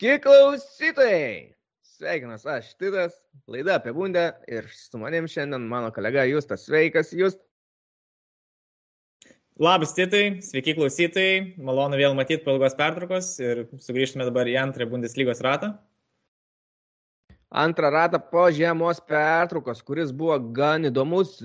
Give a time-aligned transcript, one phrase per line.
[0.00, 1.32] Sveiki klausytojai!
[1.84, 6.62] Sveikinas aš Titas, laida apie bundę ir su manim šiandien mano kolega Justas.
[6.64, 7.42] Sveikas, Just.
[9.60, 14.88] Labas Titai, sveiki klausytojai, malonu vėl matyti po ilgos pertraukos ir sugrįžtume dabar į antrą
[14.88, 15.74] Bundeslygos ratą.
[17.52, 21.36] Antrą ratą po žiemos pertraukos, kuris buvo gan įdomus,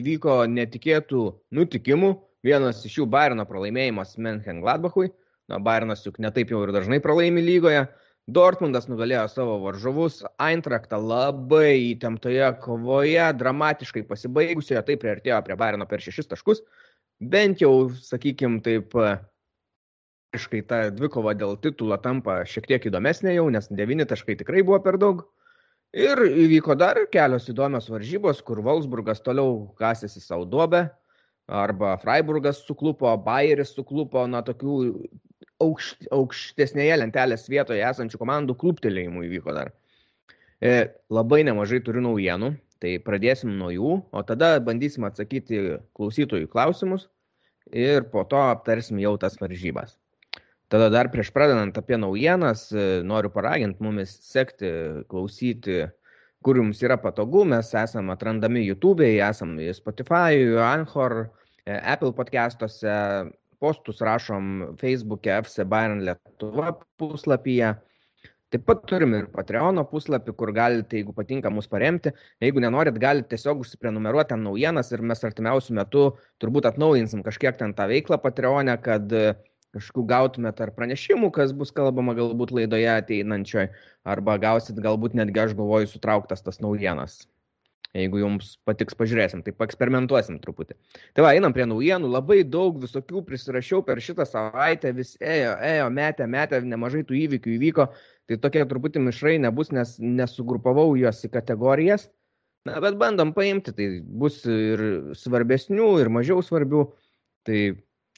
[0.00, 2.16] įvyko netikėtų nutikimų.
[2.42, 5.12] Vienas iš jų Bairno pralaimėjimas Menchen Gladbachui.
[5.50, 7.86] Na, Bairnas juk netaip jau ir dažnai pralaimi lygoje.
[8.30, 16.04] Dortmundas nugalėjo savo varžovus, Eintrachtą labai įtemptoje kovoje, dramatiškai pasibaigusioje, tai priartėjo prie Bairno per
[16.04, 16.62] šešis taškus.
[17.20, 18.94] Bent jau, sakykime, taip,
[20.36, 24.78] aiškai ta dvikova dėl titulo tampa šiek tiek įdomesnė jau, nes devyni taškai tikrai buvo
[24.84, 25.24] per daug.
[25.96, 30.84] Ir įvyko dar kelios įdomios varžybos, kur Wolfsburgas toliau kasėsi savo duobę,
[31.50, 34.76] arba Freiburgas suklupo, Bayeris suklupo nuo tokių
[35.64, 39.72] aukšt, aukštesnėje lentelės vietoje esančių komandų kluptelėjimų įvyko dar.
[40.60, 47.08] E, labai nemažai turiu naujienų, tai pradėsim nuo jų, o tada bandysim atsakyti klausytojų klausimus
[47.72, 49.96] ir po to aptarsim jau tas varžybas.
[50.70, 54.68] Tada dar prieš pradedant apie naujienas, e, noriu paraginti mumis sekti,
[55.10, 55.82] klausyti,
[56.46, 57.42] kur jums yra patogu.
[57.44, 61.24] Mes esame atrandami YouTube'e, esame Spotify, Anchor,
[61.64, 62.94] e, Apple podcastuose,
[63.60, 67.74] postus rašom Facebook'e FC Bayern Lietuva puslapyje.
[68.50, 72.10] Taip pat turim ir Patreon puslapį, kur galite, jeigu patinka, mus paremti.
[72.42, 76.02] Jeigu nenorit, galite tiesiog užsiprenumeruoti ten naujienas ir mes artimiausių metų
[76.42, 79.36] turbūt atnaujinsim kažkiek ten tą veiklą Patreon'e, kad e,
[79.76, 83.68] kažkokių gautumėt ar pranešimų, kas bus kalbama galbūt laidoje ateinančioj,
[84.02, 87.20] arba gausit galbūt netgi aš galvoju sutrauktas tas naujienas.
[87.96, 90.76] Jeigu jums patiks, pažiūrėsim, tai paeksperimentuosim truputį.
[91.16, 95.88] Tai va, einam prie naujienų, labai daug visokių prisirašiau per šitą savaitę, vis ėjo, ėjo,
[95.96, 97.88] metė, metė, nemažai tų įvykių įvyko,
[98.30, 102.06] tai tokie truputį mišrai nebus, nes nesugrupavau juos į kategorijas.
[102.68, 104.84] Na, bet bandom paimti, tai bus ir
[105.18, 106.84] svarbesnių, ir mažiau svarbių.
[107.48, 107.60] Tai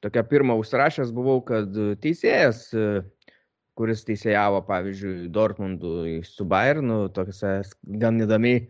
[0.05, 1.73] tokia pirma užsirašęs buvau, kad
[2.03, 2.67] teisėjas,
[3.79, 7.63] kuris teisėjavo, pavyzdžiui, Dortmundų su Bayernu, tokiuose
[8.03, 8.67] gan įdomiai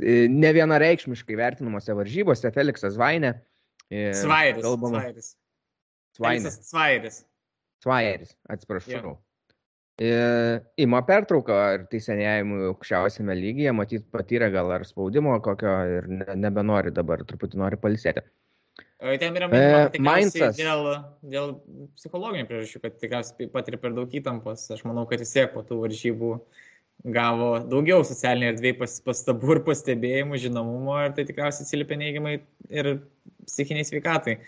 [0.00, 3.34] E, ne vienareikšmiškai vertinamuose varžybose Felixas Vainė.
[3.92, 4.64] E, Svairis.
[4.64, 5.02] Kalbama.
[5.02, 5.30] Svairis.
[6.16, 6.58] Svairis.
[6.70, 7.20] Svairis.
[7.84, 9.18] Svairis, atsiprašau.
[10.00, 10.62] Yeah.
[10.80, 16.90] Įmo pertrauką ir teisinėjimų aukščiausiame lygyje, matyt, patyrė gal ar spaudimo kokio ir ne, nebenori
[16.94, 18.24] dabar, truputį nori palisėti.
[19.20, 20.88] Ten yra minima, dėl,
[21.30, 21.52] dėl
[21.98, 24.64] psichologinių priežasčių, kad tikriausiai patiria per daug įtampos.
[24.74, 26.64] Aš manau, kad vis tiek po tų varžybų uh,
[27.04, 32.36] gavo daugiau socialinėje erdvėje pas, pastabų ir pastebėjimų, žinomumo ir tai tikriausiai atsiliepia neigiamai
[32.72, 32.90] ir
[33.44, 34.38] psichiniai sveikatai.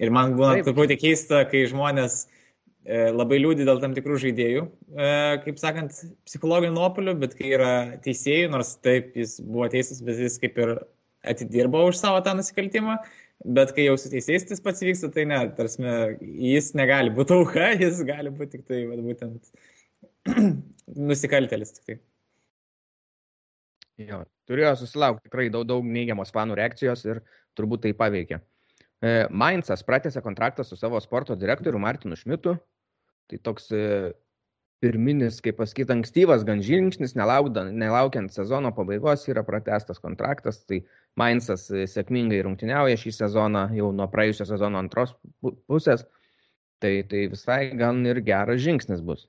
[0.00, 4.62] Ir man būna truputį keista, kai žmonės e, labai liūdį dėl tam tikrų žaidėjų,
[4.94, 5.10] e,
[5.44, 7.72] kaip sakant, psichologinių nuopolių, bet kai yra
[8.06, 10.76] teisėjų, nors taip jis buvo teisas, bet jis kaip ir
[11.26, 12.96] atidirbo už savo tą nusikaltimą,
[13.58, 15.82] bet kai jau su teisėjais tas pats vyksta, tai ne, tarsi
[16.46, 19.52] jis negali būti auka, jis gali būti tik tai, va, būtent
[20.96, 21.98] nusikaltelis tik tai.
[24.00, 27.20] Jo, turėjo susilaukti tikrai daug, daug neigiamos fanų reakcijos ir
[27.58, 28.40] turbūt tai paveikė.
[29.00, 32.56] E, Mainzas pratęsė kontraktą su savo sporto direktoriu Martinu Šmitu.
[33.30, 33.82] Tai toks e,
[34.80, 40.62] pirminis, kaip pasakyti, ankstyvas gan žingsnis, nelaukiant sezono pabaigos yra pratestas kontraktas.
[40.68, 40.80] Tai
[41.20, 46.06] Mainzas e, sėkmingai rungtyniauja šį sezoną jau nuo praėjusio sezono antros pusės.
[46.80, 49.26] Tai, tai visai gan ir geras žingsnis bus.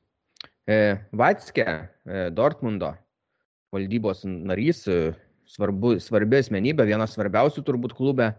[0.72, 0.78] E,
[1.18, 1.66] Vatskė,
[2.06, 2.92] e, Dortmundo
[3.74, 5.12] valdybos narys, e,
[5.50, 8.32] svarbu, svarbi asmenybė, vienas svarbiausių turbūt klube,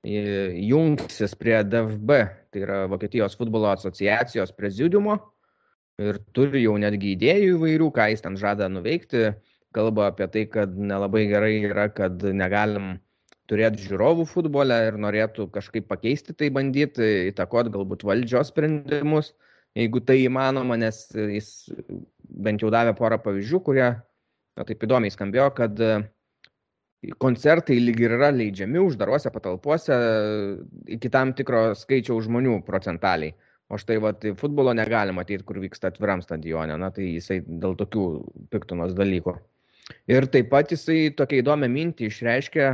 [0.00, 2.14] jungsis prie DFB,
[2.52, 5.18] tai yra Vokietijos futbolo asociacijos prezidiumo
[6.00, 9.34] ir turi jau netgi idėjų įvairių, ką jis ten žada nuveikti.
[9.76, 12.94] Kalba apie tai, kad nelabai gerai yra, kad negalim
[13.52, 19.34] turėti žiūrovų futbole ir norėtų kažkaip pakeisti tai bandyti, įtakoti galbūt valdžios sprendimus
[19.78, 21.50] jeigu tai įmanoma, nes jis
[22.20, 25.92] bent jau davė porą pavyzdžių, kurie na, taip įdomiai skambėjo, kad e,
[27.22, 30.00] koncertai lyg ir yra leidžiami uždaruose patalpuose
[30.96, 33.36] iki tam tikro skaičiaus žmonių procentaliai.
[33.70, 38.06] O štai vat, futbolo negalima matyti, kur vyksta atviram stadione, na tai jisai dėl tokių
[38.50, 39.36] piktinos dalykų.
[40.10, 42.70] Ir taip pat jisai tokia įdomią mintį išreiškė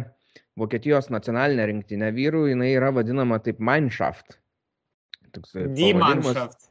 [0.57, 4.39] Vokietijos nacionalinė rinktinė vyrų, jinai yra vadinama taip Mineshaft
[5.37, 5.55] toks.
[5.57, 6.69] E, Mannschaft.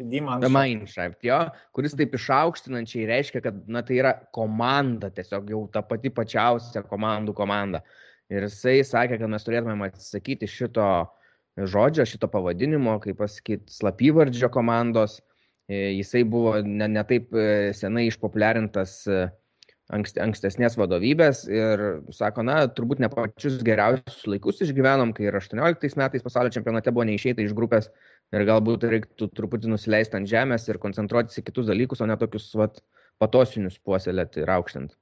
[0.51, 1.37] Mannschaft, jo,
[1.75, 7.35] kuris taip išaukštinančiai reiškia, kad na, tai yra komanda, tiesiog jau ta pati pačiausia komandų
[7.37, 7.83] komanda.
[8.33, 10.89] Ir jisai sakė, kad mes turėtume atsisakyti šito
[11.55, 15.19] žodžio, šito pavadinimo, kaip pasakyti, slapyvardžio komandos,
[15.69, 17.31] jisai buvo ne, ne taip
[17.77, 18.97] senai išpopuliarintas
[19.93, 21.83] ankst, ankstesnės vadovybės ir
[22.15, 27.05] sako, na, turbūt ne pačius geriausius laikus išgyvenom, kai ir 18 metais pasaulio čempionate buvo
[27.09, 27.91] neišeita iš grupės
[28.33, 32.49] ir galbūt reiktų truputį nusileisti ant žemės ir koncentruotis į kitus dalykus, o ne tokius
[32.57, 32.81] vat,
[33.21, 34.97] patosinius puoselėti ir aukštinti.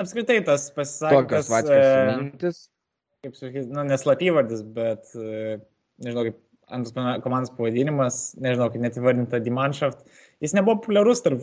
[0.00, 1.48] Apskritai tas pasisakymas.
[1.50, 1.80] Tokios e,
[2.22, 2.60] mintis.
[3.20, 5.58] Kaip sakyti, nu, neslapyvardis, bet e,
[6.00, 6.38] nežinau, kaip
[6.70, 10.06] antras komandos pavadinimas, nežinau, kaip net įvardinta Dimanshaft,
[10.40, 11.42] jis nebuvo populiarus tarp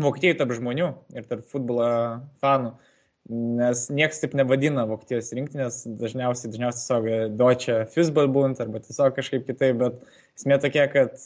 [0.00, 1.86] Vokietijai tarp žmonių ir tarp futbolo
[2.42, 2.74] fanų,
[3.30, 9.80] nes niekas taip nevadina Vokietijos rinktinės, dažniausiai, dažniausiai tiesiog Deutsche Fußballbund arba tiesiog kažkaip kitaip,
[9.80, 10.02] bet
[10.36, 11.16] esmė tokia, kad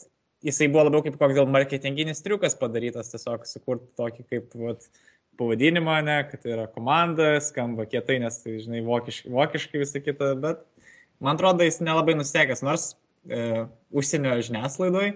[0.45, 4.87] jisai buvo labiau kaip koks gal marketinginis triukas padarytas, tiesiog sukurti tokį kaip vat,
[5.39, 10.33] pavadinimą, ne, kad tai yra komanda, skamba kietai, nes tai, žinai, vokiškai, vokiškai visą kitą,
[10.41, 10.63] bet
[11.23, 12.91] man atrodo, jis nelabai nustekęs, nors
[13.27, 13.65] e,
[13.95, 15.15] užsienio žiniasklaidoje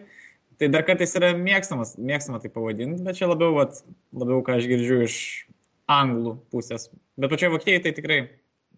[0.60, 3.82] Tai dar kartais yra mėgstamas, mėgstama tai pavadinti, bet čia labiau, vat,
[4.16, 5.18] labiau ką aš girdžiu iš
[5.92, 6.88] anglų pusės.
[7.20, 8.20] Bet pačioje Vokietijoje tai tikrai,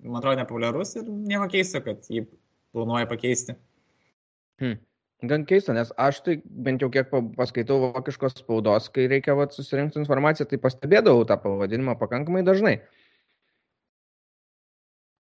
[0.01, 2.25] man atrodo, nepopuliarus ir nieko keista, kad jį
[2.73, 3.57] planuoja pakeisti.
[4.61, 4.79] Hmm.
[5.29, 9.97] Gan keista, nes aš tai bent jau kiek paskaitau vokiškos spaudos, kai reikia vat, susirinkti
[10.01, 12.75] informaciją, tai pastebėdavau tą pavadinimą pakankamai dažnai.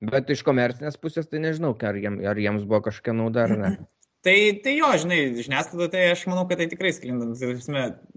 [0.04, 3.70] Bet iš komercinės pusės tai nežinau, ar, jiem, ar jiems buvo kažkokia nauda ar ne.
[4.24, 7.68] Tai, tai jo, žinai, žiniasklaida, tai aš manau, kad tai tikrai sklindantis.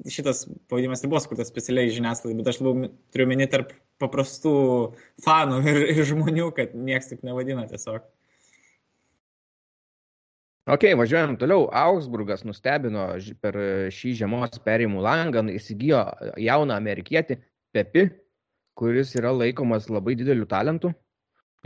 [0.10, 4.54] Šitas pavadimas ir buvo skurtas specialiai žiniasklaidai, bet aš labiau turiu meni tarp paprastų
[5.26, 8.08] fanų ir, ir žmonių, kad niekas taip nevadina tiesiog.
[10.70, 11.68] Ok, važiuojam toliau.
[11.74, 13.08] Augsburgas nustebino
[13.42, 13.56] per
[13.94, 16.04] šį žiemos perimų langą, įsigijo
[16.38, 17.40] jauną amerikietį
[17.74, 18.08] Pepi,
[18.78, 20.94] kuris yra laikomas labai dideliu talentu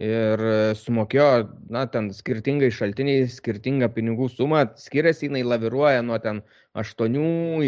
[0.02, 0.42] ir
[0.80, 1.30] sumokėjo,
[1.74, 6.42] na, ten skirtingai šaltiniai, skirtingą pinigų sumą, skiriasi jinai laviruoja nuo ten
[6.74, 7.18] 8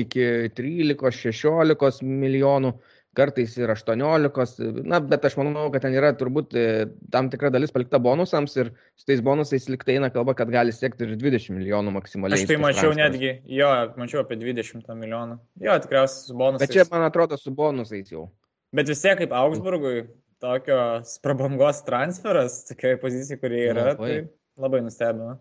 [0.01, 0.25] iki
[0.57, 2.73] 13-16 milijonų,
[3.15, 6.65] kartais ir 18, na, bet aš manau, kad ten yra turbūt e,
[7.13, 11.07] tam tikra dalis palikta bonusams ir su tais bonusais liktai eina kalba, kad gali siekti
[11.07, 12.41] ir 20 milijonų maksimaliai.
[12.41, 13.13] Aš tai mačiau transferas.
[13.13, 15.39] netgi, jo, mačiau apie 20 milijonų.
[15.63, 16.67] Jo, tikriausiai su bonusais.
[16.67, 18.27] Bet čia, man atrodo, su bonusais jau.
[18.75, 20.09] Bet vis tiek kaip Augsburgui,
[20.43, 24.09] tokios prabangos transferas, tokia pozicija, kurie yra, labai.
[24.09, 25.35] tai labai nustebino.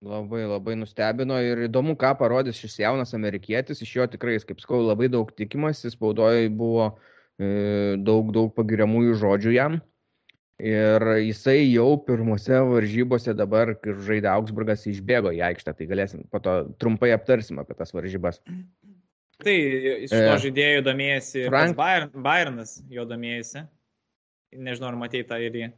[0.00, 3.82] Labai, labai nustebino ir įdomu, ką parodys šis jaunas amerikietis.
[3.84, 6.86] Iš jo tikrai, kaip sakau, labai daug tikimasi, spaudoje buvo
[7.36, 9.76] e, daug, daug pagiriamųjų žodžių jam.
[10.60, 16.40] Ir jisai jau pirmose varžybose dabar, kai žaidė Augsburgas, išbėgo į aikštę, tai galėsim po
[16.44, 18.40] to trumpai aptarsim apie tas varžybas.
[19.40, 19.56] Tai
[20.04, 21.76] iš to e, žaidėjų domėjasi Frank...
[22.20, 23.64] Bayernas, jo domėjasi
[24.56, 25.72] nežinau, ar matei tą ir jį.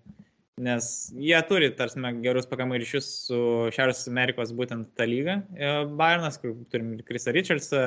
[0.62, 0.86] Nes
[1.16, 3.36] jie turi, tarsi, gerus pakamai ryšius su
[3.72, 5.38] Šiaurės Amerikos būtent tą lygą.
[5.56, 7.80] E, Bayernas, kur turim ir Krisa Richardsą,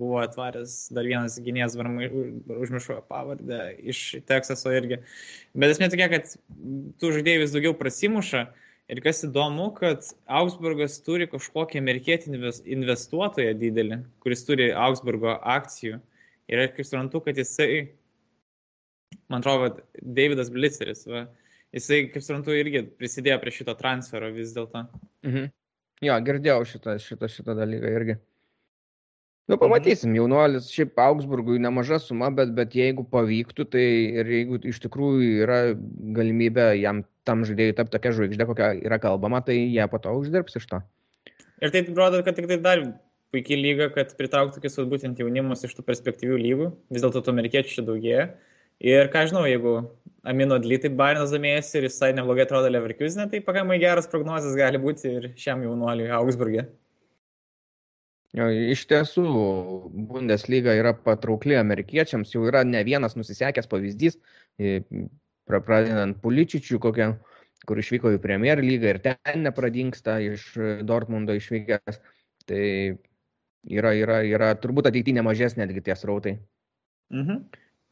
[0.00, 4.98] buvo atvaręs dar vienas gynėjas, užmiršau pavardę, iš Teksaso irgi.
[5.54, 6.34] Bet esmė tokia, kad
[6.98, 8.48] tų žaidėjų vis daugiau prasimuša.
[8.88, 12.34] Ir kas įdomu, kad Augsburgas turi kažkokį amerikietį
[12.74, 16.00] investuotoją didelį, kuris turi Augsburgo akcijų.
[16.48, 17.92] Ir kaip suprantu, kad jisai
[19.28, 21.26] man atrodo, Davidas Blitzeris, va,
[21.76, 24.86] jisai, kaip suprantu, irgi prisidėjo prie šito transfero vis dėlto.
[25.26, 25.52] Mhm.
[26.06, 28.18] Jo, girdėjau šitą, šitą, šitą dalyką irgi.
[29.48, 29.62] Nu, mhm.
[29.64, 33.86] pamatysim, jaunuolis, šiaip Augsburgui nemaža suma, bet, bet jeigu pavyktų, tai
[34.20, 35.60] ir jeigu iš tikrųjų yra
[36.18, 40.60] galimybė jam tam žaidėjui tapti tokia žvaigždė, kokia yra kalbama, tai jie po to uždirbs
[40.60, 40.80] iš to.
[41.64, 42.84] Ir tai rodo, kad tik tai dar
[43.34, 46.68] puikiai lyga, kad pritrauktų tokius būtent jaunimus iš tų perspektyvių lygų.
[46.94, 48.28] Vis dėlto tų amerikiečių čia daugėja.
[48.84, 49.72] Ir ką žinau, jeigu
[50.28, 54.78] Amino Dly taip Bayernas domėjasi ir jisai neblogai atrodo Leverkusenė, tai pakankamai geras prognozijas gali
[54.82, 56.68] būti ir šiam jaunuoliui Augsburgė.
[58.36, 59.24] Iš tiesų,
[60.10, 64.18] Bundesliga yra patraukli amerikiečiams, jau yra ne vienas nusisekęs pavyzdys,
[65.48, 67.08] pradedant Puličičių kokią,
[67.66, 70.52] kur išvyko į Premier lygą ir ten nepradingsta iš
[70.86, 72.02] Dortmundo išvykęs.
[72.48, 72.66] Tai
[73.68, 76.38] yra, yra, yra turbūt ateityje nemažesnė netgi tie srautai.
[77.12, 77.42] Mhm.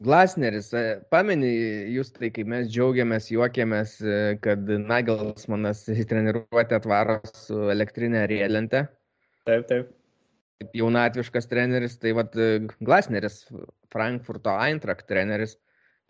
[0.05, 0.69] Glasneris,
[1.09, 1.49] pameni
[1.95, 8.83] jūs tai, kai mes džiaugiamės, juokėmės, e, kad Nagelsmanas į treniruotę atvaro su elektrinė rielente.
[9.49, 9.89] Taip, taip.
[10.77, 12.37] Jaunatviškas treneris, tai vad
[12.77, 13.43] Glasneris,
[13.93, 15.55] Frankfurto Eintracht treneris,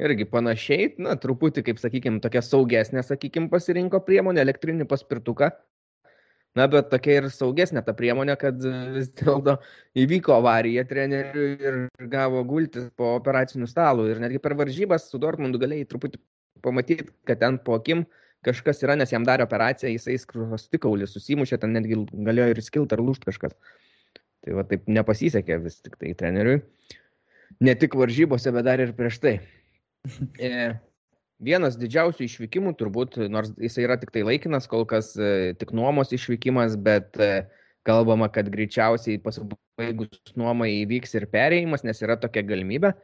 [0.03, 5.51] irgi panašiai, na, truputį, kaip sakykime, tokia saugesnė, sakykime, pasirinko priemonę, elektrinį paspirtuką,
[6.58, 8.62] Na, bet tokia ir saugesnė ta priemonė, kad
[8.96, 9.58] vis dėlto
[10.00, 11.80] įvyko avarija treneriui ir
[12.14, 14.08] gavo gultis po operacinių stalų.
[14.14, 16.22] Ir netgi per varžybas su Dortmundu galėjai truputį
[16.66, 18.06] pamatyti, kad ten po akim
[18.48, 23.04] kažkas yra, nes jam darė operaciją, jisai skrustikaulį susimušė, ten netgi galėjo ir skilti ar
[23.06, 23.58] lūšti kažkas.
[24.46, 26.62] Tai va taip nepasisekė vis tik tai treneriui.
[27.64, 29.40] Ne tik varžybose, bet dar ir prieš tai.
[31.44, 36.10] Vienas didžiausių išvykimų turbūt, nors jis yra tik tai laikinas, kol kas e, tik nuomos
[36.15, 37.46] išvykimas, bet e,
[37.86, 42.96] kalbama, kad greičiausiai pasibaigus nuomai įvyks ir perėjimas, nes yra tokia galimybė.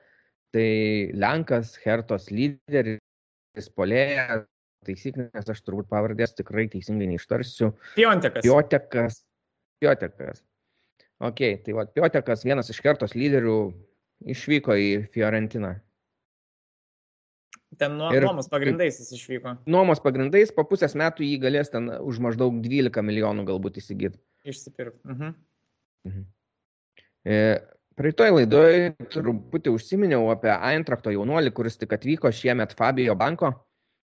[0.53, 0.71] Tai
[1.17, 4.47] Lenkas, Hertos lyderis, polėjas,
[4.85, 7.71] taisyklės, aš turbūt pavardės tikrai teisingai neištarsiu.
[7.93, 8.45] Piontekas.
[8.45, 9.21] Piotekas.
[9.81, 10.43] Piotekas.
[11.23, 13.57] Ok, tai va, Piotekas, vienas iš Hertos lyderių,
[14.33, 15.77] išvyko į Fiorentiną.
[17.79, 19.55] Ten nuo, ir, nuomos pagrindais jis išvyko.
[19.69, 24.19] Nuomos pagrindais, po pusės metų jį galės ten už maždaug 12 milijonų galbūt įsigyti.
[24.47, 25.01] Išsipirkti.
[25.09, 25.35] Mhm.
[26.09, 26.25] Mhm.
[27.23, 27.37] E,
[27.93, 33.51] Praeitoj laidoje truputį užsiminiau apie Eintrakto jaunuolį, kuris tik atvyko šiemet Fabio Banko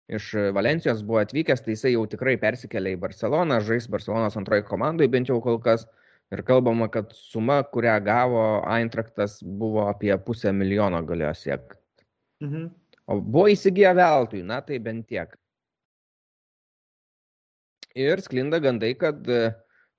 [0.07, 5.07] iš Valencijos buvo atvykęs, tai jisai jau tikrai persikėlė į Barceloną, žais Barcelonos antroji komandai
[5.11, 5.87] bent jau kol kas.
[6.33, 11.77] Ir kalbama, kad suma, kurią gavo Eintraktas, buvo apie pusę milijono galėjo siekti.
[12.41, 12.71] Mhm.
[13.05, 15.35] O buvo įsigiję veltui, na tai bent tiek.
[17.95, 19.53] Ir sklinda gandai, kad uh,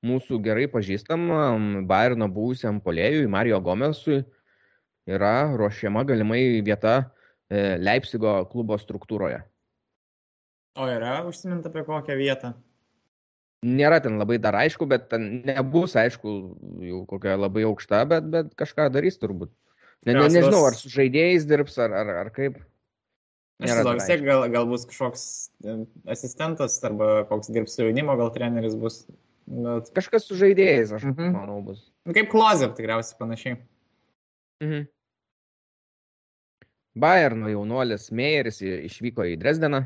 [0.06, 4.22] mūsų gerai pažįstamam Bayerno buvusiam polėjui Mario Gomesui
[5.06, 6.96] yra ruošiama galimai vieta
[7.48, 9.42] e, Leipzigo klubo struktūroje.
[10.76, 12.52] O yra užsiminta apie kokią vietą?
[13.66, 16.32] Nėra ten labai dar aišku, bet ten nebus aišku
[16.84, 19.50] jau kokia labai aukšta, bet, bet kažką darys turbūt.
[20.06, 22.60] Ne, ne, nežinau, ar su žaidėjais dirbs, ar, ar, ar kaip.
[23.64, 25.22] Aš vis tiek gal, gal bus kažkoks
[26.12, 29.06] asistentas arba koks dirbs su jaunimo, gal treneris bus.
[29.46, 29.88] Bet...
[29.96, 31.32] Kažkas su žaidėjais, aš mhm.
[31.38, 31.86] manau, bus.
[32.04, 33.58] Nu, kaip Klozer tikriausiai panašiai.
[34.64, 34.84] Mhm.
[36.96, 39.82] Bayerno jaunuolis Meijeris išvyko į Dresdeną.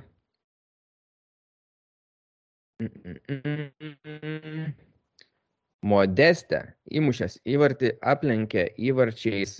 [5.90, 6.60] Modeste
[6.90, 9.58] įmušęs įvartį aplenkė įvarčiais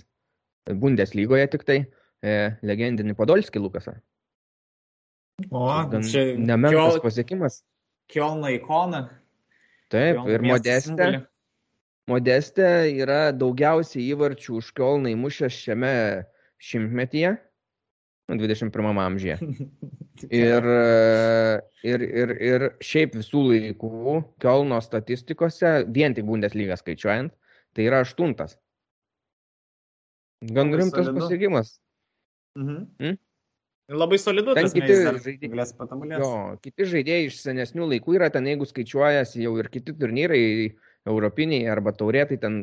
[0.71, 1.77] Bundeslygoje tik tai
[2.23, 3.97] e, legendinį Podolskį Lukasą.
[5.49, 5.65] O,
[6.05, 7.61] čia nemenkas pasiekimas.
[8.11, 9.07] Kielno ikona.
[9.91, 11.11] Taip, ir Modeste.
[12.09, 15.93] Modeste yra daugiausiai įvarčių už Kielną įmušęs šiame
[16.61, 17.35] šimtmetyje,
[18.31, 19.37] 21 amžiuje.
[20.21, 20.65] Ir,
[21.81, 27.33] ir, ir, ir šiaip visų laikų Kielno statistikose, vien tik Bundesliga skaičiuojant,
[27.73, 28.53] tai yra aštuntas.
[30.45, 31.71] Gan rimtas pasiekimas.
[32.59, 32.87] Mhm.
[32.99, 33.19] Hmm?
[33.91, 36.21] Labai solidu ten kiti žaidėjai.
[36.21, 36.31] Jo,
[36.63, 40.43] kiti žaidėjai iš senesnių laikų yra ten, jeigu skaičiuojasi jau ir kiti turnyrai,
[41.09, 42.55] europiniai arba taurėtai, ten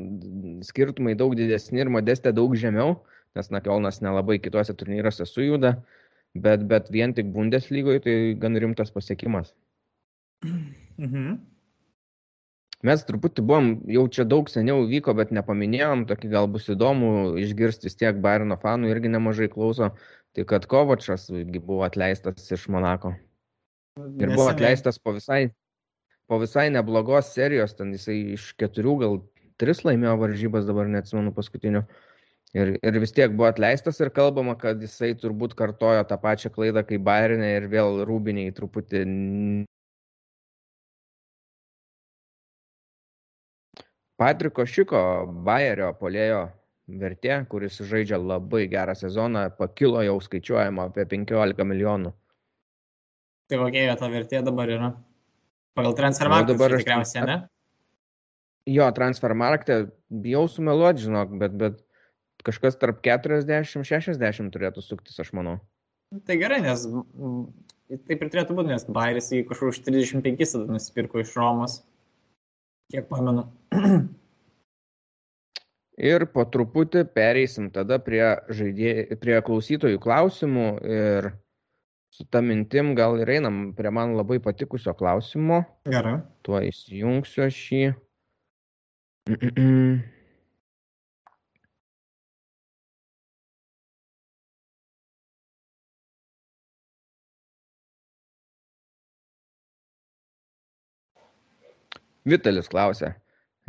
[0.64, 3.00] skirtumai daug didesni ir modestė daug žemiau,
[3.36, 5.74] nes Nakiolnas nelabai kituose turnyruose sujuda,
[6.38, 9.52] bet, bet vien tik Bundeslygoje tai gan rimtas pasiekimas.
[10.96, 11.38] Mhm.
[12.86, 17.88] Mes truputį buvom, jau čia daug seniau vyko, bet nepaminėjom, tokį gal bus įdomu išgirsti
[17.88, 19.90] vis tiek Bairno fanų, irgi nemažai klauso.
[20.36, 23.16] Tai kad Kovačas buvo atleistas iš Monako.
[23.98, 25.48] Ir buvo atleistas po visai,
[26.30, 29.18] po visai neblogos serijos, ten jisai iš keturių gal
[29.58, 31.82] tris laimėjo varžybas, dabar neatsimenu paskutinių.
[32.56, 36.84] Ir, ir vis tiek buvo atleistas ir kalbama, kad jisai turbūt kartojo tą pačią klaidą
[36.86, 39.02] kaip Bairinė ir vėl Rūbiniai truputį.
[44.18, 45.00] Patriko Šiko
[45.46, 46.48] Bayerio polėjo
[46.88, 52.14] vertė, kuris žaidžia labai gerą sezoną, pakilo jau skaičiuojama apie 15 milijonų.
[53.48, 54.90] Tai kokia ta vertė dabar yra?
[55.78, 57.36] Pagal transfermarktą dabar tikriausiai, ne?
[58.68, 59.78] Jo, transfermarktą
[60.10, 61.78] bijau sumeluoti, žinok, bet, bet
[62.44, 65.56] kažkas tarp 40-60 turėtų suktis, aš manau.
[66.26, 66.84] Tai gerai, nes
[68.08, 71.78] taip ir turėtų būti, nes Bairis jį kažkur už 35 tada nusipirko iš Romos.
[72.88, 73.42] Kiek pamenu.
[75.98, 78.22] Ir po truputį pereisim tada prie,
[78.54, 81.30] žaidė, prie klausytojų klausimų ir
[82.14, 85.64] su ta mintim gal ir einam prie man labai patikusio klausimo.
[85.90, 86.20] Gerai.
[86.46, 87.58] Tuo įsijungsiu aš
[102.28, 103.14] Vitalis klausia,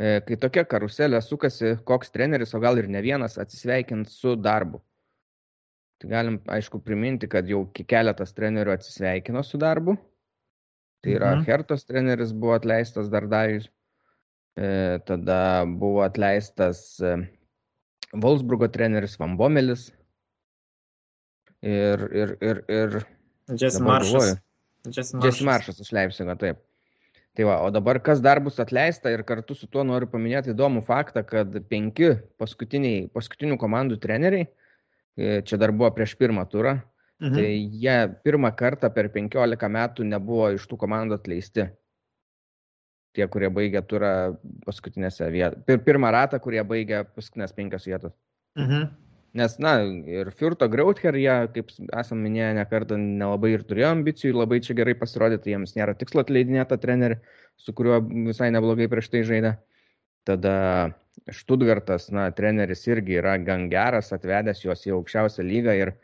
[0.00, 4.80] E, kai tokia karuselė sukasi, koks treneris, o gal ir ne vienas, atsisveikint su darbu.
[6.00, 9.98] Tai galim, aišku, priminti, kad jau keletas trenerių atsisveikino su darbu.
[11.04, 11.44] Tai yra mhm.
[11.48, 13.68] Hertos treneris buvo atleistas Dardajus,
[14.56, 14.70] e,
[15.08, 17.12] tada buvo atleistas e,
[18.16, 19.90] Wolfsburgo treneris Van Bomelis
[21.60, 22.98] ir, ir, ir, ir
[23.52, 24.32] Jesse Maršas.
[24.88, 26.64] Jesse Maršas iš Leipzigo, taip.
[27.40, 30.82] Tai va, o dabar kas dar bus atleista ir kartu su tuo noriu paminėti įdomų
[30.84, 34.44] faktą, kad penki paskutinių komandų treneriai,
[35.16, 36.74] e, čia dar buvo prieš pirmą turą,
[37.16, 37.38] mhm.
[37.38, 37.46] tai
[37.80, 37.96] jie
[38.28, 41.64] pirmą kartą per 15 metų nebuvo iš tų komandų atleisti.
[43.16, 44.12] Tie, kurie baigė turą
[44.68, 45.64] paskutinėse vietose.
[45.64, 48.12] Pir, pirmą ratą, kurie baigė paskutinės penkias vietas.
[48.60, 48.84] Mhm.
[49.32, 49.76] Nes, na,
[50.10, 51.68] ir Furto Grauther, jie, kaip
[52.00, 56.72] esame minėję, nekartą nelabai ir turėjo ambicijų, labai čia gerai pasirodyti, jiems nėra tikslo atleidinėti
[56.72, 57.20] tą trenerį,
[57.60, 59.52] su kuriuo visai neblogai prieš tai žaidė.
[60.26, 60.54] Tada
[61.30, 65.94] Štutgartas, na, treneris irgi yra gan geras, atvedęs juos į aukščiausią lygą ir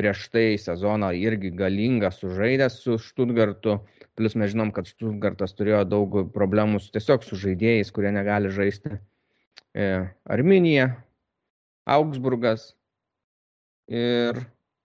[0.00, 3.78] prieš tai sezoną irgi galingą sužaidęs su Štutgartu.
[4.18, 8.98] Plus mes žinom, kad Štutgartas turėjo daug problemų tiesiog su žaidėjais, kurie negali žaisti.
[9.72, 9.88] E,
[10.28, 10.90] Arminija,
[11.88, 12.72] Augsburgas
[13.90, 14.38] ir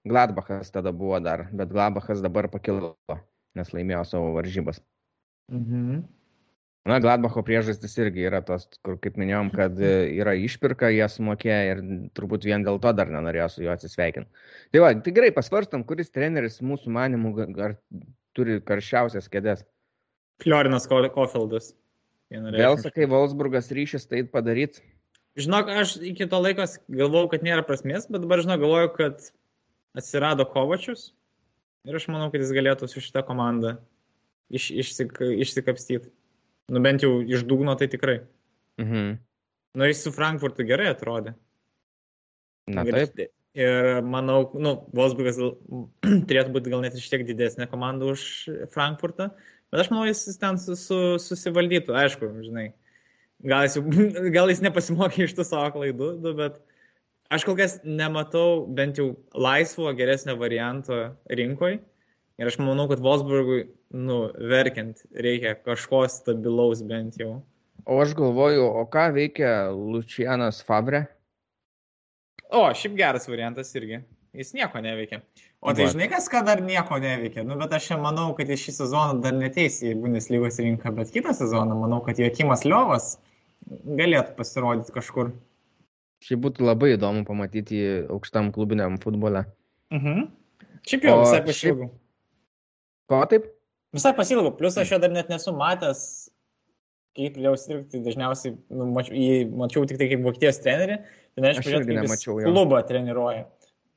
[0.08, 2.96] Gladbachas tada buvo dar, bet Gladbachas dabar pakilo,
[3.58, 4.80] nes laimėjo savo varžybas.
[5.52, 6.06] Mhm.
[6.88, 11.82] Na, Gladbacho priežastis irgi yra tos, kur, kaip minėjom, kad yra išpirka, jie sumokė ir
[12.16, 14.46] turbūt vien dėl to dar nenorėjo su juo atsisveikinti.
[14.72, 17.34] Tai va, tai gerai, pasvarstam, kuris treneris mūsų manimų
[17.66, 17.76] ar
[18.38, 19.66] turi karščiausias kėdės.
[20.40, 21.74] Kliorinas Kofeldas.
[22.32, 24.80] Vėl sakai, Wolfsburgas ryšis tai padaryti.
[25.38, 29.28] Žinok, aš iki to laiko galvojau, kad nėra prasmės, bet dabar, žinok, galvoju, kad
[29.98, 31.12] atsirado Kovačius
[31.88, 33.78] ir aš manau, kad jis galėtų su šitą komandą
[34.50, 36.10] iš, išsik, išsikapstyti.
[36.74, 38.20] Nu bent jau iš dugno tai tikrai.
[38.82, 39.18] Mhm.
[39.78, 41.36] Nu jis su Frankfurtu gerai atrodė.
[42.74, 43.30] Na taip.
[43.58, 45.38] Ir manau, nu, Wolfsburgas
[46.30, 48.26] turėtų būti gal net iš tiek didesnė komanda už
[48.74, 49.32] Frankfurtą,
[49.72, 52.68] bet aš manau, jis ten su, su, susivaldytų, aišku, žinai.
[53.46, 53.78] Gal jis,
[54.36, 56.58] gal jis nepasimokė iš tų savo klaidų, nu, bet
[57.34, 61.82] aš kol kas nematau bent jau laisvo geresnio varianto rinkoje.
[62.38, 63.64] Ir aš manau, kad Wolfsburgui,
[63.98, 67.40] nu, verkiant, reikia kažko stabilaus bent jau.
[67.88, 71.08] O aš galvoju, o ką veikia Lučianas Fabre?
[72.50, 74.04] O, šiaip geras variantas irgi.
[74.38, 75.22] Jis nieko neveikia.
[75.66, 77.42] O tai žinai, kas ką dar nieko neveikia.
[77.48, 81.34] Nu, bet aš manau, kad jis šį sezoną dar neteis į Bundeslygos rinką, bet kitą
[81.38, 83.16] sezoną manau, kad Jokimas Liovas
[83.70, 85.32] galėtų pasirodyti kažkur.
[86.26, 89.46] Šiaip būtų labai įdomu pamatyti aukštam klubiniam futbole.
[89.94, 90.30] Mhm.
[90.88, 91.92] Šiaip jau o visai pasilgau.
[93.12, 93.52] Ko taip?
[93.96, 96.02] Visai pasilgau, plus aš jo dar net nesu matęs,
[97.18, 100.98] kaip jau sirgti, dažniausiai nu, mačiau, jį mačiau tik tai kaip Vokietijos trenerį,
[101.36, 103.46] tai neaišku, kad jis klubą treniruoja.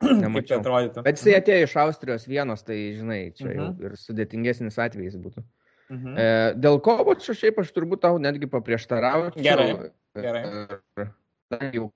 [0.23, 0.63] Nemačiau.
[0.63, 1.03] atrodytų.
[1.05, 3.83] Bet jisai atėjo iš Austrijos vienos, tai žinai, čia jau mhm.
[3.85, 5.45] ir sudėtingesnis atvejis būtų.
[5.91, 6.15] Mhm.
[6.15, 6.27] E,
[6.63, 9.43] dėl kovočio šiaip aš turbūt tau netgi paprieštaraučiau.
[9.43, 9.91] Gerai.
[10.15, 11.09] Gerai.
[11.75, 11.89] Jau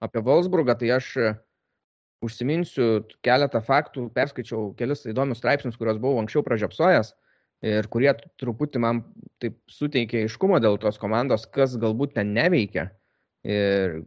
[0.00, 1.10] apie Volksburgą, tai aš
[2.24, 7.12] užsiminsiu keletą faktų, perskaičiau kelis įdomius straipsnius, kuriuos buvau anksčiau pražiopsojęs
[7.68, 9.02] ir kurie truputį man
[9.40, 12.88] taip suteikė iškumo dėl tos komandos, kas galbūt ten neveikia.
[13.44, 14.00] Ir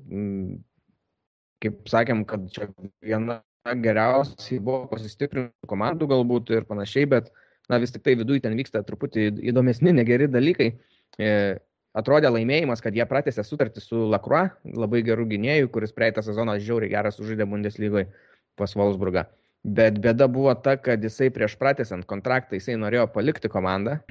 [1.62, 2.70] kaip sakėm, kad čia
[3.02, 8.44] viena geriausiai buvo pasistiprintų komandų galbūt ir panašiai, bet uh, na vis tik tai viduje
[8.44, 10.74] ten vyksta truputį įdomesni, negeri dalykai.
[11.20, 11.30] E,
[11.98, 16.92] atrodė laimėjimas, kad jie pratęsė sutartį su Lakruo, labai gerų gynėjų, kuris praeitą sezoną žiauriai
[16.92, 18.10] geras sužaidė Bundeslygoje
[18.60, 19.28] pas Wolfsburgą.
[19.64, 24.02] Bet bėda buvo ta, kad jisai prieš pratęsant kontraktą jisai norėjo palikti komandą.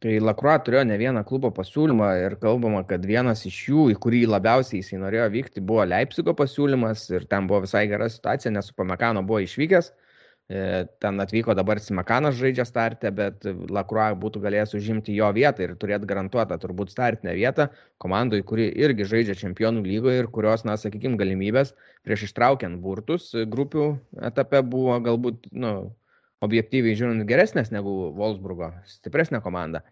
[0.00, 4.22] Tai Lakruo turėjo ne vieną klubo pasiūlymą ir kalbama, kad vienas iš jų, į kurį
[4.32, 8.76] labiausiai jisai norėjo vykti, buvo Leipzigo pasiūlymas ir ten buvo visai gera situacija, nes su
[8.78, 9.90] Pamekano buvo išvykęs.
[9.90, 10.09] E,
[10.50, 16.08] ten atvyko dabar Simakanas žaidžia startę, bet Lakrua būtų galėjęs užimti jo vietą ir turėti
[16.10, 17.68] garantuotą turbūt startinę vietą
[18.02, 21.70] komandai, kuri irgi žaidžia čempionų lygoje ir kurios, na, sakykime, galimybės
[22.02, 23.92] prieš ištraukiant burtus grupių
[24.26, 25.94] etape buvo galbūt, na, nu,
[26.44, 29.84] objektyviai žiūrint, geresnės negu Wolfsburgo, stipresnė komanda.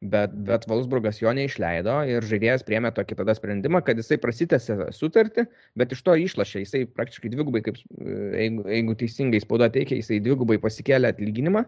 [0.00, 5.44] Bet, bet Wolfsburgas jo neišleido ir žaidėjas priemė tokį tada sprendimą, kad jisai prasitęsė sutartį,
[5.76, 10.56] bet iš to išlašė, jisai praktiškai dvigubai, kaip, jeigu, jeigu teisingai spauda teikia, jisai dvigubai
[10.62, 11.66] pasikėlė atlyginimą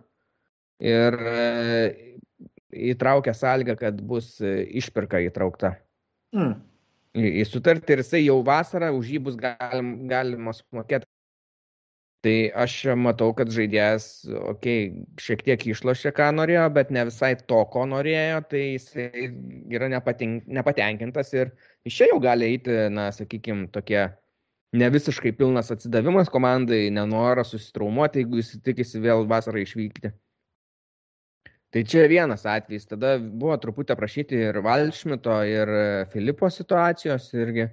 [0.80, 1.84] ir e,
[2.94, 5.74] įtraukė sąlygą, kad bus e, išpirka įtraukta.
[6.32, 6.56] Mm.
[7.12, 11.04] Į, į sutartį ir jisai jau vasarą už jį bus galim, galima sumokėti
[12.22, 17.32] Tai aš matau, kad žaidėjas, okei, okay, šiek tiek išlošė, ką norėjo, bet ne visai
[17.34, 18.86] to, ko norėjo, tai jis
[19.74, 21.50] yra nepatink, nepatenkintas ir
[21.82, 24.04] iš čia jau gali eiti, na, sakykime, tokie
[24.78, 30.12] ne visiškai pilnas atsidavimas komandai, nenoras susitraumuoti, jeigu jis tikisi vėl vasarą išvykti.
[31.72, 32.86] Tai čia vienas atvejis.
[32.86, 35.70] Tada buvo truputį aprašyti ir Valšmito, ir
[36.12, 37.70] Filipo situacijos irgi.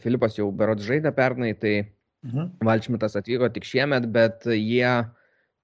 [0.00, 1.74] Filipas jau berot žaidė pernai, tai
[2.26, 2.52] Mhm.
[2.66, 4.92] Valčmitas atvyko tik šiemet, bet jie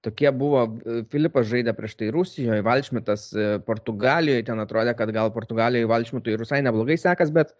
[0.05, 0.63] tokie buvo,
[1.11, 3.29] Filipas žaidė prieš tai Rusijoje, Valšmitas
[3.67, 7.53] Portugalijoje, ten atrodė, kad gal Portugalijoje Valšmitui ir visai neblogai sekas, bet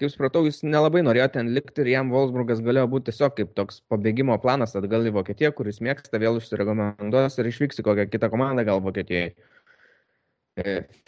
[0.00, 3.82] kaip supratau, jis nelabai norėjo ten likti ir jam Wolfsburgas galėjo būti tiesiog kaip toks
[3.92, 8.64] pabėgimo planas atgal į Vokietiją, kuris mėgsta vėl užsirekomenduos ir išvyks į kokią kitą komandą
[8.68, 9.34] gal Vokietijoje.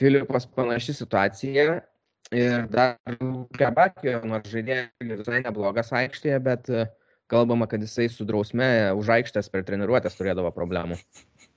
[0.00, 1.80] Filipas panaši situacija
[2.32, 2.96] ir dar
[3.58, 6.70] Gabakijo, nors žaidėjai visai neblogas aikštėje, bet
[7.30, 8.66] kalbama, kad jisai su drausme
[8.98, 10.98] už aikštės per treniruotės turėdavo problemų.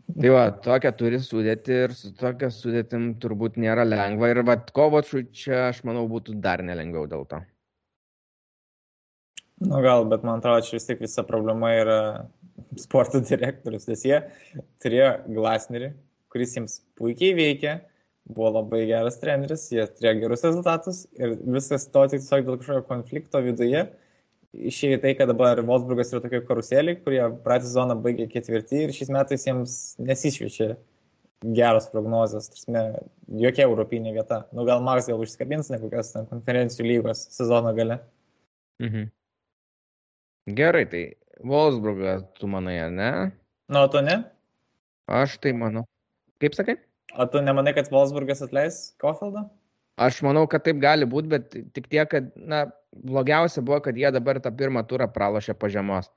[0.07, 4.29] Tai va, tokia turi sudėti ir su tokia sudėtim turbūt nėra lengva.
[4.31, 7.41] Ir va, kovočiui čia, aš manau, būtų dar nelengviau dėl to.
[9.67, 11.99] Nu gal, bet man atrodo, čia vis tiek visa problema yra
[12.79, 14.19] sporto direktorius, nes jie
[14.83, 15.91] turėjo Glasnerį,
[16.31, 17.79] kuris jiems puikiai veikia,
[18.29, 22.85] buvo labai geras treneris, jie turėjo gerus rezultatus ir viskas to tik tiesiog dėl kažkokio
[22.91, 23.87] konflikto viduje
[24.55, 29.11] išėjo tai, kad dabar Wolfsburgas yra tokia karuselė, kurie praeitą sezoną baigė ketvirtį ir šiais
[29.13, 30.75] metais jiems nesišviečia
[31.57, 32.73] geros prognozijos, tarsi
[33.43, 34.41] jokia europinė vieta.
[34.55, 37.99] Nu gal Mars gal užsikabins ne kokias ten konferencijų lygos sezono gale.
[38.81, 39.11] Mhm.
[40.57, 41.03] Gerai, tai
[41.43, 43.11] Wolfsburgas tu manai, ne?
[43.67, 44.21] Nu, o tu ne?
[45.11, 45.83] Aš tai manau.
[46.41, 46.77] Kaip sakai?
[47.19, 49.47] O tu nemanai, kad Wolfsburgas atleis Kofeldą?
[49.97, 54.11] Aš manau, kad taip gali būti, bet tik tiek, kad, na, blogiausia buvo, kad jie
[54.13, 56.11] dabar tą pirmą turą pralošė pažemos.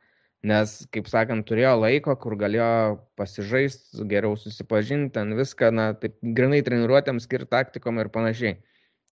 [0.44, 6.62] Nes, kaip sakant, turėjo laiko, kur galėjo pasižaisti, geriau susipažinti, ten viską, na, taip grinai
[6.64, 8.58] treniruotėms skirti taktikom ir panašiai.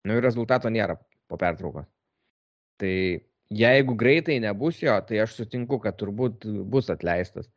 [0.06, 1.88] Nu ir rezultato nėra po pertraukos.
[2.78, 2.92] Tai
[3.50, 7.50] jeigu greitai nebus jo, tai aš sutinku, kad turbūt bus atleistas.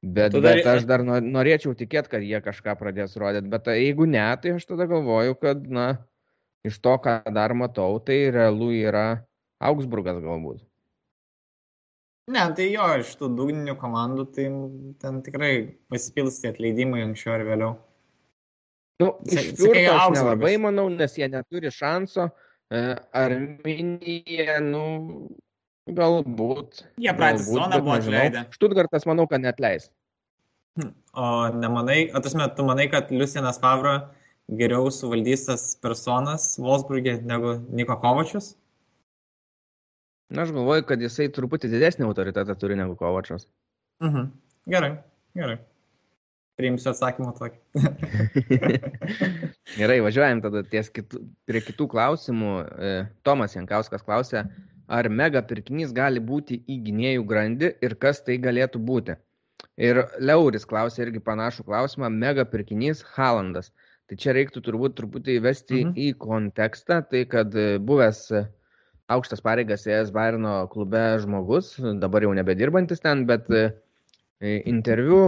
[0.00, 0.42] Bet, dar...
[0.56, 4.70] bet aš dar norėčiau tikėti, kad jie kažką pradės rodyti, bet jeigu ne, tai aš
[4.70, 5.90] tada galvoju, kad, na,
[6.66, 9.22] iš to, ką dar matau, tai realu yra
[9.60, 10.62] Augsburgas galbūt.
[12.30, 14.46] Ne, tai jo, iš tų dugninių komandų, tai
[15.02, 15.52] ten tikrai
[15.90, 17.72] pasipils tie atleidimai anksčiau ar vėliau.
[19.00, 22.28] Nu, iš Fiurto aš nelabai manau, nes jie neturi šanso.
[22.70, 22.82] E,
[23.16, 24.84] Arminija, nu,
[25.90, 26.84] galbūt.
[27.02, 28.44] Jie praeitą sezoną buvo atleidę.
[28.54, 29.88] Štutgartas manau, kad netleis.
[30.78, 33.96] Hm, o nemanai, o tas metu manai, kad Liusinas Pavro
[34.58, 38.54] geriau suvaldys tas personas Wolfsburgė negu Niko Kovačius?
[40.30, 43.48] Na, aš galvoju, kad jisai truputį didesnį autoritetą turi negu Kovačas.
[44.04, 44.28] Mhm.
[44.70, 44.90] Gerai,
[45.34, 45.56] gerai.
[46.60, 47.58] Priimsiu atsakymą tokį.
[49.80, 52.52] gerai, važiuojam tada ties kitų, prie kitų klausimų.
[52.60, 52.92] E,
[53.26, 54.44] Tomas Jankauskas klausė,
[54.86, 59.16] ar mega pirkinys gali būti į gynėjų grandį ir kas tai galėtų būti.
[59.80, 63.72] Ir Leuris klausė irgi panašų klausimą, mega pirkinys Halandas.
[64.10, 65.92] Tai čia reiktų turbūt truputį įvesti mhm.
[65.94, 68.40] į kontekstą, tai kad e, buvęs e,
[69.14, 73.68] aukštas pareigas ėjęs Bairno klube žmogus, dabar jau nebedirbantis ten, bet e,
[74.66, 75.20] interviu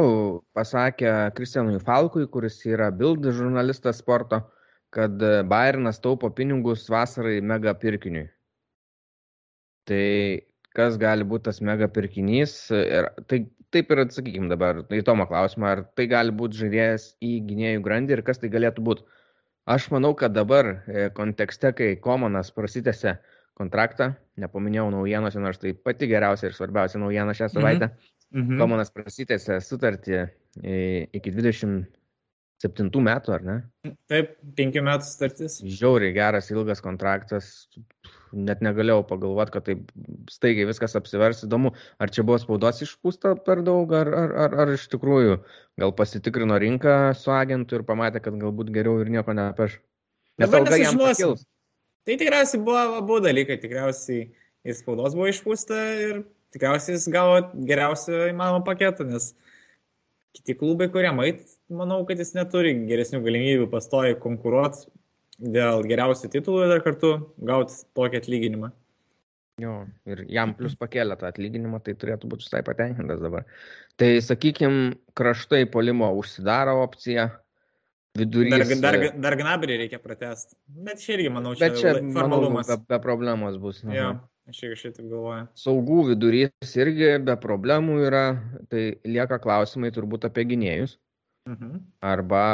[0.59, 4.43] pasakė Kristianui Falkui, kuris yra Bild žurnalistas sporto,
[4.91, 5.15] kad
[5.47, 8.27] Bairnas taupo pinigus vasarai mega pirkiniui.
[9.87, 10.07] Tai
[10.75, 12.57] kas gali būti tas mega pirkinys.
[12.75, 17.33] Ir tai taip ir atsakykim dabar į Tomo klausimą, ar tai gali būti žaidėjas į
[17.49, 19.07] gynėjų grandį ir kas tai galėtų būti.
[19.73, 23.15] Aš manau, kad dabar e, kontekste, kai Komonas prasitėse
[23.59, 27.93] kontraktą, nepaminėjau naujienos, nors tai pati geriausia ir svarbiausia naujiena šią savaitę,
[28.33, 28.59] mm -hmm.
[28.59, 33.57] Komonas prasitėse sutartį e, iki 27 metų, ar ne?
[34.11, 35.61] Taip, 5 metų sutartis.
[35.63, 37.69] Žiauriai geras, ilgas kontraktas,
[38.33, 39.93] net negalėjau pagalvoti, kad taip
[40.33, 41.43] staigiai viskas apsivers.
[41.47, 45.39] Įdomu, ar čia buvo spaudos išpūsta per daug, ar, ar, ar, ar iš tikrųjų
[45.81, 49.79] gal pasitikrino rinką su agentu ir pamatė, kad galbūt geriau ir nieko nepeš.
[50.41, 51.45] Nes alga jam pakils.
[52.03, 54.27] Tai tikriausiai buvo abu dalykai, tikriausiai
[54.67, 59.31] ir spaudos buvo išpūsta ir tikriausiai jis gavo geriausią įmanomą paketą, nes
[60.37, 64.89] kiti klubai, kurie mait, manau, kad jis neturi geresnių galimybių pastoji konkuruoti
[65.39, 68.73] dėl geriausių titulų ir kartu gauti tokį atlyginimą.
[69.61, 73.45] Jo, ir jam plus pakėlė tą atlyginimą, tai turėtų būti visai patenkintas dabar.
[74.01, 77.29] Tai, sakykime, kraštai polimo užsidaro opcija,
[78.19, 78.73] vidurys.
[78.81, 82.69] Dar, dar, dar gnabrį reikia pratesti, bet čia irgi, manau, čia, čia formalumas.
[82.69, 83.83] Manau, be, be problemos bus.
[83.87, 83.95] Aha.
[83.97, 84.09] Jo,
[84.49, 85.47] aš irgi šitaip galvoju.
[85.63, 88.27] Saugų vidurys irgi be problemų yra,
[88.73, 90.99] tai lieka klausimai turbūt apie gynėjus.
[91.51, 91.81] Mhm.
[92.07, 92.45] Arba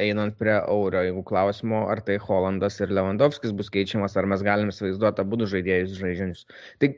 [0.00, 4.74] einant prie euro, jeigu klausimo, ar tai Holandas ir Lewandowskis bus keičiamas, ar mes galime
[4.74, 6.46] įsivaizduoti abu žaidėjus žaidžiančius.
[6.82, 6.92] Tai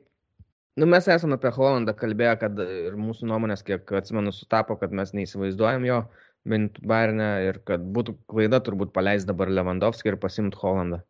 [0.81, 5.15] nu, mes esame apie Holandą kalbėję, kad ir mūsų nuomonės, kiek atsimenu, sutapo, kad mes
[5.17, 6.03] neįsivaizduojam jo
[6.49, 11.03] bent Bayernė ir kad būtų klaida turbūt paleisti dabar Lewandowskį ir pasimti Holandą.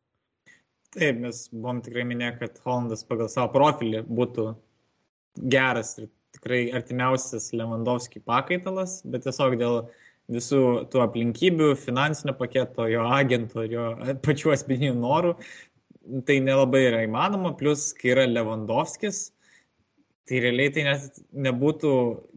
[0.92, 4.50] Taip, mes buvom tikrai minėję, kad Holandas pagal savo profilį būtų
[5.55, 9.78] geras ir tikrai artimiausias Lewandowski pakaitalas, bet tiesiog dėl
[10.30, 13.90] visų tų aplinkybių, finansinio paketo, jo agento, jo
[14.24, 15.37] pačių asmeninių norų,
[16.26, 19.30] tai nelabai yra įmanoma, plus kai yra Lewandowskis,
[20.28, 21.92] tai realiai tai net nebūtų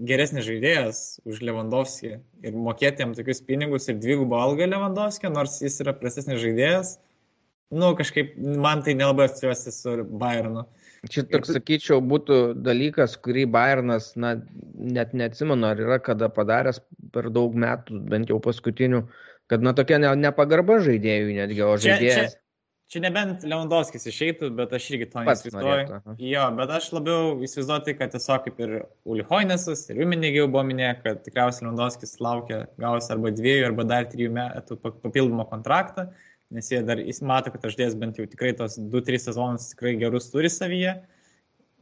[0.09, 5.79] geresnis žaidėjas už Lewandowskį ir mokėti jam tokius pinigus ir dvigubą algą Lewandowskį, nors jis
[5.85, 6.95] yra prastesnis žaidėjas,
[7.73, 10.65] nu kažkaip man tai nelabai asociuosi su Bayernu.
[11.11, 14.35] Čia toks, sakyčiau, būtų dalykas, kurį Bayernas, na,
[14.75, 16.81] net neatsimenu, ar yra kada padaręs
[17.13, 19.03] per daug metų, bent jau paskutinių,
[19.51, 22.17] kad, na, tokia ne, nepagarba žaidėjų netgi, o žaidėjas.
[22.17, 22.41] Čia, čia,
[22.85, 26.17] Čia nebent Lewandowskis išeitų, bet aš irgi to neįsivaizduoju.
[26.21, 28.75] Jo, bet aš labiau įsivaizduoju tai, kad tiesiog kaip ir
[29.09, 34.05] Ulihoinesas ir Juminėgi jau buvo minėję, kad tikriausiai Lewandowskis laukia gausi arba dviejų, arba dar
[34.11, 36.11] trijų metų papildomą kontraktą,
[36.55, 39.95] nes jie dar jis mato, kad aš dės bent jau tikrai tos 2-3 sezonus tikrai
[40.01, 40.95] gerus turi savyje.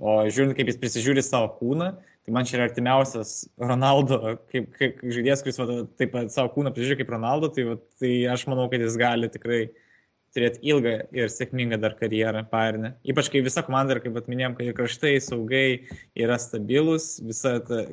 [0.03, 1.93] O žiūrint, kaip jis prisižiūri savo kūną,
[2.25, 5.67] tai man čia yra artimiausias Ronaldo, kaip, kaip žaidėjas, kuris va,
[5.99, 9.29] taip pat savo kūną prisižiūri kaip Ronaldo, tai, va, tai aš manau, kad jis gali
[9.31, 9.61] tikrai
[10.33, 12.95] turėti ilgą ir sėkmingą dar karjerą Bayernė.
[13.05, 15.67] Ypač kai visa komanda, kaip pat minėjom, kad ir kraštai saugai
[16.17, 17.83] yra stabilus, visa ta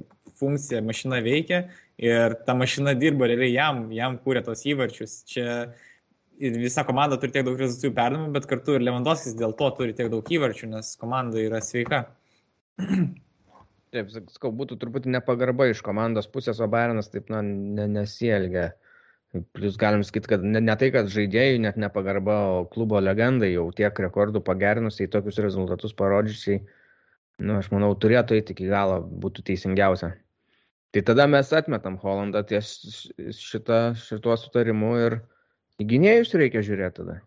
[0.41, 1.67] funkcija mašina veikia
[2.01, 5.21] ir ta mašina dirba realiai jam, jam kūrė tos įvarčius.
[5.29, 5.51] Čia
[6.41, 10.09] visa komanda turi tiek daug rezultatų perdamų, bet kartu ir Lewandowskis dėl to turi tiek
[10.13, 12.07] daug įvarčių, nes komanda yra sveika.
[13.91, 18.69] Taip, sakau, būtų truputį nepagarba iš komandos pusės, o Bayernas taip, na, nesielgia.
[19.55, 23.67] Plius galim sakyti, kad ne, ne tai, kad žaidėjai net nepagarba, o klubo legendai jau
[23.75, 26.61] tiek rekordų pagerinusiai, tokius rezultatus parodžiusiai,
[27.43, 30.13] nu, aš manau, turėtų eiti iki galo, būtų teisingiausia.
[30.95, 32.71] Tai tada mes atmetam Holandą ties
[33.39, 35.21] šitą, šituo sutarimu ir
[35.89, 37.21] gynėjus reikia žiūrėti tada.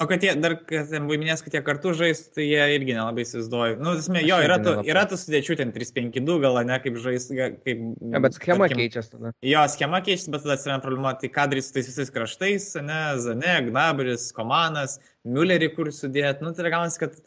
[0.00, 2.94] O kad jie, dar, kad ten buvo minės, kad jie kartu žais, tai jie irgi
[2.96, 3.76] nelabai įsivaizduoju.
[3.84, 7.82] Nu, tasme, jo, yra tų, yra tų sudėčių, ten 3-5-2 gal, ne, kaip žais, kaip...
[8.00, 9.32] Ja, bet schema tarkim, keičiasi tada.
[9.46, 13.02] Jo, schema keičiasi, bet tada atsiranda problema, tai ką darys su tais visais kraštais, ne,
[13.22, 14.96] Zane, Gnabris, Komanas,
[15.28, 17.20] Müllerį, kur sudėt, nu, tai gaunasi, kad,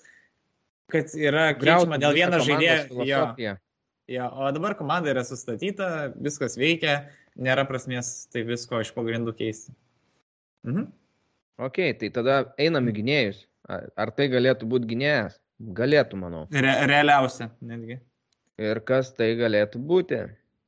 [0.92, 3.06] kad yra keičiama dėl vieno žaidėjo.
[3.08, 3.56] Jo,
[4.18, 7.06] jo, o dabar komanda yra sustatyta, viskas veikia,
[7.40, 9.78] nėra prasmės tai visko iš pagrindų keisti.
[10.66, 10.88] Mhm.
[11.66, 13.46] Ok, tai tada einam į gynėjus.
[13.70, 15.40] Ar tai galėtų būti gynėjas?
[15.76, 16.44] Galėtų, manau.
[16.52, 18.02] Re realiausia, netgi.
[18.60, 20.20] Ir kas tai galėtų būti?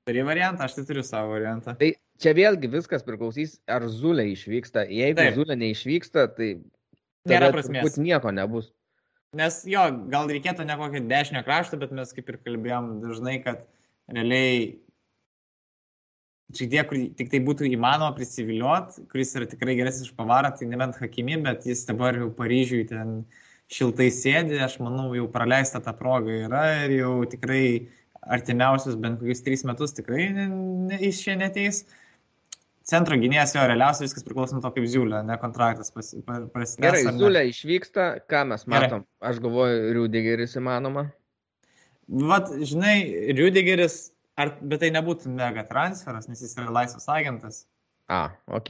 [0.08, 1.76] Turi variantą, aš tai turiu savo variantą.
[1.80, 1.90] Tai
[2.24, 4.86] čia vėlgi viskas priklausys, ar Zulė išvyksta.
[4.88, 5.36] Jeigu Taip.
[5.36, 6.50] Zulė neišvyksta, tai
[7.28, 8.00] nėra prasmės.
[8.00, 8.72] Nieko nebus.
[9.36, 13.66] Nes jo, gal reikėtų ne kokį dešinio kraštą, bet mes kaip ir kalbėjom dažnai, kad
[14.08, 14.78] realiai
[16.56, 20.98] žaidėją, kurį tik tai būtų įmanoma prisivilioti, kuris yra tikrai geresnis už pavarą, tai nebent
[21.00, 23.22] Hakimi, bet jis dabar jau Paryžiui ten
[23.74, 27.64] šiltai sėdi, aš manau, jau praleista ta proga yra ir jau tikrai
[28.28, 30.48] artimiausius bent kokius trys metus tikrai ne,
[30.88, 31.84] ne, iš čia neteis.
[32.88, 36.78] Centro gynėjas jo realiausiai viskas priklauso nuo to, kaip Ziulė, ne kontraktas prasidės.
[36.80, 39.04] Gerai, Ziulė išvyksta, ką mes matom?
[39.04, 39.28] Gerai.
[39.28, 41.10] Aš galvoju, Rudigeris įmanoma.
[42.08, 43.02] Vat, žinai,
[43.36, 44.06] Rudigeris
[44.38, 47.64] Ar, bet tai nebūtų mega transferas, nes jis yra laisvas agentas.
[48.08, 48.70] A, ok.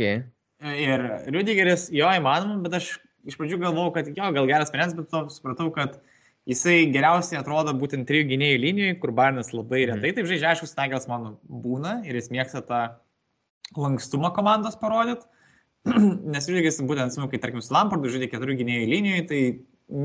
[0.63, 2.93] Ir Rudigeris, jo įmanoma, bet aš
[3.27, 5.99] iš pradžių galvojau, kad jo, gal geras sprendimas, bet to supratau, kad
[6.47, 9.89] jisai geriausiai atrodo būtent trijų gynėjų linijoje, kur Barnas labai mhm.
[9.91, 10.17] retai, mm.
[10.17, 12.81] taip žaidžia, aišku, Snagels man būna ir jis mėgsta tą
[13.77, 15.27] lankstumą komandos parodyti.
[16.33, 19.41] Nes Rudigeris būtent, atsimenu, kai tarkim su Lampardu žaidė keturių gynėjų linijoje, tai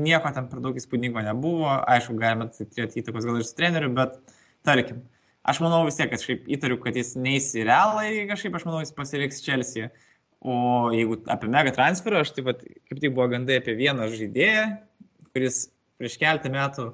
[0.03, 1.71] nieko ten per daug įspūdingo nebuvo.
[1.91, 4.19] Aišku, galime tai turėti įtakos gal ir su treneriu, bet
[4.67, 5.01] tarkim,
[5.43, 8.79] Aš manau vis tiek, kažkaip įtariu, kad jis neįs į realą ir kažkaip aš manau,
[8.83, 9.89] jis pasiliks Chelsea.
[10.43, 10.55] O
[10.95, 14.63] jeigu apie mega transferą, aš taip pat, kaip tik buvo gandai apie vieną žaidėją,
[15.31, 15.65] kuris
[15.99, 16.89] prieš keletą metų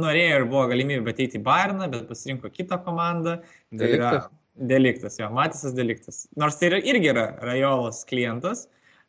[0.00, 3.38] norėjo ir buvo galimybė ateiti į Bayerną, bet pasirinko kitą komandą.
[3.72, 4.28] Tai deliktas.
[4.28, 6.22] yra deliktas, jo, Matisas deliktas.
[6.40, 8.66] Nors tai yra, irgi yra Rajolos klientas,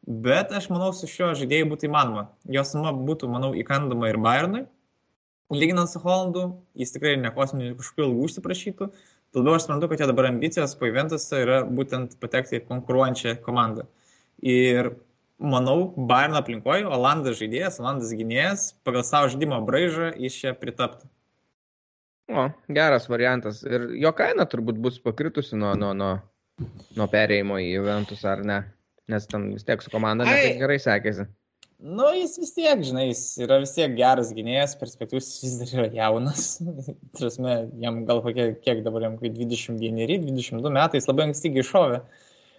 [0.07, 2.27] bet aš manau, su šiuo žaidėju būtų įmanoma.
[2.51, 4.65] Jo suma būtų, manau, įkandama ir Bayernui
[5.51, 6.45] lyginant su Holandu,
[6.79, 8.89] jis tikrai ne kosminių kažkokių ilgų užsiprašytų.
[9.35, 13.85] Todėl aš suprantu, kad jo dabar ambicijos po Juventusą yra būtent patekti į konkuruojančią komandą.
[14.43, 14.93] Ir
[15.39, 21.07] manau, Bayern aplinkoje Olandas žaidėjas, Olandas gynėjas pagal savo žaidimo braižą iš čia pritaptų.
[22.31, 23.63] O, geras variantas.
[23.67, 26.13] Ir jo kaina turbūt bus pakritusi nuo, nuo, nuo,
[26.95, 28.61] nuo perėjimo į Juventus, ar ne?
[29.11, 31.27] Nes ten vis tiek su komanda gerai sekėsi.
[31.81, 35.87] Nu, jis vis tiek, žinai, jis yra vis tiek geras gynėjas, perspektyvus vis dar yra
[35.95, 36.43] jaunas.
[37.17, 42.03] Trasme, jam gal kokie, kiek dabar jam, kai 21, 22 metai, jis labai anksti iššovė.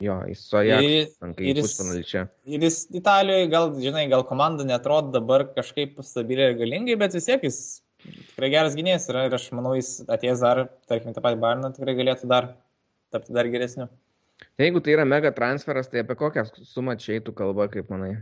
[0.02, 1.76] Jo, jis su Ajax, ir jis,
[2.08, 2.24] čia.
[2.50, 7.30] ir jis Italijoje, gal, žinai, gal komanda netrodo dabar kažkaip stabiliai ir galingai, bet vis
[7.30, 7.60] tiek jis
[8.02, 11.94] tikrai geras gynėjas yra ir aš manau, jis atėjęs dar, tarkim, tą patį Barną tikrai
[12.00, 12.50] galėtų dar
[13.14, 13.86] tapti dar geresniu.
[14.58, 18.16] Jeigu tai yra mega transferas, tai apie kokią sumą čia eitų kalba, kaip manai?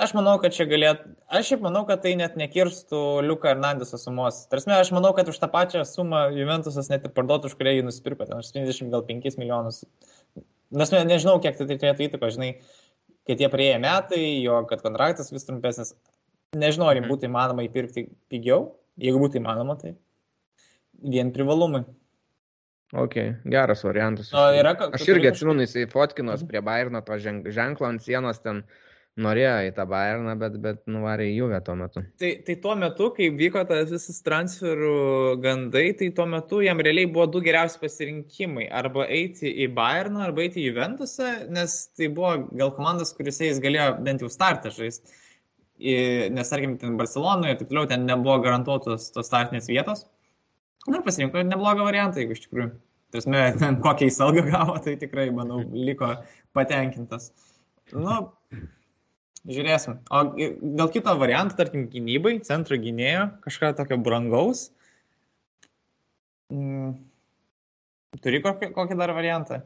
[0.00, 4.38] Aš manau, kad čia galėtų, aš šiaip manau, kad tai net nekirstų Liuką Hernandeso sumos.
[4.48, 7.82] Tarsi, aš manau, kad už tą pačią sumą Juventusas net ir parduotų, už kurią jį
[7.84, 9.82] nusipirko, ten 85 milijonus.
[10.72, 12.54] Nes ne, nežinau, kiek tai, turėtų įtakos, žinai,
[13.28, 15.92] kad jie prieėję metai, jo, kad kontraktas vis trumpesnis.
[16.56, 17.10] Nežinau, ar mhm.
[17.12, 19.92] būtų įmanoma įpirkti pigiau, jeigu būtų įmanoma, tai
[21.04, 21.84] vien privalumai.
[22.96, 24.32] Ok, geras variantas.
[24.36, 26.48] O, yra, aš irgi atsimenu, jisai fotkinos mhm.
[26.48, 28.64] prie Bairno to ženklo ant sienos ten
[29.20, 32.02] norėjo į tą Bayerną, bet, bet nuvarė į Juve tuo metu.
[32.20, 34.94] Tai, tai tuo metu, kai vyko tas visas transferų
[35.42, 40.46] gandai, tai tuo metu jam realiai buvo du geriausi pasirinkimai- arba eiti į Bayerną, arba
[40.46, 45.20] eiti į Juventusą, nes tai buvo gal komandas, kuriuose jis galėjo bent jau startą žaisti.
[46.32, 50.06] Nes, tarkim, ten Barcelonoje ir taip toliau, ten nebuvo garantuotos tos startinės vietos.
[50.86, 52.70] Na ir pasirinko neblogą variantą, jeigu iš tikrųjų.
[53.12, 53.28] Tarsi,
[53.60, 56.14] ten kokią jis algą gavo, tai tikrai, manau, liko
[56.56, 57.32] patenkintas.
[57.92, 58.22] Nu,
[59.48, 59.96] Žiūrėsim.
[60.14, 64.68] O dėl kito varianto, tarkim, gynybai, centro gynėjo, kažką tokio brangaus.
[66.52, 66.92] Mm.
[68.22, 69.62] Turi kokį, kokį dar variantą?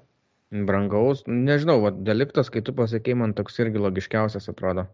[0.67, 4.87] Brangaus, nežinau, va, deliktas, kai tu pasakėjai, man toks irgi logiškiausias atrodo.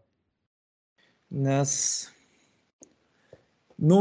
[1.33, 1.75] Nes,
[3.79, 4.01] nu,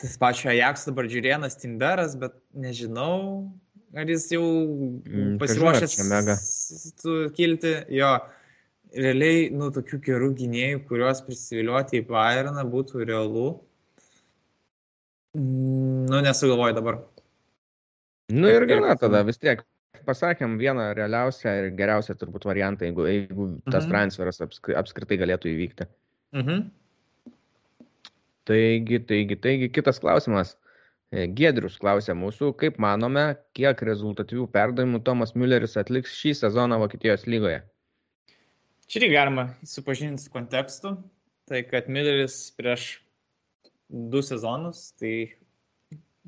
[0.00, 3.52] tas pačio Ajax dabar žiūrėnas Timberas, bet nežinau,
[3.96, 5.94] ar jis jau mm, pasiruošęs
[7.36, 7.74] kilti.
[7.96, 8.16] Jo,
[8.96, 13.46] realiai, nu, tokių gerų gynėjų, kuriuos prisivilioti į Bayerną būtų realu.
[15.36, 17.00] Nu, nesugalvoju dabar.
[18.32, 19.62] Nu ir gana tada vis tiek.
[20.06, 23.90] Pasakėm vieną realiausią ir geriausią turbūt variantą, jeigu, jeigu tas mhm.
[23.90, 24.38] transferas
[24.78, 25.86] apskritai galėtų įvykti.
[26.36, 26.60] Mhm.
[28.46, 30.54] Taigi, taigi, taigi, kitas klausimas.
[31.10, 37.26] E, Giedrius klausė mūsų, kaip manome, kiek rezultatyvių perdavimų Tomas Mülleris atliks šį sezoną Vokietijos
[37.30, 37.64] lygoje.
[38.86, 40.94] Čia irgi galima supažinti su kontekstu.
[41.46, 42.86] Tai kad Milleris prieš
[43.88, 45.34] du sezonus, tai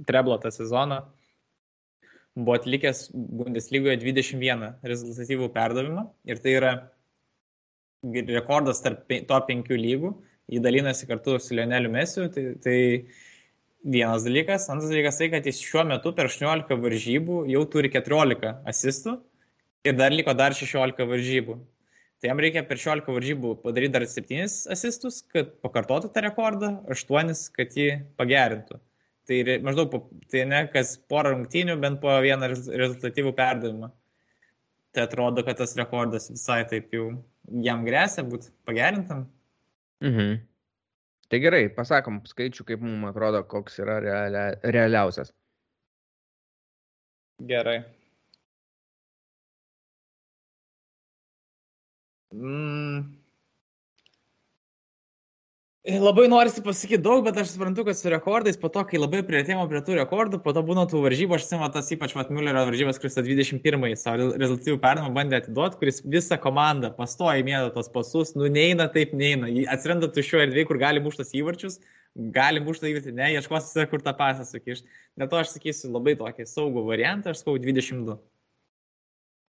[0.07, 1.01] treblą tą sezoną,
[2.39, 6.73] buvo atlikęs Bundeslygoje 21 rezultatyvų perdavimą ir tai yra
[8.31, 10.13] rekordas tarp to penkių lygų.
[10.49, 12.29] Jį dalinasi kartu su Lioneliu Mesiu.
[12.33, 12.77] Tai, tai
[13.85, 14.69] vienas dalykas.
[14.73, 19.19] Antras dalykas tai, kad jis šiuo metu per 18 varžybų jau turi 14 asistų
[19.87, 21.59] ir dar liko dar 16 varžybų.
[22.19, 27.31] Tai jam reikia per 16 varžybų padaryti dar 7 asistus, kad pakartotų tą rekordą, 8,
[27.55, 28.81] kad jį pagerintų.
[29.29, 29.95] Tai maždaug,
[30.33, 33.91] tai ne kas porą rungtynių, bent po vieną rezultatyvų perdavimą.
[34.97, 37.11] Tai atrodo, kad tas rekordas visai taip jau
[37.63, 39.27] jam grėsia būti pagerintam.
[40.03, 40.41] Mhm.
[41.29, 45.35] Tai gerai, pasakom skaičių, kaip mums atrodo, koks yra realia, realiausias.
[47.47, 47.83] Gerai.
[52.35, 53.19] Mm.
[55.89, 59.63] Labai norisi pasakyti daug, bet aš suprantu, kad su rekordais, po to, kai labai prieartėjimo
[59.71, 62.99] prie tų rekordų, po to būna tų varžybų, aš simu tas ypač Vat Müllerio varžybas,
[63.01, 68.51] kuris 21-ąjį savo rezultatyvų perdavimą bandė atiduoti, kuris visą komandą pastoja mėdo tos pasus, nu
[68.53, 69.49] neina taip, neina.
[69.73, 71.81] Atsiranda tuščio erdvėje, kur gali muštas įvarčius,
[72.37, 75.01] gali muštą įvartį, ne, ieškosi, kur tą pasą sukišti.
[75.17, 78.19] Dėl to aš sakysiu labai tokį saugų variantą, aš sakau 22.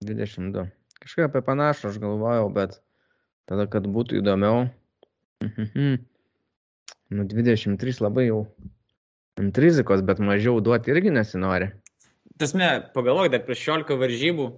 [0.06, 0.68] 22.
[1.04, 2.78] Kažkaip apie panašų aš galvojau, bet
[3.48, 4.68] tada, kad būtų įdomiau.
[5.44, 5.98] Mhm.
[7.08, 8.42] Nu, 23 labai jau
[9.40, 11.70] ant rizikos, bet mažiau duoti irgi nesinori.
[12.38, 14.48] Tasme, pagalvok, dar prieš 16 varžybų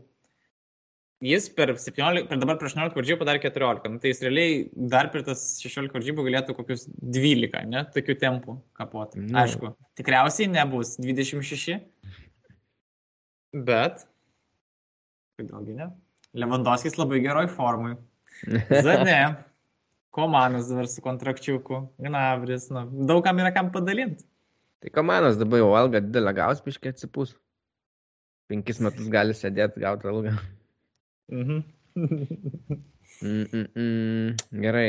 [1.21, 3.93] jis per, 17, per dabar prieš 18 varžybų padarė 14.
[3.93, 4.61] Nu, tai jis realiai
[4.93, 9.21] dar per tas 16 varžybų galėtų kokius 12, ne, tokių tempų kapoti.
[9.27, 9.37] Nu.
[9.43, 11.77] Aišku, tikriausiai nebus 26,
[13.69, 14.07] bet
[15.41, 15.91] kodėlgi ne?
[16.39, 17.97] Lewandowskis labai geroj formui.
[18.87, 19.19] Zane,
[20.15, 24.25] Komanas dabar su kontrakčiuku, Gnabris, nu, daug kam yra kam padalinti.
[24.81, 27.37] Tai Komanas dabar jau algą didelę gaus, piškiai atsipūs.
[28.51, 30.35] Penkis metus gali sėdėti, gauti algą.
[31.31, 31.61] Mhm.
[33.23, 34.63] mm, mm, mm.
[34.65, 34.89] Gerai,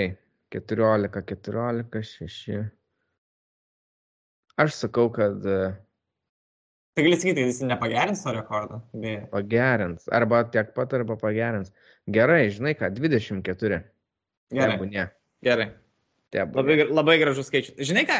[0.56, 2.64] 14, 14, 6.
[4.62, 5.46] Aš sakau, kad
[6.92, 8.82] Tai gali sakyti, jis nepagerins to rekordo.
[8.92, 9.24] Beje.
[9.32, 10.10] Pagerins.
[10.12, 11.72] Arba tiek pat, arba pagerins.
[12.12, 13.80] Gerai, žinai ką, 24.
[14.52, 14.76] Gerai.
[14.76, 15.06] Tebūnė.
[15.48, 15.68] Gerai.
[16.36, 16.60] Tebūnė.
[16.60, 17.78] Labai, labai gražus skaičius.
[17.88, 18.18] Žinai ką,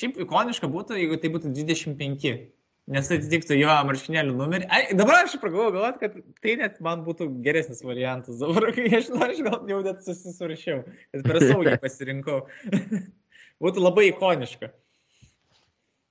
[0.00, 2.36] šiaip ikoniška būtų, jeigu tai būtų 25.
[2.94, 4.66] Nes atitiktų jo marškinėlių numerį.
[4.72, 8.40] Ai, dabar aš pagalvoju, galvot, kad tai net man būtų geresnis variantas.
[8.42, 12.42] Dabar, kai aš aš gal jau net susisurašiau, kad per saugiai pasirinkau.
[13.64, 14.72] būtų labai ikoniška.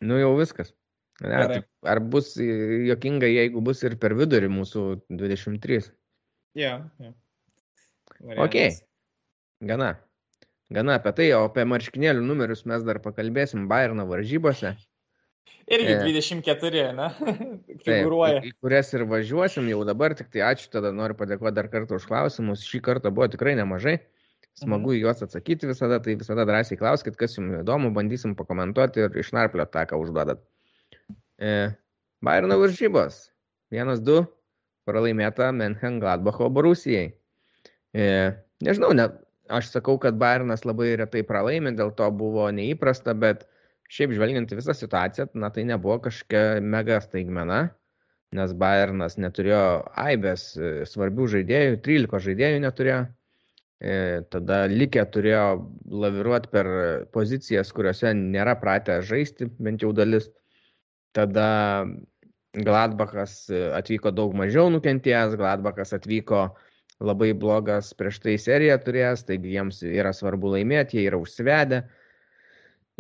[0.06, 0.74] Nu jau viskas.
[1.22, 5.92] Ne, ar bus jokinga, jeigu bus ir per vidurį mūsų 23?
[6.58, 7.14] Ja, ja.
[8.24, 8.80] Variantas.
[8.82, 9.68] Ok.
[9.70, 9.92] Gana.
[10.74, 14.74] Gana apie tai, o apie marškinėlių numerius mes dar pakalbėsim Bayerno varžybose.
[15.72, 17.10] Irgi 24, ne?
[17.86, 18.42] Figuruoja.
[18.44, 22.08] Į kurias ir važiuosim jau dabar, tik tai ačiū, tada noriu padėkoti dar kartą už
[22.10, 22.66] klausimus.
[22.68, 24.00] Šį kartą buvo tikrai nemažai.
[24.60, 25.00] Smagu mhm.
[25.02, 29.88] juos atsakyti visada, tai visada drąsiai klauskit, kas jums įdomu, bandysim pakomentuoti ir išnarplio tą,
[29.90, 30.44] ką užduodat.
[31.40, 31.74] E,
[32.24, 33.28] Bayerno varžybos.
[33.74, 34.26] 1-2
[34.88, 37.14] pralaimėta Menchen Gladbacho Borusijai.
[37.94, 38.06] E,
[38.64, 39.08] nežinau, ne,
[39.50, 43.48] aš sakau, kad Bayernas labai retai pralaimė, dėl to buvo neįprasta, bet
[43.94, 47.60] Šiaip žvelgiant visą situaciją, na tai nebuvo kažkokia mega staigmena,
[48.34, 49.66] nes Bayernas neturėjo
[50.02, 53.04] aibės e, svarbių žaidėjų, 13 žaidėjų neturėjo.
[54.32, 55.46] Tada likę turėjo
[55.92, 56.68] laviruoti per
[57.12, 60.30] pozicijas, kuriuose nėra pratę žaisti, bent jau dalis.
[61.14, 61.48] Tada
[62.54, 66.48] Gladbachas e, atvyko daug mažiau nukentėjęs, Gladbachas atvyko
[67.04, 71.84] labai blogas prieš tai seriją turėjęs, taigi jiems yra svarbu laimėti, jie yra užsivedę.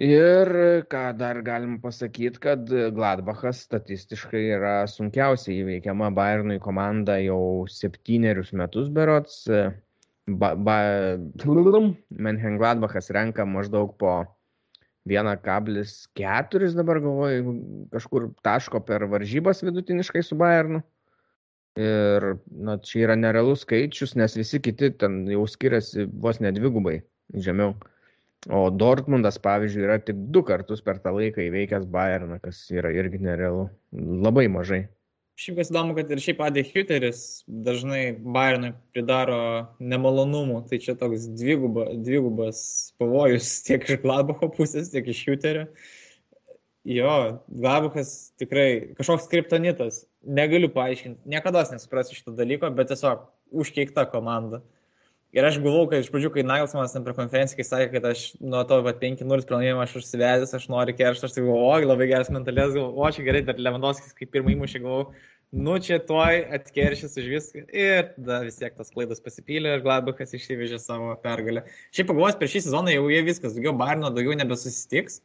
[0.02, 0.50] Ir
[0.90, 8.90] ką dar galim pasakyti, kad Gladbachas statistiškai yra sunkiausiai įveikiama Bayernui komanda jau septynerius metus
[8.90, 9.44] berots.
[10.26, 10.78] Ba, ba,
[12.10, 14.16] Menhen Gladbachas renka maždaug po
[15.10, 17.56] 1,4 dabar galvoju,
[17.92, 20.84] kažkur taško per varžybas vidutiniškai su Bayernu.
[21.80, 27.00] Ir na, čia yra nerealus skaičius, nes visi kiti ten jau skiriasi vos nedvigubai
[27.34, 27.74] žemiau.
[28.52, 33.22] O Dortmundas, pavyzdžiui, yra tik du kartus per tą laiką įveikęs Bayerną, kas yra irgi
[33.24, 33.70] nerealu.
[33.94, 34.84] Labai mažai.
[35.34, 37.22] Šiaip kas įdomu, kad ir šiaip Adė Hüteris
[37.66, 39.40] dažnai Bayernui pridaro
[39.82, 40.60] nemalonumų.
[40.70, 42.60] Tai čia toks dviguba, dvigubas
[43.02, 45.66] pavojus tiek iš Gladbacho pusės, tiek iš Hüterio.
[46.86, 47.16] Jo,
[47.48, 50.04] Gladbachas tikrai kažkoks kriptonitas.
[50.22, 53.26] Negaliu paaiškinti, niekada nesuprasiu šito dalyko, bet tiesiog
[53.64, 54.62] užkeikta komanda.
[55.34, 58.20] Ir aš galvojau, kad iš pradžių, kai Nagelsmanas ten per konferenciją, kai sakė, kad aš
[58.38, 62.30] nuo to 5-0 pralaimėjimo aš užsivedęs, aš noriu keršto, aš tai galvoju, o, labai geras
[62.30, 65.08] mentalės, galvoju, o, čia gerai, dar Lewandowskis kaip pirmą įmušė, galvoju,
[65.66, 67.64] nu čia tuoj atkeršys už viską.
[67.74, 71.66] Ir tada vis tiek tas klaidas pasipylė ir Gladbachas išsivežė savo pergalę.
[71.98, 75.24] Šiaip pagalvojus, per šį sezoną jau jie viskas, daugiau Barno, daugiau nebesusitiks.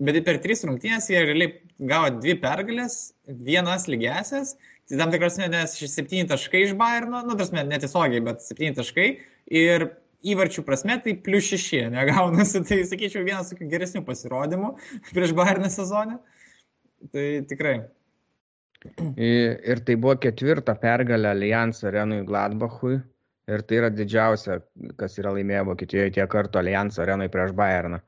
[0.00, 1.56] Bet per tris rungtynės jie realiai
[1.90, 4.54] gavo dvi pergalės, vienas lygiasias,
[4.88, 9.10] tai tam tikras, nes septyni taškai iš Bayerno, nu, tas netiesiogiai, bet septyni taškai
[9.46, 9.86] ir
[10.26, 14.74] įvarčių prasme tai plus šeši negaunasi, tai sakyčiau vienas tokių geresnių pasirodymų
[15.14, 16.18] prieš Bayerną sezonę.
[17.14, 17.78] Tai tikrai.
[19.20, 22.98] Ir tai buvo ketvirta pergalė Allianz arenui Gladbachui.
[23.50, 24.60] Ir tai yra didžiausia,
[25.00, 27.98] kas yra laimėję Vokietijoje tiek kartų Allianz arenui prieš Bayerną.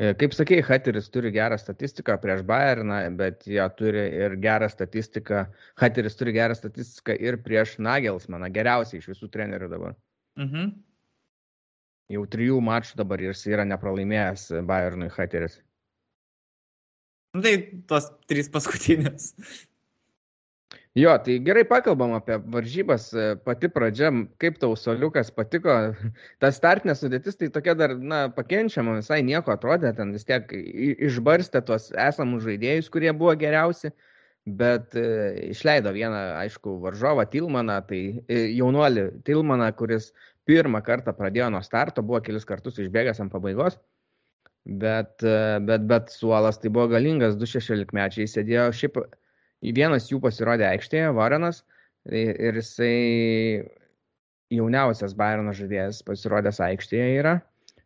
[0.00, 5.44] E, kaip sakėjai, Hateris turi gerą statistiką prieš Bayerną, bet jie turi ir gerą statistiką,
[5.80, 9.98] Hateris turi gerą statistiką ir prieš Nagelsmaną, geriausiai iš visų trenerių dabar.
[10.40, 10.70] Mhm.
[12.10, 15.60] Jau trijų mačų dabar jis yra nepralaimėjęs Bayernui Hateris.
[17.36, 17.52] Nu, tai
[17.86, 19.34] tos trys paskutinės.
[20.98, 23.12] Jo, tai gerai pakalbam apie varžybas,
[23.46, 24.08] pati pradžia,
[24.42, 25.76] kaip tau soliukas patiko,
[26.42, 31.62] ta startinė sudėtis, tai tokia dar, na, pakenčiama, visai nieko atrodė, ten vis tiek išbarstė
[31.68, 33.92] tuos esamus žaidėjus, kurie buvo geriausi,
[34.50, 35.06] bet e,
[35.52, 40.10] išleido vieną, aišku, varžovą Tilmaną, tai e, jaunuolį Tilmaną, kuris
[40.50, 43.78] pirmą kartą pradėjo nuo starto, buvo kelis kartus išbėgęs ant pabaigos,
[44.66, 45.22] bet,
[45.66, 48.98] bet, bet suolas tai buvo galingas, 2-16 mečiai sėdėjo, šiaip
[49.80, 51.62] vienas jų pasirodė aikštėje, Varenas,
[52.08, 52.96] ir jisai
[54.50, 57.36] jauniausias Bayerno žaidėjas pasirodęs aikštėje yra.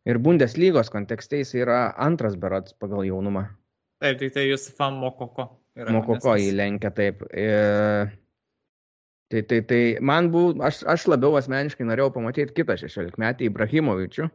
[0.08, 3.46] Ir Bundeslygos kontekste jis yra antras berots pagal jaunumą.
[4.04, 5.48] Taip, tai tai jūs fan Mokoko.
[5.90, 7.24] Mokoko įlenkia taip.
[7.32, 8.12] Ir
[9.34, 14.28] Tai, tai, tai man buvo, aš, aš labiau asmeniškai norėjau pamatyti kitą 16 metį Ibrahimovičių.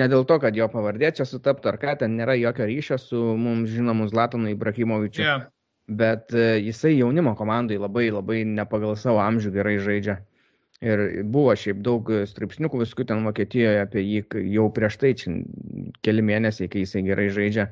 [0.00, 3.20] Ne dėl to, kad jo pavardė čia sutaptų ar ką, ten nėra jokio ryšio su
[3.38, 5.22] mums žinomu Zlatanu Ibrahimovičiu.
[5.22, 5.44] Yeah.
[5.86, 10.18] Bet uh, jisai jaunimo komandai labai labai ne pagal savo amžių gerai žaidžia.
[10.82, 14.24] Ir buvo šiaip daug straipsniukų viskų ten Vokietijoje apie jį
[14.56, 15.36] jau prieš tai, čia
[16.02, 17.68] keli mėnesiai, kai jisai gerai žaidžia.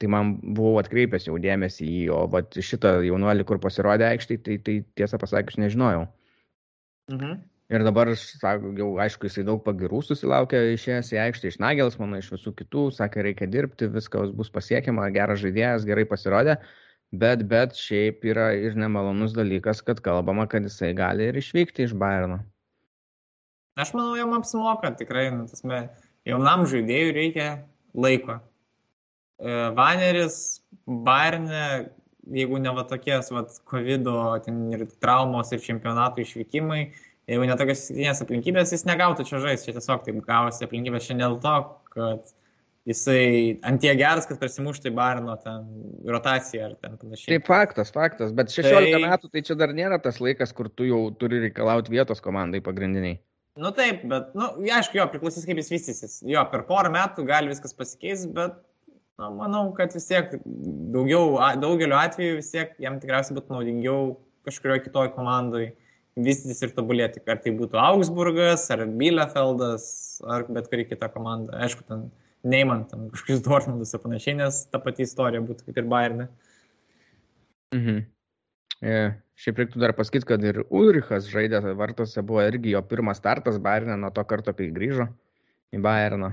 [0.00, 4.38] Tai man buvau atkreipęs jau dėmesį į jį, o vat, šitą jaunuolį, kur pasirodė aikštai,
[4.46, 6.06] tai, tai tiesą pasakius nežinojau.
[7.12, 7.34] Mhm.
[7.70, 12.18] Ir dabar, sako, jau aišku, jisai daug pagirų susilaukė išėjęs į aikštę iš Nagels, mano
[12.18, 16.56] iš visų kitų, sakė, reikia dirbti, viskas bus pasiekiama, geras žaidėjas, gerai pasirodė,
[17.14, 21.94] bet, bet šiaip yra ir nemalonus dalykas, kad kalbama, kad jisai gali ir išvykti iš
[21.94, 22.40] Bayerno.
[23.78, 25.84] Aš manau, jam apsimoka, tikrai, nu, tasme,
[26.26, 27.50] jaunam žaidėjui reikia
[27.94, 28.40] laiko
[29.76, 31.90] Vaneris, Bairne,
[32.30, 34.10] jeigu ne va tokies, va, COVID
[34.74, 36.82] ir traumos ir čempionatų išvykimai,
[37.30, 41.26] jeigu ne tokios įsitinės aplinkybės, jis negautų čia žaisti, čia tiesiog taip gavosi aplinkybės šiandien
[41.26, 41.56] dėl to,
[41.94, 42.34] kad
[42.88, 43.24] jisai
[43.66, 45.66] antie geras, kad prasimuštų į Barino ten
[46.08, 47.32] rotaciją ar ten panašiai.
[47.32, 49.02] Tai faktas, faktas, bet 16 tai...
[49.04, 53.20] metų tai čia dar nėra tas laikas, kur tu jau turi reikalauti vietos komandai pagrindiniai.
[53.60, 56.18] Nu taip, bet, nu, aišku, jo, priklausys kaip jis vystysis.
[56.24, 58.56] Jo, per porą metų gali viskas pasikeis, bet
[59.20, 60.32] nu, manau, kad vis tiek
[60.94, 64.14] daugiau, daugeliu atveju vis tiek jam tikriausiai būtų naudingiau
[64.48, 65.74] kažkurioje kitoje komandoje
[66.18, 67.22] vystytis ir tobulėti.
[67.30, 69.84] Ar tai būtų Augsburgas, ar Bielefeldas,
[70.26, 71.54] ar bet kuri kita komanda.
[71.64, 72.08] Aišku, ten
[72.42, 76.28] neimant tam kažkokius Dortmundus ir panašiai, nes ta pati istorija būtų kaip ir Bayernė.
[77.76, 78.04] Mhm.
[78.80, 79.00] E,
[79.38, 83.98] šiaip reiktų dar pasakyti, kad ir Ulrichas žaidė vartose, buvo irgi jo pirmas startas Bayernė
[84.00, 85.10] nuo to karto, kai grįžo
[85.76, 86.32] į Bayerną.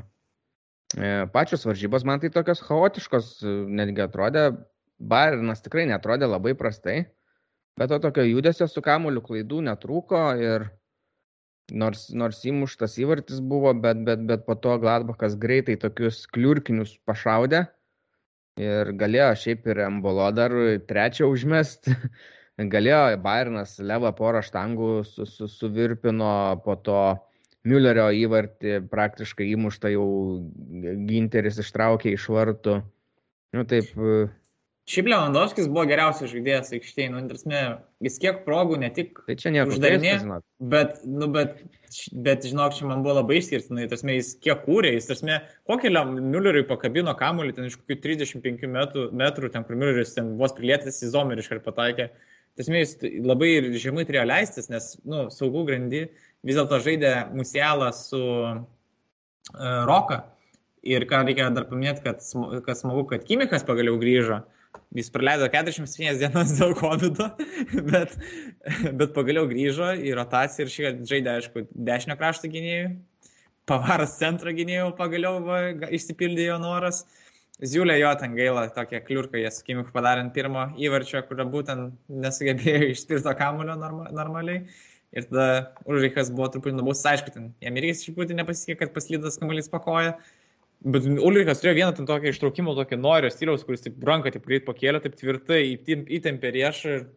[0.96, 3.32] E, pačios varžybos man tai tokios chaotiškos,
[3.68, 4.50] netgi atrodė,
[4.98, 7.02] Bayernas tikrai netrodė labai prastai,
[7.78, 10.70] bet to tokio judesio su kamuoliu klaidų netrūko ir
[11.76, 17.66] Nors, nors įmuštas įvartis buvo, bet, bet, bet po to Gladbachas greitai tokius kliurkinius pašaudė
[18.64, 20.56] ir galėjo šiaip ir Embolo dar
[20.88, 21.92] trečią užmest.
[22.74, 27.02] galėjo Bayernas Levą porą štangų su, su, suvirpino, po to
[27.68, 30.08] Müllerio įvartį praktiškai įmuštą jau
[31.10, 32.82] Ginteris ištraukė iš vartų.
[33.56, 33.90] Nu taip,
[34.88, 37.50] Šiaip Lewandowskis buvo geriausias žaidėjas aikštėje, nu, tarsi,
[38.08, 40.14] jis kiek progų ne tik tai čia uždarinė,
[40.72, 41.58] bet, nu, bet,
[42.24, 45.92] bet, žinok, čia man buvo labai išskirtinai, tarsi, jis kiek kūrė, jis, tarsi, kokį
[46.22, 51.04] Mülleriui pakabino kamuolį ten iš kokių 35 metrų, metrų ten, kur Mülleris ten vos prilietęs
[51.04, 52.08] į zomerį iškart pataikė.
[52.56, 52.96] Tarsi, jis
[53.28, 56.06] labai žemai turėjo leistis, nes, nu, saugų grandį
[56.46, 58.60] vis dėlto žaidė Musialą su uh,
[59.90, 60.26] Roka.
[60.88, 62.22] Ir ką reikia dar paminėti, kad,
[62.64, 64.42] kad smagu, kad Kimikas pagaliau grįžo.
[64.44, 64.58] Uh,
[64.96, 67.20] Jis praleido 47 dienas dėl COVID,
[67.92, 68.16] bet,
[69.00, 72.92] bet pagaliau grįžo į rotaciją ir šį žaidė, aišku, dešinio krašto gynėjų.
[73.68, 75.62] Pavaras centro gynėjų pagaliau va,
[75.92, 77.04] išsipildė jo noras.
[77.58, 81.98] Ziulė jo ten gaila, tokia kliurka, jie su Kimiku padarė ant pirmo įvarčio, kurio būtent
[82.08, 84.64] nesugebėjo išspirto kamulio norma, normaliai.
[85.16, 89.72] Ir tada Ulrichas buvo truputį nubaustas, aišku, ten jam irgi truputį nepasisekė, kad paslydas kamuolys
[89.72, 90.18] pakoja.
[90.86, 94.66] Bet Ulrikas turėjo vieną ten tokią ištraukimo, tokį norio stiliaus, kuris taip ranką taip greit
[94.68, 97.08] pakėlė, taip tvirtai įtempė riešą ir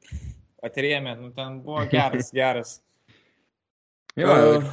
[0.65, 1.17] atrėmė.
[1.21, 2.79] Nu, ten buvo geras, geras.
[4.17, 4.71] jo, uh,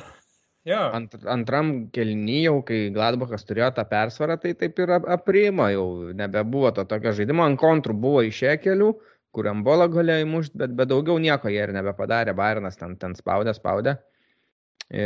[0.69, 0.79] jo.
[0.95, 6.87] Ant, antram kelnyjau, kai Gladbachas turėjo tą persvarą, tai taip ir apriima jau, nebebuvo to
[6.87, 8.93] tokio žaidimo, ant kontrų buvo išė kelių,
[9.37, 13.53] kuriam bolą galėjo įmušti, bet, bet daugiau nieko jie ir nebepadarė, Bairnas ten, ten spaudė,
[13.57, 13.95] spaudė.
[14.89, 15.05] E,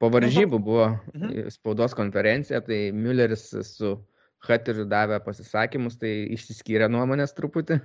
[0.00, 1.50] Po varžybų buvo mhm.
[1.52, 3.98] spaudos konferencija, tai Mülleris su
[4.40, 7.76] Hateriu davė pasisakymus, tai išsiskyrė nuomonės truputį.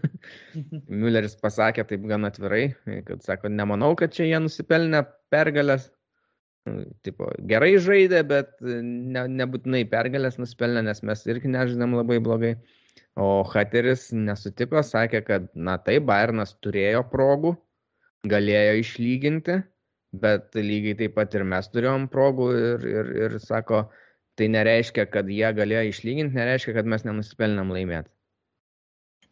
[1.02, 2.70] Mülleris pasakė taip gan atvirai,
[3.10, 5.04] kad sako, nemanau, kad čia jie nusipelnė
[5.34, 5.90] pergalės.
[7.06, 12.56] Tipo, gerai žaidė, bet ne, nebūtinai pergalės nusipelnė, nes mes irgi nežinėm labai blogai.
[13.16, 17.54] O Hateris nesutiko, sakė, kad na taip, Bayernas turėjo progų,
[18.28, 19.62] galėjo išlyginti,
[20.16, 23.86] bet lygiai taip pat ir mes turėjom progų ir, ir, ir sako,
[24.40, 28.12] tai nereiškia, kad jie galėjo išlyginti, nereiškia, kad mes nenusipelnėm laimėti.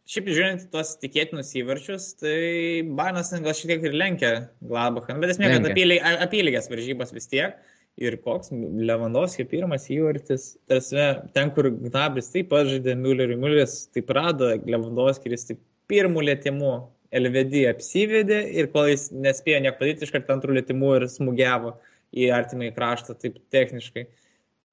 [0.04, 5.48] Šiaip žiūrint tuos tikėtinus įvarčius, tai Barnas gal šiek tiek ir lenkia Gladbachą, bet esmė,
[5.54, 7.56] kad apylygės apyly, varžybos vis tiek.
[8.02, 10.98] Ir koks Lewandowski pirmas įvartis, tarsi
[11.36, 16.24] ten, kur Gnabris taip pat žaidė Mülleriui, Mülleris taip rado Lewandowski ir jis taip pirmų
[16.26, 16.72] lėtimų
[17.14, 21.76] LVD apsivedė ir kol jis nespėjo nieko padaryti, iškart antrų lėtimų ir smūgiavo
[22.18, 24.08] į artimąjį kraštą, taip techniškai.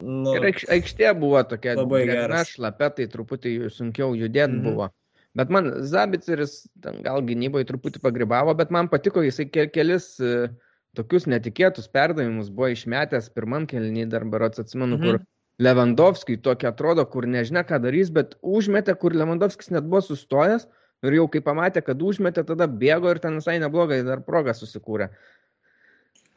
[0.01, 4.65] Nu, ir aikštė buvo tokia labai gera, šlapia, tai truputį sunkiau judėti mm -hmm.
[4.72, 4.89] buvo.
[5.38, 6.65] Bet man Zabiceris
[7.05, 10.49] gal gynyboje truputį pagribavo, bet man patiko, jisai kelis uh,
[10.98, 15.22] tokius netikėtus perdavimus buvo išmetęs pirmam kelnį, dar berots atsimenu, -hmm.
[15.22, 15.26] kur
[15.62, 20.68] Lewandowski tokia atrodo, kur nežinia ką darys, bet užmetė, kur Lewandowskis net buvo sustojęs,
[21.02, 25.10] Ir jau kai pamatė, kad užmetė, tada bėgo ir ten visai neblogai dar progą susikūrė.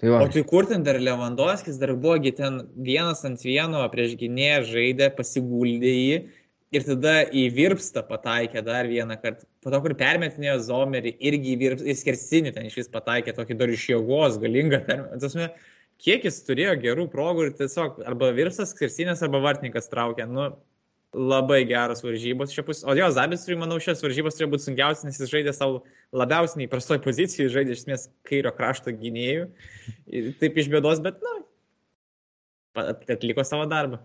[0.01, 0.23] Tai va.
[0.25, 5.11] o tai kur ten dar Lewandowskis, dar buvogi ten vienas ant vieno prieš gynėją žaidė,
[5.19, 6.17] pasiguldė jį
[6.75, 9.47] ir tada į virpstą pataikė dar vieną kartą.
[9.64, 13.57] Po to, kur permetinėjo Zomerį, irgi į virpstą, į skersinį ten iš vis pataikė tokį
[13.61, 15.49] dar iš jėgos galingą permetinį.
[16.05, 20.27] Kiek jis turėjo gerų progų ir tiesiog arba virpstas skersinės, arba vartininkas traukė.
[20.29, 20.51] Nu,
[21.14, 22.85] labai geros varžybos šia pusė.
[22.91, 25.85] O jo, Zabisui, manau, šios varžybos turėjo būti sunkiausias, nes jis žaidė savo
[26.16, 29.47] labiausiai neįprastoj pozicijai, žaidė iš esmės kairio krašto gynėjų.
[30.43, 31.37] Taip iš bėdos, bet, na,
[33.14, 34.03] atliko savo darbą.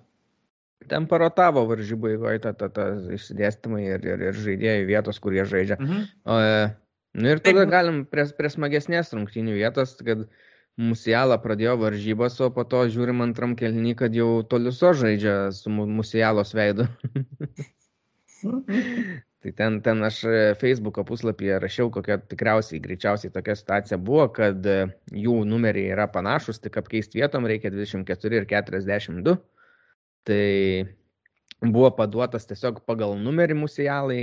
[0.87, 5.79] Ten parotavo varžybų įgoje ta, ta, ta išsidėstymai ir, ir, ir žaidėjų vietos, kurie žaidžia.
[5.79, 6.05] Mhm.
[6.23, 6.37] O,
[7.19, 7.73] nu ir tada Taip.
[7.73, 10.29] galim prie, prie smagesnės rungtynių vietos, kad
[10.79, 16.53] Musiala pradėjo varžybas, o po to žiūrim antram kelnį, kad jau Toliuso žaidžia su Musialos
[16.55, 16.85] veidu.
[19.43, 20.21] tai ten, ten aš
[20.61, 26.79] Facebook'o puslapyje rašiau, kokia tikriausiai, greičiausiai tokia situacija buvo, kad jų numeriai yra panašus, tik
[26.79, 29.35] apkeisti vietom reikia 24 ir 42.
[30.27, 30.43] Tai
[31.63, 34.21] buvo paduotas tiesiog pagal numerį musialai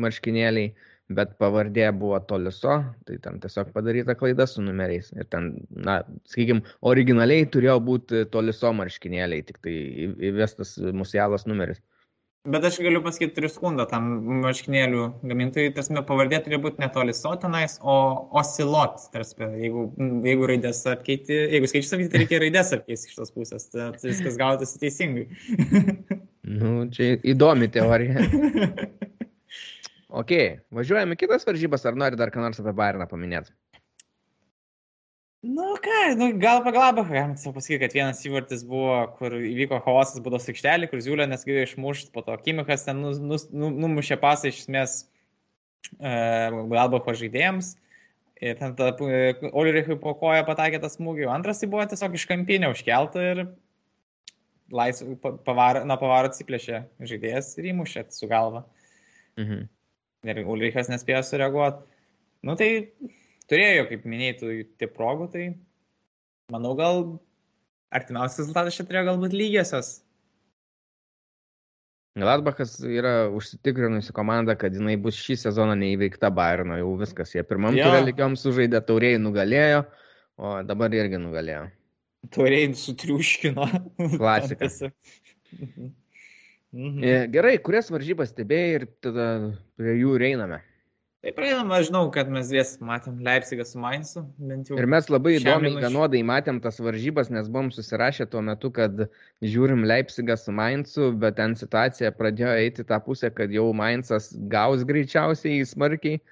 [0.00, 0.72] marškinėliai
[1.10, 2.76] bet pavardė buvo Toliso,
[3.06, 5.10] tai ten tiesiog padaryta klaida su numeriais.
[5.16, 9.74] Ir ten, na, sakykime, originaliai turėjo būti Toliso marškinėliai, tik tai
[10.30, 11.82] įvestas musialas numeris.
[12.48, 14.06] Bet aš galiu pasakyti, turiu skundą tam
[14.40, 17.96] marškinėlių gamintojui, tarsi pavardė turi būti netoli so tenais, o
[18.40, 19.82] osilot, tarsi, jeigu,
[20.24, 24.40] jeigu raidės apkeiti, jeigu skaičius apkeiti, tai reikia raidės apkeisti iš tos pusės, tai viskas
[24.40, 25.26] gautųsi teisingai.
[26.62, 28.24] nu, čia įdomi teorija.
[30.10, 30.32] Ok,
[30.74, 33.52] važiuojame kitas varžybas, ar nori dar ką nors apie Bayerną paminėti?
[35.42, 40.20] Nu ką, nu, gal pagalba, galim tiesiog pasakyti, kad vienas įvartis buvo, kur įvyko chaosas
[40.20, 44.50] būdos aikštelė, kur Ziulė nesgėjo išmušti, po to Kimikas ten nus, nus, nu, numušė pasą
[44.50, 44.98] iš esmės
[45.96, 46.12] e,
[46.74, 47.72] galba pažaidėjams.
[48.40, 52.72] Ir ten ta Ulrichui po koją pataikė tą smūgį, antras tai buvo tiesiog iš kampinio
[52.72, 53.42] užkelta ir
[54.72, 58.66] laisv, pavar, nuo pavaro atsiplėšė žaidėjas ir įmušė su galva.
[59.40, 59.68] Mhm
[60.28, 61.84] ir Ulrichas nespėjo sureaguoti.
[62.44, 62.70] Nu tai
[63.50, 65.48] turėjo, kaip minėjai, tie progų, tai
[66.52, 67.02] manau gal
[67.94, 69.98] artimiausias rezultatas čia turėjo galbūt lygiosios.
[72.18, 77.36] Gladbachas yra užsitikrinusi komanda, kad jinai bus šį sezoną neįveikta Bayerno, jau viskas.
[77.36, 77.86] Jie pirmam ja.
[77.86, 79.84] turė lygiom sužaidė, tauriai nugalėjo,
[80.40, 81.68] o dabar irgi nugalėjo.
[82.34, 83.70] Tauriai sutriuškino.
[84.18, 84.70] Klasika.
[86.70, 87.02] Mhm.
[87.02, 89.24] E, gerai, kurias varžybas stebėjai ir tada
[89.74, 90.60] prie jų einame.
[91.20, 94.22] Tai praeinama, žinau, kad mes vis matėm Leipzigą su Mainzu.
[94.72, 95.82] Ir mes labai įdomiai, minuš...
[95.84, 99.02] vienodai matėm tas varžybas, nes buvom susirašę tuo metu, kad
[99.44, 104.86] žiūrim Leipzigą su Mainzu, bet ten situacija pradėjo eiti tą pusę, kad jau Mainzas gaus
[104.88, 106.22] greičiausiai smarkiai.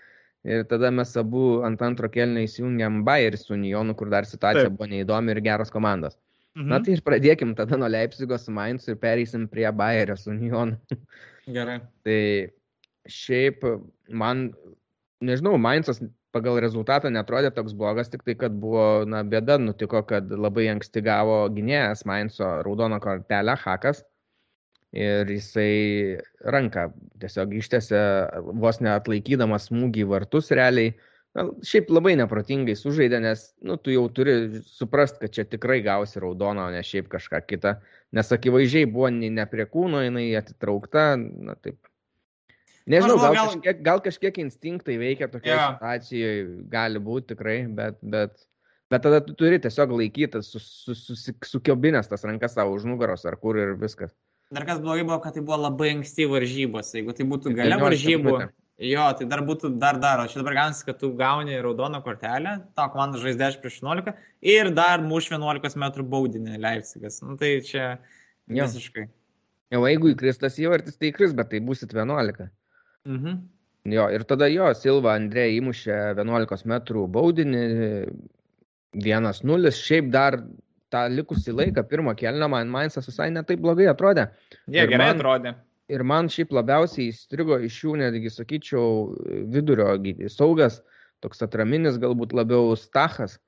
[0.49, 4.79] Ir tada mes abu ant antro kelnio įsijungiam Bayerį su Unionu, kur dar situacija Taip.
[4.79, 6.17] buvo neįdomi ir geros komandos.
[6.57, 6.69] Mhm.
[6.73, 10.81] Na tai ir pradėkim tada nuo Leipzigo su Mainzu ir pereisim prie Bayerio su Unionu.
[11.59, 11.83] Gerai.
[12.05, 12.21] tai
[13.09, 13.65] šiaip
[14.09, 14.51] man,
[15.25, 16.01] nežinau, Mainzas
[16.35, 21.03] pagal rezultatą netrodė toks blogas, tik tai, kad buvo, na, bėda nutiko, kad labai anksti
[21.05, 24.05] gavo gynėjas Mainzo raudoną kortelę, Hakas.
[24.97, 26.17] Ir jisai
[26.49, 26.87] ranką
[27.21, 27.99] tiesiog ištėse
[28.57, 30.95] vos neatlaikydamas smūgį vartus realiai
[31.37, 36.23] na, šiaip labai neprotingai sužaidė, nes nu, tu jau turi suprast, kad čia tikrai gausi
[36.23, 37.77] raudoną, o ne šiaip kažką kitą.
[38.17, 41.88] Nes akivaizdžiai buvo ne prie kūno, jinai atitraukta, na taip.
[42.89, 43.51] Nežinau, gal, gal...
[43.53, 45.75] Kažkiek, gal kažkiek instinktai veikia tokioje yeah.
[45.77, 48.47] situacijoje, gali būti tikrai, bet, bet,
[48.93, 53.75] bet tada tu turi tiesiog laikyti sukiobinės tas rankas savo už nugaros ar kur ir
[53.81, 54.15] viskas.
[54.55, 56.95] Dar kas blogai buvo, kad tai buvo labai anksti varžybos.
[56.97, 58.49] Jeigu tai būtų gale varžybų, minutė.
[58.79, 62.53] Jo, tai dar būtų dar dar, o čia dabar gaunasi, kad tu gauni raudoną kortelę,
[62.79, 64.15] ta komanda žais 10 prieš 11
[64.55, 67.19] ir dar muš 11 m baudinį Leipzigas.
[67.27, 67.89] Nu, tai čia
[68.47, 68.63] jo.
[68.63, 69.09] visiškai.
[69.75, 72.47] Jau jeigu įkris tas įvartis, tai įkris, bet tai busit 11.
[73.09, 73.39] Mhm.
[73.89, 77.63] Jo, ir tada jo, Silva Andrė įmušė 11 m baudinį
[78.99, 80.37] 1-0, šiaip dar
[80.93, 84.29] tą likusį laiką, pirmo kelnio man Mainzas visai netaip blogai atrodė.
[84.67, 85.55] Jie yeah, gerai man, atrodė
[85.89, 89.15] ir man šiaip labiausiai įstrigo iš jų, netgi sakyčiau,
[89.53, 89.97] vidurio
[90.33, 90.83] saugas,
[91.25, 93.39] toks atraminis galbūt labiau Stachas.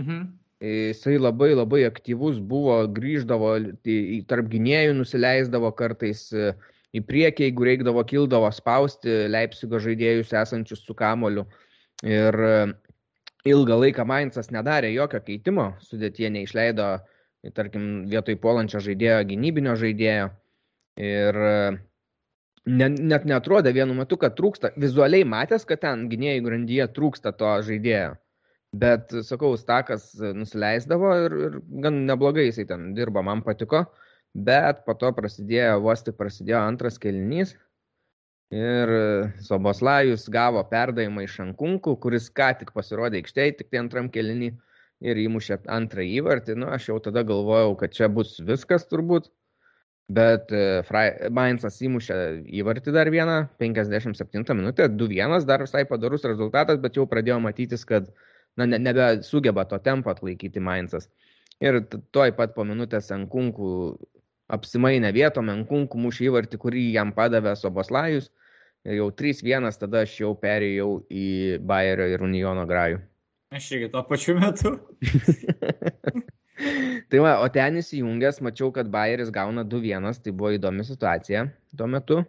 [0.00, 0.26] Mhm.
[0.66, 3.50] Jisai labai labai aktyvus buvo, grįždavo,
[4.28, 6.54] tarp gynėjų nusileisdavo kartais e,
[6.94, 11.46] į priekį, jeigu reikdavo, kildavo spausti Leipzigo žaidėjus esančius su kamoliu.
[12.06, 12.54] Ir e,
[13.48, 16.88] ilgą laiką Mainzas nedarė jokio keitimo, sudėtie neišleido,
[17.56, 20.30] tarkim, vietoj puolančio žaidėjo gynybinio žaidėjo.
[20.96, 21.38] Ir
[22.66, 27.52] ne, net netrodė vienu metu, kad trūksta, vizualiai matęs, kad ten gynėjai grandyje trūksta to
[27.66, 28.14] žaidėjo.
[28.76, 33.86] Bet, sakau, Stakas nusileisdavo ir, ir gan neblogai jisai ten dirbo, man patiko.
[34.36, 37.54] Bet po to prasidėjo, vos tik prasidėjo antras kelinys.
[38.52, 38.90] Ir
[39.42, 44.52] Soboslajus gavo perdavimą iš Ankunkų, kuris ką tik pasirodė aikštėje, tik tai antram kelinį
[45.08, 46.58] ir įmušė antrą įvartį.
[46.60, 49.32] Nu, aš jau tada galvojau, kad čia bus viskas turbūt.
[50.06, 50.84] Bet e,
[51.34, 52.16] Mainzas įmušė
[52.60, 58.12] įvartį dar vieną, 57 minutę, 2-1, dar visai padarus rezultatas, bet jau pradėjo matytis, kad
[58.54, 61.08] na, ne, nebesugeba to tempo atlaikyti Mainzas.
[61.58, 61.80] Ir
[62.14, 63.72] toj pat po minutės Ankunkų
[64.52, 68.30] apsimainę vietom, Enkunku mušė įvartį, kurį jam padavė Soboslajus.
[68.86, 71.26] Ir jau 3-1 tada aš jau perėjau į
[71.66, 73.00] Bayerio ir Uniono grajų.
[73.54, 74.76] Aš irgi tuo pačiu metu.
[77.10, 81.90] tai va, o ten įsijungęs, mačiau, kad Bayeris gauna 2-1, tai buvo įdomi situacija tuo
[81.90, 82.22] metu.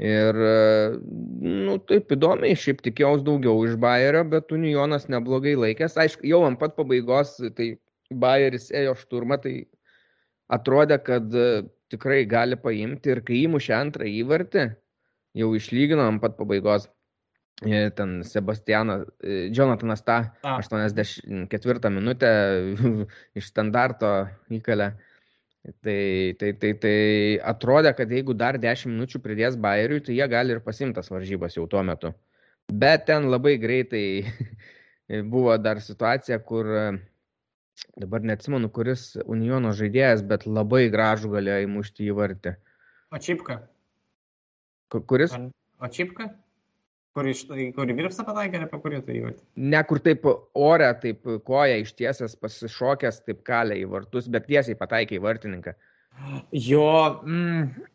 [0.00, 0.38] Ir,
[1.44, 5.98] nu, taip įdomiai, šiaip tikėjausi daugiau iš Bayerio, bet Unionas neblogai laikęs.
[6.00, 7.74] Aišku, jau ant pat pabaigos, tai
[8.22, 9.54] Bayeris ėjo šturmą, tai
[10.50, 11.48] atrodė, kad e,
[11.92, 14.64] tikrai gali paimti ir kai įmušė antrą įvartį,
[15.40, 16.88] jau išlygino ant pat pabaigos.
[17.60, 22.30] E, ten Sebastianas, e, Jonathanas tą 84 minutę
[23.38, 24.14] iš standarto
[24.48, 24.94] įkalė.
[25.84, 26.00] Tai,
[26.40, 26.92] tai, tai, tai
[27.44, 31.66] atrodė, kad jeigu dar 10 minučių pridės Bayeriui, tai jie gali ir pasimtas varžybas jau
[31.68, 32.14] tuo metu.
[32.72, 34.24] Bet ten labai greitai
[35.34, 36.70] buvo dar situacija, kur
[38.00, 42.54] dabar neatsimenu, kuris Uniono žaidėjas, bet labai gražų galėjo įmušti į vartį.
[43.10, 43.58] O Čipka?
[44.90, 45.34] Kuris?
[45.80, 46.30] O Čipka?
[47.10, 47.42] Kur, iš,
[47.74, 49.40] kur virpsta pataikė, apie kurį tai įvartį?
[49.72, 55.18] Ne, kur taip ore, taip koja ištiesęs, pasišokęs, taip kalė į vartus, bet tiesiai pataikė
[55.18, 55.74] į vartininką.
[56.54, 56.92] Jo,
[57.24, 57.88] mm,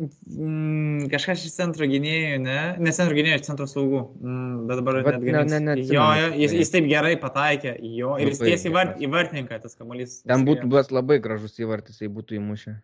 [0.00, 2.58] mm, kažkas iš centro gynėjų, ne?
[2.82, 4.02] Ne centro gynėjų, iš centro saugų.
[4.20, 7.76] Mm, bet dabar bet net ne, ne, ne, jo, jo, jis, jis taip gerai pataikė,
[7.96, 10.20] jo, ir jis tiesiai į vartininką tas kamuolys.
[10.28, 12.76] Ten būtų buvęs labai gražus įvartis, jei būtų įmušę.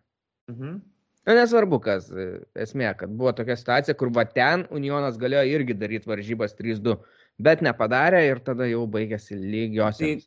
[0.53, 0.81] Mhm.
[1.23, 2.27] Na, nesvarbu, kas e,
[2.59, 6.97] esmė, kad buvo tokia situacija, kur va ten Unionas galėjo irgi daryti varžybas 3-2,
[7.39, 10.01] bet nepadarė ir tada jau baigėsi lygios.
[10.01, 10.17] Tai,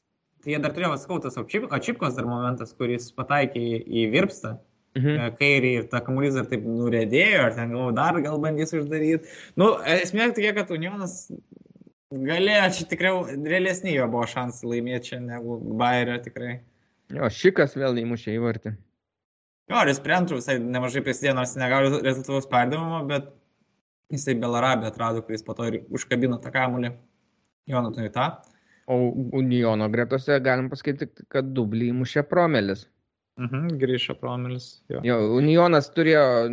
[0.41, 4.55] tai jie dar turėjo skautas Ačipkos dar momentas, kuris pataikė į, į Virpstą.
[4.97, 5.37] Mhm.
[5.37, 9.29] Kairį ir ta kamuolys dar taip nurėdėjo, ar ten galvoju, dar gal bandys uždaryti.
[9.61, 11.27] Nu, esmė tokia, kad Unionas
[12.11, 13.13] galėjo, čia tikrai
[13.45, 16.61] realesni jo buvo šansai laimėti čia negu Bayerio tikrai.
[17.13, 18.73] Jo, šikas vėl įmušė įvartį.
[19.71, 23.29] Jo, ir jis prie antrų visai nemažai prisidėjo, nors negavo rezultatus perdavimo, bet
[24.15, 26.95] jisai Belarabė atrado, kuris po to ir užkabino tą kamulį.
[27.67, 28.31] Jonatui tą.
[28.87, 32.85] O Uniono gretose galim pasakyti, kad dublį įmušė promelis.
[33.37, 34.69] Mhm, grįžo promelis.
[34.89, 35.03] Jo.
[35.05, 36.47] jo, Unionas turėjo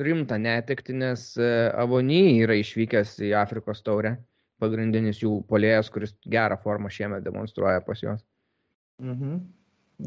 [0.00, 4.14] rimtą netekti, nes e, Avony yra išvykęs į Afrikos taurę.
[4.60, 8.24] Pagrindinis jų polėjas, kuris gerą formą šiemet demonstruoja pas juos.
[9.04, 9.40] Mhm.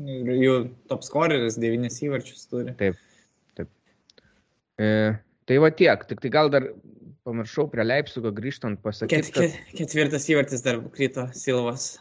[0.02, 0.56] Ir jų
[0.90, 2.74] top scoreris 9 įvarčius turi.
[2.80, 2.98] Taip,
[3.58, 3.70] taip.
[4.82, 4.90] E,
[5.50, 6.66] tai va tiek, tik tai gal dar
[7.28, 9.30] pamiršau prie Leipzigo grįžtant pasakyti.
[9.30, 9.78] Ket, ket, kad...
[9.84, 11.94] Ketvirtas įvartis dar krito Silvas.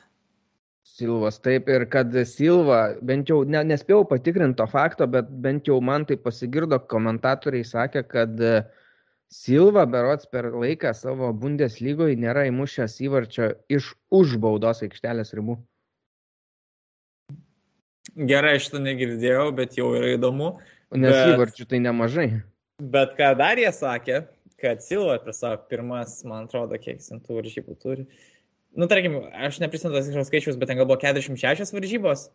[0.93, 5.79] Silvas, taip, ir kad Silva, bent jau ne, nespėjau patikrinti to fakto, bet bent jau
[5.81, 8.43] man tai pasigirdo, komentatoriai sakė, kad
[9.33, 15.57] Silva berots per laiką savo Bundeslygoje nėra įmušęs įvarčio iš už baudos aikštelės ribų.
[18.13, 20.51] Gerai, aš to negirdėjau, bet jau yra įdomu.
[20.93, 22.27] Nes bet, įvarčių tai nemažai.
[22.93, 24.27] Bet ką dar jie sakė,
[24.61, 28.05] kad Silva per savo pirmas, man atrodo, kiek jis tų varžybų turi.
[28.79, 32.27] Nu, tarkim, aš neprisimenu tas tikros skaičius, bet ten gal buvo 46 varžybos,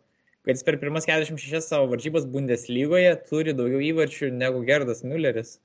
[0.46, 5.56] kad jis per pirmas 46 savo varžybos Bundeslygoje turi daugiau įvarčių negu Gerdas Mülleris.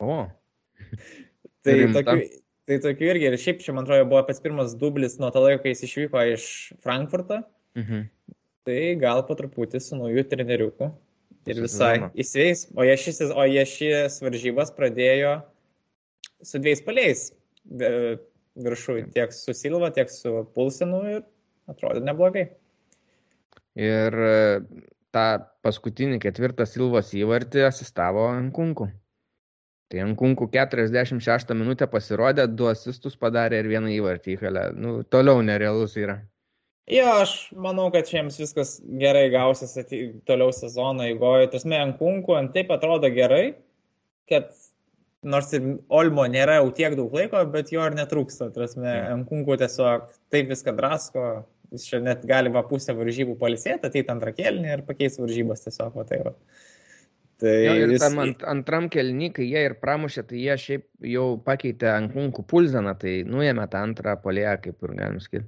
[0.00, 0.22] O.
[1.66, 2.16] tai, tokių,
[2.70, 3.28] tai tokių irgi.
[3.28, 6.24] Ir šiaip čia, man atrodo, buvo pats pirmas dublis nuo to laiko, kai jis išvyko
[6.32, 6.48] iš
[6.84, 7.42] Frankfurto.
[7.76, 8.08] Mhm
[8.68, 10.90] tai gal po truputį su nauju treneriuku
[11.48, 12.66] ir visai įsveis.
[12.76, 15.38] O jie šis, o jie šis varžybas pradėjo
[16.44, 17.22] su dviejais paliais
[18.64, 21.20] viršui, tiek su Silva, tiek su Pulsenu ir
[21.70, 22.46] atrodė neblogai.
[23.78, 24.38] Ir e,
[25.14, 25.26] tą
[25.66, 28.88] paskutinį ketvirtą Silvos įvartį asistavo Ankunku.
[29.88, 34.64] Tai Ankunku 46 minutę pasirodė, du asistus padarė ir vieną įvartį įkalė.
[34.76, 36.18] Nu, toliau nerealus yra.
[36.88, 39.76] Jo, aš manau, kad šiems viskas gerai gausis
[40.28, 41.50] toliau sezono eigoje.
[41.52, 43.58] Tasme, ant kunkų, ant taip atrodo gerai,
[44.28, 44.52] kad
[45.26, 48.50] nors ir Olmo nėra jau tiek daug laiko, bet jo ir netrūksta.
[48.54, 51.28] Tasme, ant kunkų tiesiog taip viską drasko,
[51.74, 55.94] jis čia net gali va pusę varžybų palisėti, ateiti antrą kelnį ir pakeisti varžybas tiesiog,
[55.98, 56.34] va tai va.
[57.38, 58.02] Tai jo, ir jis...
[58.02, 62.42] tam ant, antram kelnį, kai jie ir pramušė, tai jie šiaip jau pakeitė ant kunkų
[62.50, 65.46] pulzeną, tai nuėmė tą antrą polėją, kaip ir galim sakyti.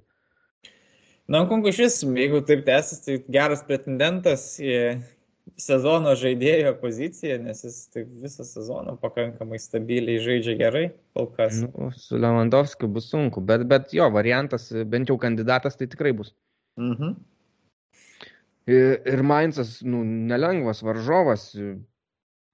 [1.30, 4.78] Na, Kunku iš vis, jeigu taip tęsis, tai geras pretendentas į
[5.58, 10.84] sezono žaidėjo poziciją, nes jis taip visą sezoną pakankamai stabiliai žaidžia gerai
[11.16, 11.62] kol kas.
[11.64, 16.34] Nu, su Lewandowskiu bus sunku, bet, bet jo variantas, bent jau kandidatas, tai tikrai bus.
[16.80, 17.14] Mhm.
[18.70, 21.50] Ir, ir Mainzas, nu, nelengvas varžovas.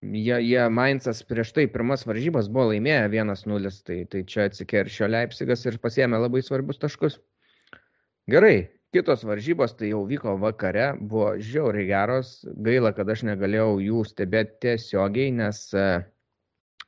[0.06, 5.64] Jie, jie Mainzas prieš tai pirmas varžybas buvo laimėję 1-0, tai, tai čia atsikeršio Leipzigas
[5.66, 7.18] ir pasėmė labai svarbius taškus.
[8.30, 12.28] Gerai, Kitos varžybos tai jau vyko vakare, buvo žiauriai geros,
[12.68, 15.86] gaila, kad aš negalėjau jų stebėti tiesiogiai, nes e,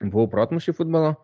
[0.04, 1.16] buvau protmušį futbolo.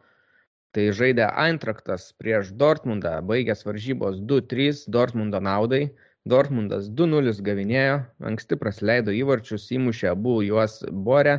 [0.75, 5.85] Tai žaidė Eintraktas prieš Dortmundą, baigęs varžybos 2-3 Dortmundo naudai.
[6.27, 11.37] Dortmundas 2-0 gavinėjo, anksti praleido įvarčius, įmušė abu juos Borė,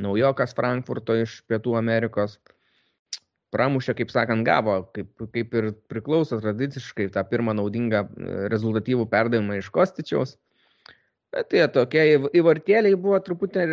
[0.00, 2.38] naujokas Frankfurto iš Pietų Amerikos
[3.54, 9.58] pramušė, kaip sakant, gavo, kaip, kaip ir priklauso tradiciškai tą pirmą naudingą e, rezultatyvų perdavimą
[9.60, 10.36] iš Kostičiaus.
[11.30, 13.66] Bet tie tokie įvartėliai buvo truputį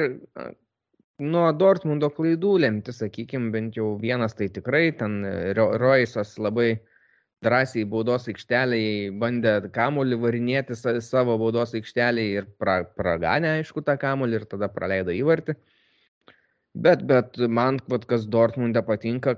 [1.26, 5.24] nuo Dortmundo klaidų lemti, sakykime, bent jau vienas tai tikrai, ten
[5.58, 6.76] Roisas labai
[7.46, 14.42] drąsiai baudos aikšteliai bandė kamuolį varinėti savo baudos aikšteliai ir pra, praganė, aišku, tą kamuolį
[14.42, 15.58] ir tada praleido įvartį.
[16.78, 19.38] Bet, bet man, vat, kas Dortmunde patinka,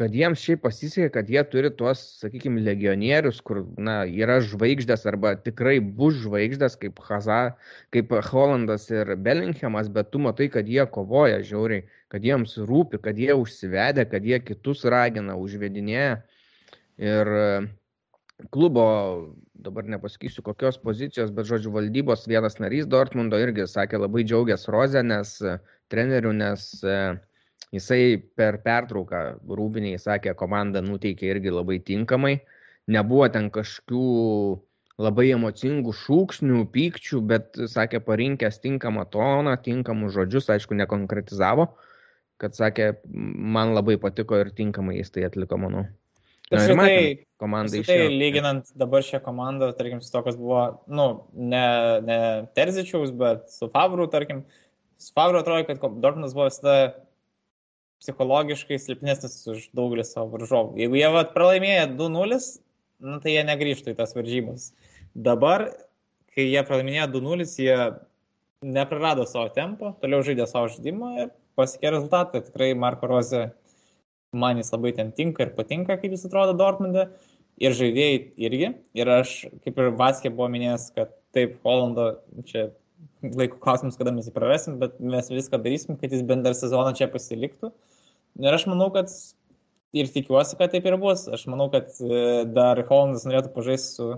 [0.00, 5.34] kad jiems šiaip pasisekė, kad jie turi tuos, sakykime, legionierius, kur, na, yra žvaigždės arba
[5.36, 7.40] tikrai bus žvaigždės, kaip Haza,
[7.92, 13.20] kaip Hollandas ir Bellinghamas, bet tu matai, kad jie kovoja žiauriai, kad jiems rūpi, kad
[13.20, 16.22] jie užsivedė, kad jie kitus ragina, užvedinėja.
[17.02, 17.48] Ir e,
[18.54, 18.86] klubo,
[19.62, 25.04] dabar nepasakysiu kokios pozicijos, bet žodžiu, valdybos vienas narys Dortmundo irgi sakė labai džiaugias Rozė,
[25.04, 25.58] nes e,
[25.92, 27.20] trenerių, nes uh,
[27.72, 32.34] Jisai per pertrauką rūbiniai sakė, komanda nuteikė irgi labai tinkamai.
[32.92, 34.02] Nebuvo ten kažkokių
[35.00, 41.70] labai emocingų šūksnių, pykčių, bet sakė parinkęs tinkamą toną, tinkamus žodžius, aišku, nekonkretizavo,
[42.42, 45.86] kad sakė, man labai patiko ir tinkamai jis tai atliko, manau.
[46.52, 46.96] Na, ir tai,
[47.40, 51.64] komandai tai lyginant dabar šią komandą, tarkim, su to, kas buvo, nu, ne,
[52.04, 52.18] ne
[52.58, 54.42] Terzičiaus, bet su Favru, tarkim,
[55.00, 56.76] su Favru atrodo, kad Dortmundas buvo visada
[58.02, 60.76] psichologiškai silpnesnis už daugelį savo varžovų.
[60.82, 62.38] Jeigu jie vat, pralaimėjo 2-0,
[63.06, 64.72] nu, tai jie negrįžtų į tas varžybas.
[65.14, 65.68] Dabar,
[66.34, 67.78] kai jie pralaimėjo 2-0, jie
[68.62, 72.42] neprarado savo tempo, toliau žaidė savo žaidimą ir pasiekė rezultatą.
[72.46, 73.48] Tikrai Marko Rozė
[74.32, 77.10] man jis labai ten tinka ir patinka, kaip jis atrodo Dortmunde.
[77.62, 78.70] Ir žaidėjai irgi.
[78.96, 82.14] Ir aš, kaip ir Vaskė buvo minėjęs, kad taip, Holando
[82.48, 82.70] čia
[83.22, 86.94] laiko klausimas, kada mes jį prarasim, bet mes viską darysim, kad jis bent dar sezoną
[86.98, 87.70] čia pasiliktų.
[88.40, 89.10] Ir aš manau, kad
[89.92, 91.26] ir tikiuosi, kad taip ir bus.
[91.28, 94.08] Aš manau, kad e, dar Hollandas norėtų pažaisti su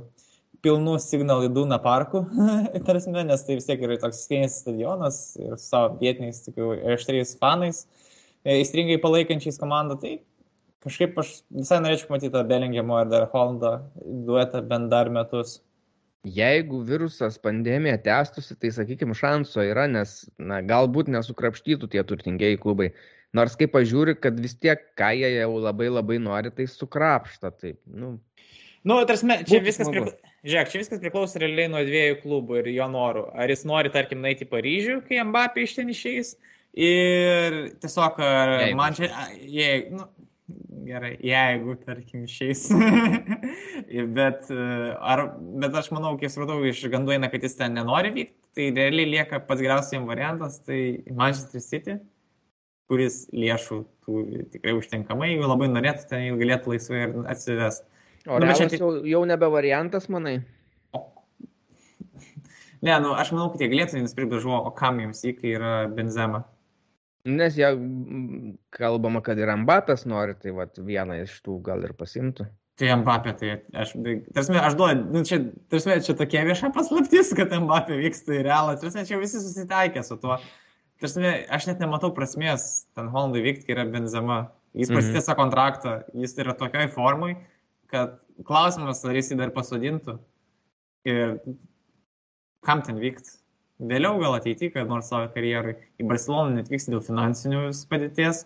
[0.64, 2.22] pilnu signal įdūna parku,
[2.88, 7.34] tarsime, nes tai vis tiek yra toks skėnis stadionas ir su savo vietiniais, tikiu, aštriais
[7.40, 7.84] fanais,
[8.48, 9.98] įstringai e, palaikančiais komandą.
[10.00, 10.14] Tai
[10.86, 13.76] kažkaip aš visai norėčiau matyti tą Bellingemo ir dar Hollando
[14.28, 15.58] duetą bent dar metus
[16.24, 22.92] jeigu virusas pandemija tęstųsi, tai sakykime, šanso yra, nes na, galbūt nesukrapštytų tie turtingieji klubai.
[23.34, 27.50] Nors kaip pažiūri, kad vis tiek, ką jie jau labai labai nori, tai sukrapšta.
[27.58, 28.16] Taip, nu.
[28.84, 30.12] Nu, tarsi, čia viskas, prikla...
[30.44, 33.24] Žiūrėk, čia viskas priklauso realiai nuo dviejų klubų ir jo norų.
[33.40, 36.34] Ar jis nori, tarkim, nueiti į Paryžių, kai Mbappé iš ten išeis.
[36.74, 38.20] Ir tiesiog,
[38.76, 39.08] man čia,
[39.40, 40.04] jei, nu,
[40.84, 42.66] gerai, jeigu, tarkim, išeis.
[44.18, 45.24] bet, ar,
[45.64, 49.14] bet aš manau, kiek supratau, iš gandų eina, kad jis ten nenori vykti, tai realiai
[49.16, 51.96] lieka pats geriausias variantas, tai Manchester City,
[52.90, 57.88] kuris lėšų tų tikrai užtenkamai, jeigu labai norėtų, ten jau galėtų laisvai ir atsivesti.
[58.24, 60.38] O nu, čia jau, jau nebe variantas, manai?
[62.84, 65.72] Ne, nu, aš manau, kad jie galėtų nusipirkti žuvo, o kam jiems jį, kai yra
[65.92, 66.42] benzema.
[67.24, 67.70] Nes jie
[68.76, 72.44] kalbama, kad ir Ambapės nori, tai vat, vieną iš tų gal ir pasimtų.
[72.80, 73.94] Tai Ambapė, tai aš,
[74.34, 75.38] tarsi, aš duodu, nu, čia,
[75.72, 80.18] tarsi, čia tokia vieša paslaptis, kad Ambapė vyksta į realą, tarsi, čia visi susitaikė su
[80.20, 80.36] tuo.
[81.04, 81.20] Tarsi,
[81.52, 84.38] aš net nematau prasmės ten Holandui vykti, kai yra benzema.
[84.72, 84.96] Jis mhm.
[84.96, 85.40] pasitėsa mm -hmm.
[85.42, 87.34] kontraktą, jis yra tokioj formai,
[87.92, 88.14] kad
[88.48, 90.16] klausimas, ar jis jį dar pasodintų
[91.12, 91.36] ir
[92.64, 93.36] kam ten vykti.
[93.84, 98.44] Vėliau gal ateityje, kad nors savo karjerai į Barceloną netvyks dėl finansinių padėties,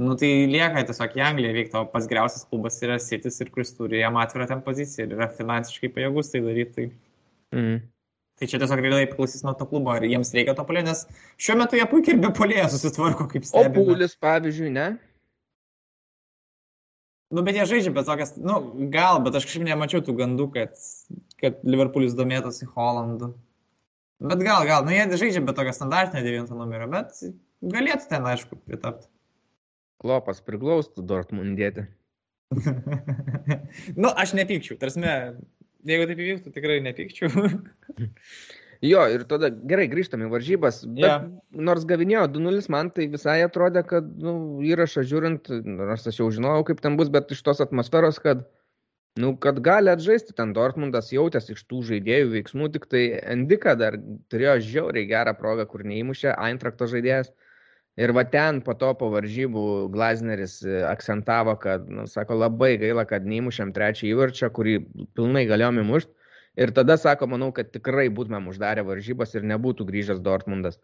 [0.00, 3.74] nu tai lieka tiesiog į Angliją vykti, o pats geriausias klubas yra Sitis ir kuris
[3.76, 6.74] turi jam atvirą ten poziciją ir yra finansiškai pajėgus tai daryti.
[6.74, 6.90] Tai...
[7.58, 7.80] Mm.
[8.38, 11.00] Tai čia tiesiog realiai priklausys nuo to klubo, ar jiems reikia to polėjo, nes
[11.42, 13.82] šiuo metu jie puikiai ir be polėjo susitvarko kaip stebime.
[13.82, 14.86] O Pūlis, pavyzdžiui, ne?
[17.34, 18.60] Nu, bet jie žaidžia, bet tokias, nu,
[18.94, 20.78] gal, bet aš kažkaip nemačiau tų gandų, kad,
[21.42, 23.34] kad Liverpoolis domėtųsi Holandu.
[24.22, 27.20] Bet gal, gal, nu jie žaidžia be tokio standartinio devinto numerio, bet
[27.74, 29.10] galėtų ten, aišku, pritapti.
[30.00, 31.88] Klopas priglaustų Dortmundėti.
[34.02, 35.02] nu, aš nepykčiau, tarsi,
[35.86, 37.30] jeigu taip įvyktų, tikrai nepykčiau.
[38.92, 40.82] jo, ir tada gerai grįžtame į varžybas.
[40.88, 41.26] Bet yeah.
[41.54, 46.66] nors gavinėjo 2-0, man tai visai atrodė, kad nu, įrašą žiūrint, nors aš jau žinojau,
[46.70, 48.46] kaip ten bus, bet iš tos atmosferos, kad
[49.18, 53.00] Nu, kad gali atžaisti, ten Dortmundas jautėsi iš tų žaidėjų veiksmų, tik tai
[53.32, 53.96] Endika dar
[54.30, 57.32] turėjo žiauriai gerą progą, kur neįmušė Eintrakto žaidėjas.
[57.98, 63.02] Ir va ten po to po varžybų Glazneris e, akcentavo, kad, nu, sako, labai gaila,
[63.10, 64.76] kad neįmušėm trečią įvarčią, kurį
[65.18, 66.14] pilnai galėjom įmušti.
[66.58, 70.78] Ir tada sako, manau, kad tikrai būtumėm uždarę varžybas ir nebūtų grįžęs Dortmundas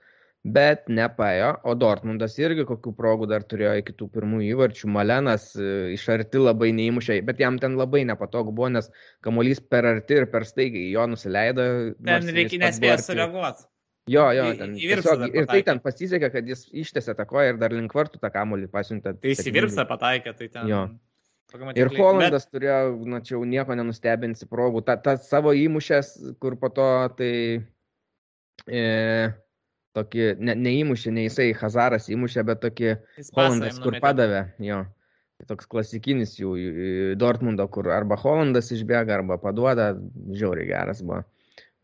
[0.45, 4.91] bet nepaėjo, o Dortmundas irgi kokių progų dar turėjo iki tų pirmų įvarčių.
[4.93, 8.91] Malenas e, iš arti labai neįmušė, bet jam ten labai nepatogu buvo, nes
[9.25, 11.67] kamuolys per arti ir per staigiai jo nusileido.
[12.05, 13.65] Ten reikia nespėjo sureaguoti.
[14.11, 17.61] Jo, jo, ten, į, tiesiog, ir tai ten pasisekė, kad jis ištėsi tą koją ir
[17.61, 19.15] dar link vartų tą kamuolį pasiuntė.
[19.17, 20.69] Tai jis į virpsą pataikė, tai ten.
[20.69, 20.83] Jo.
[21.79, 22.51] Ir Holandas bet...
[22.57, 24.83] turėjo, na čia jau nieko nenustebinsi progų.
[24.85, 27.33] Ta, ta savo įmušęs, kur po to tai...
[28.69, 28.85] E,
[29.95, 32.95] tokį, ne, neįmušė, ne jisai Hazaras įmušė, bet tokį
[33.37, 34.83] Hollandas, kur padavė, jo.
[35.39, 36.55] Tai toks klasikinis jų
[37.19, 39.93] Dortmundo, kur arba Hollandas išbėga, arba paduoda,
[40.35, 41.23] žiauriai geras buvo.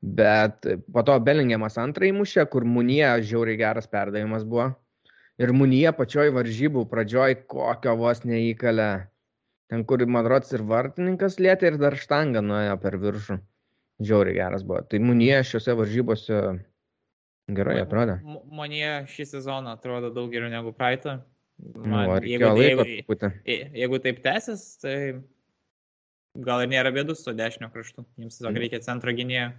[0.01, 4.71] Bet po to Belingiamas antrą įmušė, kur Munie žiauriai geras perdavimas buvo.
[5.41, 8.91] Ir Munie pačioj varžybų pradžioj kokio vos neįkalė.
[9.71, 13.39] Ten, kur Madrots ir vartininkas lietė ir dar štangą nuėjo per viršų.
[14.01, 14.81] Žiauriai geras buvo.
[14.89, 16.41] Tai Munie šiuose varžybose
[17.57, 18.17] Gerai atrodo.
[18.55, 21.19] Manė šį sezoną atrodo daug geriau negu praeitą.
[21.61, 23.31] Nu, Man, nu, jeigu, laiko, jeigu,
[23.77, 24.95] jeigu taip tęsis, tai
[26.47, 28.07] gal ir nėra bėdų su dešinio kraštu.
[28.23, 28.61] Jums tiesiog mm.
[28.65, 29.51] reikia centro gynėjo.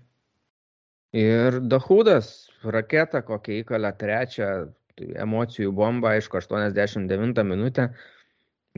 [1.17, 4.49] Ir Dahudas, raketa kokia įkalė trečią,
[4.95, 7.89] tai emocijų bomba, aišku, 89 minutę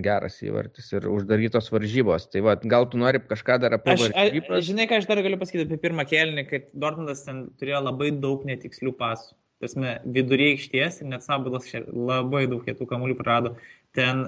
[0.02, 2.26] geras įvartis ir uždarytos varžybos.
[2.34, 4.66] Tai va, gal tu nori kažką dar apie aš, varžybas?
[4.66, 8.48] Žinai, ką aš dar galiu pasakyti apie pirmą kelnį, kad Dortmundas ten turėjo labai daug
[8.50, 9.36] netikslių pasų.
[9.64, 13.54] Tasme, viduriai aikštės ir net sabulas labai daug kietų kamuolių prarado.
[13.96, 14.26] Ten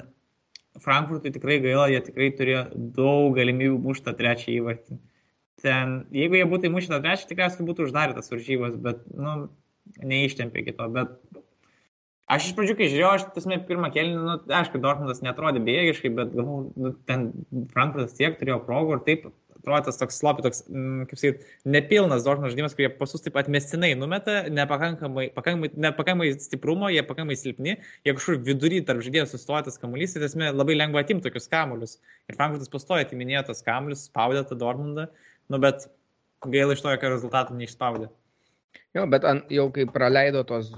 [0.84, 2.62] Frankfurtui tikrai gaila, jie tikrai turėjo
[2.95, 4.99] daug galimybių muštą trečią įvartį.
[5.64, 9.36] Ten, jeigu jie būtų įmušę tą trečią, tikriausiai būtų uždarytas varžybos, bet, nu,
[10.03, 10.89] neištempė kito.
[10.91, 11.16] Bet
[12.26, 16.32] Aš iš pradžių, kai žiūrėjau, aš tasme pirmą kelnį, nu, aišku, Dortmundas netrodė bėgiškai, bet
[16.34, 17.28] galvoju, nu, ten
[17.70, 19.28] Frankfurtas tiek turėjo progų ir taip
[19.66, 21.45] atrodė tas toks slopi, toks, mm, kaip sakyt,
[21.76, 27.78] nepilnas Dortmundo žaidimas, kurie pasus taip atmestinai numeta, nepakankamai, pakankamai, nepakankamai stiprumo, jie pakankamai silpni,
[28.06, 31.97] jie kažkur vidury tarp žaidėjų sustoja tas kamuolys, tai tasme labai lengva atimti tokius kamuolius.
[32.30, 35.12] Ir Frankfurtas pastoja atiminėjo tas kamuolius, spaudė tą Dortmundą,
[35.52, 35.88] nu, bet
[36.46, 38.12] gaila iš to, jokio rezultato neišspaudė.
[38.96, 40.72] Jo, bet an, jau kai praleido tos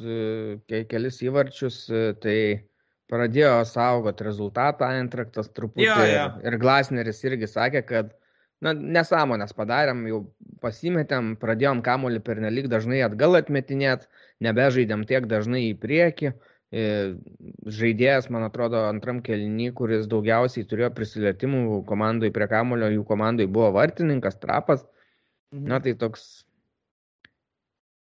[0.70, 1.84] ke, kelis įvarčius,
[2.24, 2.38] tai
[3.12, 5.86] pradėjo saugot rezultatą Eintraktas truputį.
[5.86, 6.26] Jo, jo.
[6.46, 8.12] Ir, Glasneris irgi sakė, kad
[8.64, 10.22] na, nesąmonės padarėm, jau
[10.64, 14.08] pasimetėm, pradėjom kamuolį per nelik dažnai atgal atmetinėt,
[14.44, 16.34] nebežaidėm tiek dažnai į priekį.
[16.72, 23.72] Žaidėjas, man atrodo, antram kelnį, kuris daugiausiai turėjo prisilietimų komandai prie kamulio, jų komandai buvo
[23.78, 24.84] vartininkas, trapas.
[25.56, 25.64] Mhm.
[25.72, 26.26] Na tai toks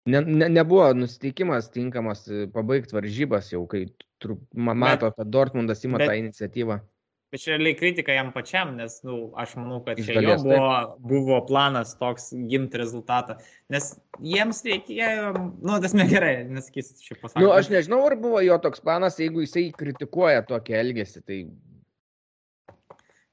[0.08, 3.86] ne, ne, nebuvo nusiteikimas tinkamas e, pabaigti varžybas jau, kai
[4.20, 6.80] trup, mato, kad Dortmundas ima bet, iniciatyvą.
[7.28, 10.76] Bet čia realiai kritika jam pačiam, nes nu, aš manau, kad čia jo buvo,
[11.10, 13.36] buvo planas toks ginti rezultatą.
[13.74, 13.90] Nes
[14.24, 17.44] jiems reikėjo, nu, tas negerai, nesakysit šį pasakymą.
[17.44, 21.42] Nu, aš nežinau, ar buvo jo toks planas, jeigu jisai kritikuoja tokį elgesį, tai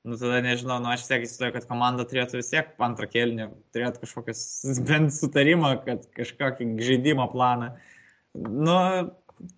[0.05, 4.03] nu tada nežinau, nu aš tiek įsivaizduoju, kad komanda turėtų vis tiek antrą kelnį, turėtų
[4.03, 4.43] kažkokius
[4.91, 7.77] bent sutarimą, kad kažkokį žaidimo planą.
[8.35, 8.75] Nu,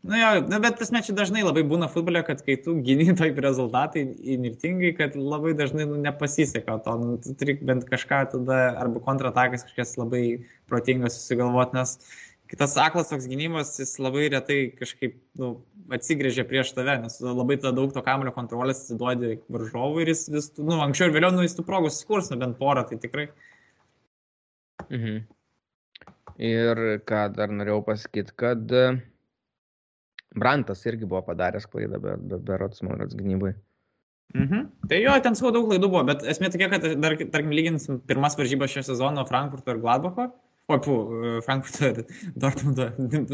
[0.02, 2.76] nu jo, nu, bet tas mečiai dažnai labai būna futbole, kad kai tu
[3.20, 4.04] taip rezultatai
[4.36, 9.66] įnirtingai, kad labai dažnai nu, nepasiseka to, nu, tu turi bent kažką tada, arba kontratakas
[9.68, 10.24] kažkas labai
[10.70, 11.98] protingas susigalvoti, nes
[12.50, 15.52] kitas aklas toks gynimas, jis labai retai kažkaip nu,
[15.92, 20.78] atsigrėžia prieš tave, nes labai daug to kamulio kontrolės atsiduodi varžovui ir jis vis, nu,
[20.84, 23.28] anksčiau ir vėliau, nu, jis tų progų skurs, nu, bent porą, tai tikrai.
[24.88, 25.24] Mhm.
[26.46, 28.98] Ir ką dar norėjau pasakyti, kad e,
[30.36, 33.54] Brantas irgi buvo padaręs klaidą, bet be, berots Maurats gynybai.
[34.34, 34.66] Mhm.
[34.90, 38.36] Tai jo, ten savo daug klaidų buvo, bet esmė tokia, kad dar, tarkim, lyginsim pirmas
[38.38, 40.30] varžybas šio sezono Frankfurto ir Gladbacho,
[40.66, 40.94] O, pu,
[41.46, 41.98] Frankfurto ir
[42.42, 42.88] Dortmundo,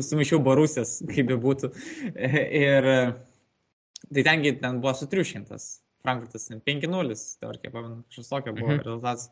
[0.05, 1.71] sumaišiau Borusės, kaip be būtų.
[2.13, 2.89] Ir
[4.13, 5.71] tai tengi ten buvo sutriušintas.
[6.05, 8.83] Frankfurtas 5-0, teorija, pamenu, kažkas tokio buvo mhm.
[8.83, 9.31] rezultatas.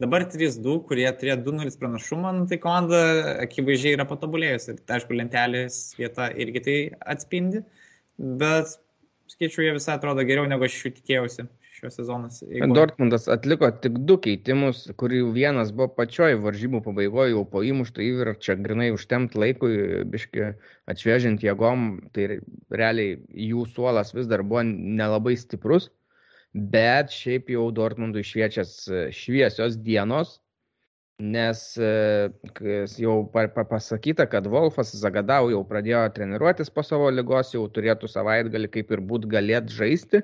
[0.00, 3.00] Dabar 3-2, kurie turėjo 2-0 pranašumą, nu, tai komanda
[3.44, 4.78] akivaizdžiai yra patobulėjusi.
[4.96, 6.76] Aišku, lentelės vieta irgi tai
[7.12, 7.60] atspindi,
[8.40, 8.78] bet
[9.34, 11.44] skaičiu, jie visai atrodo geriau negu aš jų tikėjausi
[11.76, 12.40] šios sezonas.
[12.46, 12.72] Jeigu...
[12.76, 18.56] Dortmundas atliko tik du keitimus, kurių vienas buvo pačioj varžybų pabaigoje, jau po įmušto įvirčio,
[18.64, 19.72] grinai užtemti laikui,
[20.12, 20.52] biški
[20.92, 22.38] atšviežinti jėgom, tai
[22.72, 23.18] realiai
[23.50, 25.90] jų suolas vis dar buvo nelabai stiprus.
[26.52, 28.76] Bet šiaip jau Dortmundui šviečias
[29.16, 30.38] šviesios dienos,
[31.22, 31.60] nes
[32.98, 38.90] jau pasakyta, kad Wolfas Zagadau jau pradėjo treniruotis po savo lygos, jau turėtų savaitgalį kaip
[38.92, 40.22] ir būt galėt žaisti,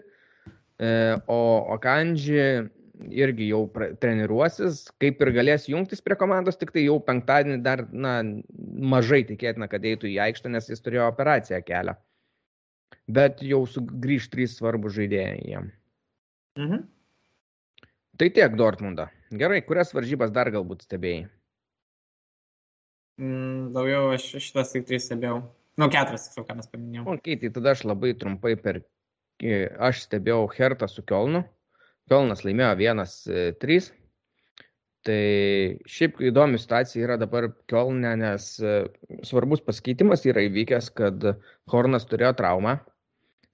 [1.29, 1.41] o
[1.77, 2.69] Okanji
[3.15, 3.63] irgi jau
[4.03, 8.19] treniruosis, kaip ir galės jungtis prie komandos, tik tai jau penktadienį dar na,
[8.95, 11.95] mažai tikėtina, kad eitų į aikštę, nes jis turėjo operaciją kelią.
[13.09, 15.71] Bet jau sugrįž trys svarbus žaidėjai jiem.
[16.59, 16.87] Mhm.
[18.19, 19.07] Tai tiek Dortmundą.
[19.39, 21.29] Gerai, kurias varžybas dar galbūt stebėjai?
[23.19, 25.43] Mm, daugiau aš šitas tik trys stebėjau.
[25.79, 27.15] Nu, keturias, tiksliau, ką mes paminėjome.
[27.15, 28.83] Ok, tai tada aš labai trumpai per...
[29.87, 31.45] Aš stebėjau Hertą su Kielnu.
[32.11, 33.93] Pelnas laimėjo 1-3.
[35.07, 35.23] Tai
[35.87, 38.73] šiaip įdomi situacija yra dabar Kielne, nes e,
[39.29, 41.23] svarbus pasikeitimas yra įvykęs, kad
[41.71, 42.81] Hornas turėjo traumą,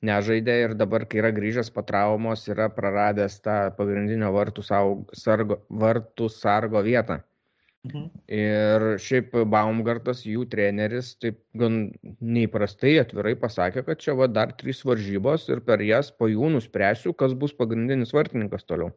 [0.09, 6.29] nežaidė ir dabar, kai yra grįžęs po traumos, yra praradęs tą pagrindinio vartų, sargo, vartų
[6.33, 7.21] sargo vietą.
[7.85, 8.05] Mhm.
[8.33, 11.91] Ir šiaip Baumgartas, jų treneris, taip gan
[12.25, 17.13] neįprastai atvirai pasakė, kad čia va dar trys varžybos ir per jas po jų nuspręsiu,
[17.13, 18.95] kas bus pagrindinis vartininkas toliau.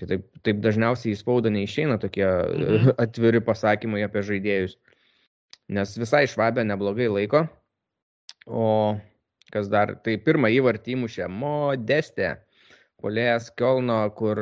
[0.00, 2.96] Tai taip, taip dažniausiai į spaudą neišeina tokie mhm.
[3.04, 4.76] atviri pasakymai apie žaidėjus.
[5.72, 7.46] Nes visai švabė neblogai laiko.
[8.50, 8.98] O
[9.52, 12.34] kas dar, tai pirmą įvartį įmušė Modestė,
[13.02, 14.40] polėjas Kielno, kur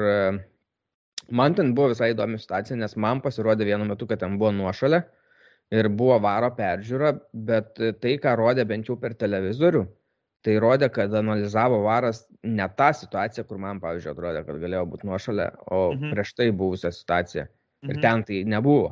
[1.30, 5.00] Man ten buvo visai įdomi situacija, nes man pasirodė vienu metu, kad ten buvo nuošalė
[5.70, 7.12] ir buvo varo peržiūra,
[7.46, 9.84] bet tai, ką rodė bent jau per televizorių,
[10.46, 15.10] tai rodė, kad analizavo varas ne tą situaciją, kur man, pavyzdžiui, atrodė, kad galėjo būti
[15.10, 16.16] nuošalė, o mhm.
[16.16, 17.46] prieš tai buvusią situaciją.
[17.86, 18.02] Ir mhm.
[18.02, 18.90] ten tai nebuvo.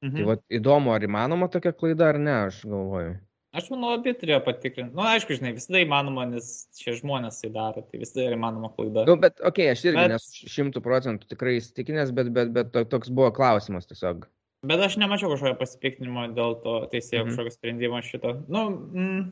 [0.00, 0.18] Tai mhm.
[0.18, 3.16] Tai va, įdomu, ar įmanoma tokia klaida ar ne, aš galvoju.
[3.50, 4.92] Aš manau, abi turėjo patikrinti.
[4.94, 8.70] Na, nu, aišku, žinai, visada įmanoma, nes šie žmonės tai daro, tai visada yra įmanoma
[8.76, 9.02] klaida.
[9.02, 10.12] Na, nu, bet, okei, okay, aš irgi bet...
[10.14, 14.28] nesu šimtų procentų tikrai įsitikinęs, bet, bet, bet toks buvo klausimas tiesiog.
[14.70, 17.32] Bet aš nemačiau kažkokio pasipiktinimo dėl to teisėjo mhm.
[17.32, 18.36] kažkokio sprendimo šito.
[18.52, 19.24] Nu, mm,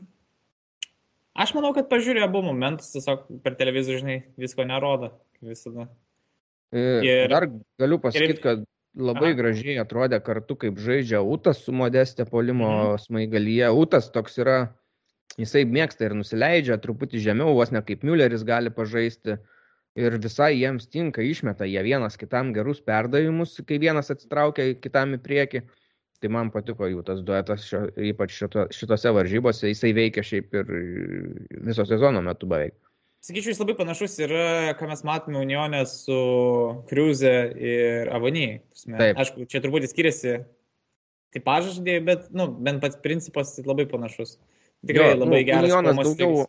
[1.45, 5.13] aš manau, kad pažiūrėjo abu momentus, tiesiog per televizorių, žinai, visko nerodo,
[5.45, 5.87] visada.
[6.75, 7.47] E, ir, Dar
[7.79, 8.43] galiu pasakyti, ir...
[8.43, 8.67] kad
[9.01, 9.37] labai Aha.
[9.37, 13.03] gražiai atrodė kartu, kaip žaidžia Utas su modestė polimo mhm.
[13.05, 13.71] smaigalyje.
[13.75, 14.59] Utas toks yra,
[15.39, 19.39] jisai mėgsta ir nusileidžia truputį žemiau, vos ne kaip Mülleris gali pažaisti.
[19.99, 25.21] Ir visai jiems tinka, išmeta jie vienas kitam gerus perdavimus, kai vienas atsitraukia kitam į
[25.25, 25.63] priekį.
[26.19, 30.71] Tai man patiko jų tas duetas, šio, ypač šito, šitose varžybose, jisai veikia šiaip ir
[31.67, 32.75] viso sezono metu beveik.
[33.19, 34.43] Sakyčiau, jis labai panašus yra,
[34.79, 36.19] ką mes matome Unionė su
[36.87, 38.61] Kriuze ir Avanyje.
[38.95, 40.37] Aišku, čia turbūt skiriasi
[41.35, 44.37] tipažas žaidėjai, bet, nu, bent pats principas labai panašus.
[44.87, 45.67] Tikrai jo, labai nu, geras.
[45.67, 46.45] Unionas daugiau,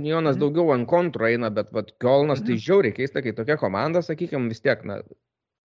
[0.00, 0.40] Unionas mhm.
[0.42, 2.58] daugiau ant kontrų eina, bet vat, Kielnas tai mhm.
[2.58, 4.98] tai žiauriai keista, kai tokia komanda, sakykime, vis tiek, na,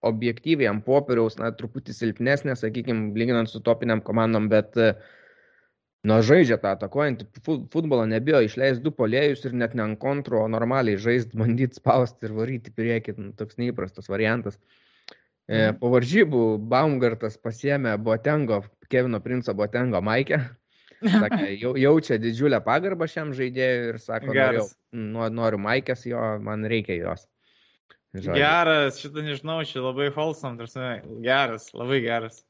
[0.06, 4.94] objektyviai ant popieriaus, na, truputį silpnesnė, sakykime, lyginant su topiniam komandom, bet uh,
[6.04, 7.26] Nu, žaidžia tą atakuojantį
[7.72, 12.28] futbolą, nebijo išleisti du polėjus ir net ne ant kontro, o normaliai žaisti, bandyti spausti
[12.28, 14.60] ir varyti priekį, nu, toks neįprastas variantas.
[15.48, 15.80] E, mhm.
[15.80, 20.44] po varžybų Baumgartas pasiemė Botengo, Kevino Princo Botengo maikę.
[21.04, 24.64] Sakė, jau, jaučia didžiulę pagarbą šiam žaidėjui ir sako, noriu,
[25.36, 27.26] noriu maikės jo, man reikia jos.
[28.14, 28.38] Žodžiu.
[28.38, 30.68] Geras, šitą nežinau, šitą labai wholesome,
[31.26, 32.44] geras, labai geras.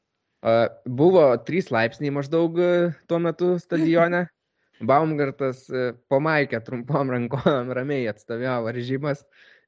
[0.84, 2.70] Buvo 3 laipsniai maždaug e,
[3.08, 4.26] tuo metu stadione.
[4.90, 9.22] Baumgartas e, po maikę trumpom rankom ramiai atstovėjo varžybas.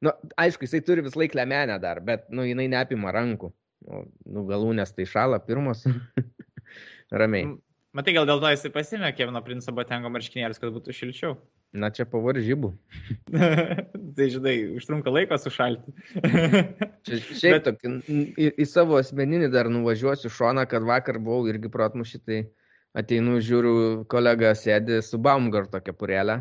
[0.04, 3.48] Nu, aišku, jisai turi vis laik lemenę dar, bet nu, jinai neapima rankų.
[3.86, 5.86] Nu, nu galūnės tai šala pirmos.
[7.22, 7.54] ramiai.
[7.96, 11.38] Matai, gal dėl to jisai pasimė Kevino Princo Botengo marškinėlius, kad būtų šilčiau.
[11.76, 12.70] Na, čia po varžybų.
[14.16, 15.92] tai, žinai, užtrunka laiko sušalti.
[17.06, 17.66] čia, šiaip, Bet...
[17.66, 22.40] tokį, į, į savo asmeninį dar nuvažiuosiu šoną, kad vakar buvau irgi protmušį, tai
[22.96, 23.76] ateinu, žiūriu,
[24.08, 26.40] kolega sėdi su Baumgarto kepurėlė.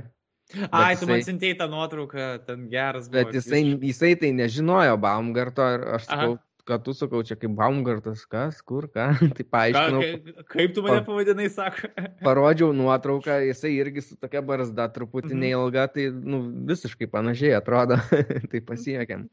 [0.69, 3.09] Ai, jisai, tu man sintėjai tą nuotrauką, ten geras.
[3.11, 6.35] Bet buvo, jisai, jisai tai nežinojo Baumgarto ir aš sakau,
[6.65, 9.05] kad tu sakau, čia kaip Baumgartas, kas, kur, ką,
[9.37, 10.01] tai paaiškinau.
[10.41, 11.91] Ka, kaip tu mane pavadinai, sako.
[12.25, 15.43] Parodžiau nuotrauką, jisai irgi su tokia barzda truputį mhm.
[15.45, 17.99] neilga, tai nu, visiškai panašiai atrodo,
[18.51, 19.29] tai pasiekėm.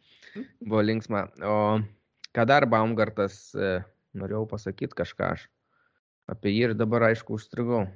[0.61, 1.27] Buvo linksma.
[1.49, 1.57] O
[2.37, 3.81] ką dar Baumgartas, e,
[4.17, 5.49] norėjau pasakyti kažką aš.
[6.31, 7.87] Apie jį ir dabar aišku užstrigau.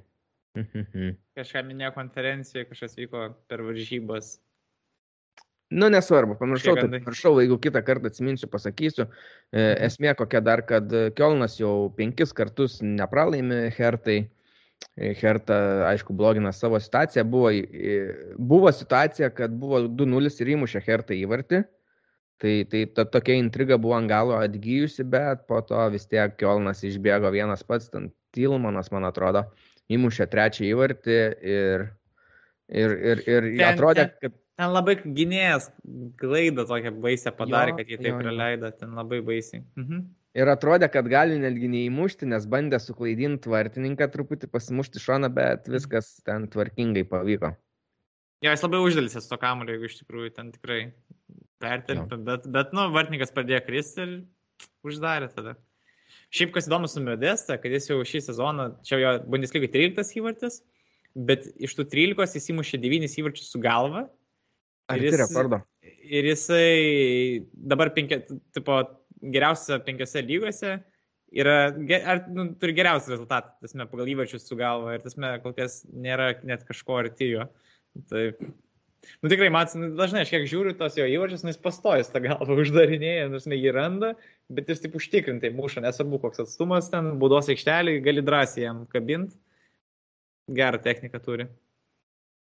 [1.36, 4.38] Kažką minėjo konferencijoje, kažkas vyko per varžybas.
[5.70, 9.08] Nu, nesvarbu, pamiršau, tai pamiršau, jeigu kitą kartą atsiminsiu, pasakysiu.
[9.08, 9.84] E, mhm.
[9.88, 14.20] Esmė kokia dar, kad Kielnas jau penkis kartus nepralaimi Hertai.
[14.96, 15.56] Herta,
[15.88, 17.24] aišku, blogina savo situaciją.
[17.28, 17.50] Buvo,
[18.36, 21.62] buvo situacija, kad buvo 2-0 ir įmušė Herta įvartį.
[22.36, 26.82] Tai, tai ta, tokia intriga buvo ant galo atgyjusi, bet po to vis tiek Kielnas
[26.84, 29.46] išbėgo vienas pats, ten Tilmanas, man atrodo,
[29.92, 31.16] įmušė trečią įvartį
[31.56, 31.86] ir,
[32.68, 34.36] ir, ir, ir ten, atrodė, kad...
[34.56, 35.68] Ten labai gynėjas
[36.20, 39.60] klaidą tokią baisę padarė, jo, kad jie taip praleido, ten labai baisiai.
[39.76, 40.06] Mhm.
[40.36, 45.76] Ir atrodė, kad gali netgi neįmušti, nes bandė suklaidinti tvartininką truputį pasimušti šoną, bet mhm.
[45.76, 47.52] viskas ten tvarkingai pavyko.
[48.44, 50.80] Jo, jis labai uždėlysės to kamulio, jeigu iš tikrųjų ten tikrai
[51.64, 54.12] pertelpė, bet, bet, nu, vartininkas pradėjo kristi ir
[54.84, 55.56] uždarė tada.
[56.36, 60.60] Šiaip kas įdomu su Medesta, kad jis jau šį sezoną, čia jo Bundesliga 13 įvartis,
[61.16, 64.06] bet iš tų 13 jis įmušė 9 įvarčius su galva.
[64.92, 65.62] Ar jis rekordo?
[66.06, 68.20] Ir jisai dabar penkia,
[68.54, 68.78] tipo,
[69.22, 70.76] geriausia penkiose lygose
[71.34, 71.56] yra,
[72.06, 76.36] ar, nu, turi geriausią rezultatą, tasme, pagal įvarčius su galva ir tasme, kol kas nėra
[76.46, 77.48] net kažko arti jo.
[78.10, 78.22] Tai,
[79.24, 82.22] nu tikrai, man, nu, dažnai aš kiek žiūriu tos jo įvarčius, nu, jis pastojas tą
[82.24, 84.14] galvą uždarinėja, nors jį randa,
[84.52, 89.38] bet jis taip užtikrintai muša, nesvarbu koks atstumas ten, būdos aikštelį, gali drąsiai jam kabinti.
[90.56, 91.48] Gerą techniką turi.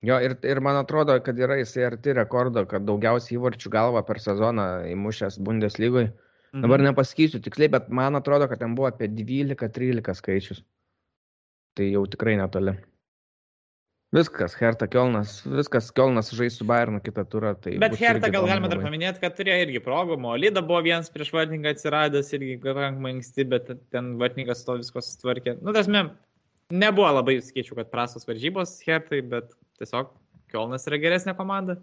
[0.06, 4.20] Jo, ir, ir man atrodo, kad yra jisai arti rekordo, kad daugiausiai įvarčių galva per
[4.22, 6.08] sezoną įmušęs Bundeslygoje.
[6.54, 6.62] Mhm.
[6.64, 10.62] Dabar nepasakysiu tiksliai, bet man atrodo, kad ten buvo apie 12-13 skaičius.
[11.76, 12.74] Tai jau tikrai netoli.
[14.10, 17.52] Viskas, Herta Kielnas, viskas Kielnas žais su Bayernu kitą turą.
[17.62, 21.30] Tai Bet Herta gal galima dar paminėti, kad turėjo irgi progų, Molida buvo vienas prieš
[21.36, 25.60] vartininką atsiradęs irgi pakankamai anksti, bet ten vartininkas to visko sutvarkė.
[25.62, 26.08] Nu, tasme,
[26.74, 30.12] nebuvo labai, skaičiu, kad prastos varžybos Hertai, bet tiesiog
[30.50, 31.78] Kielnas yra geresnė komanda.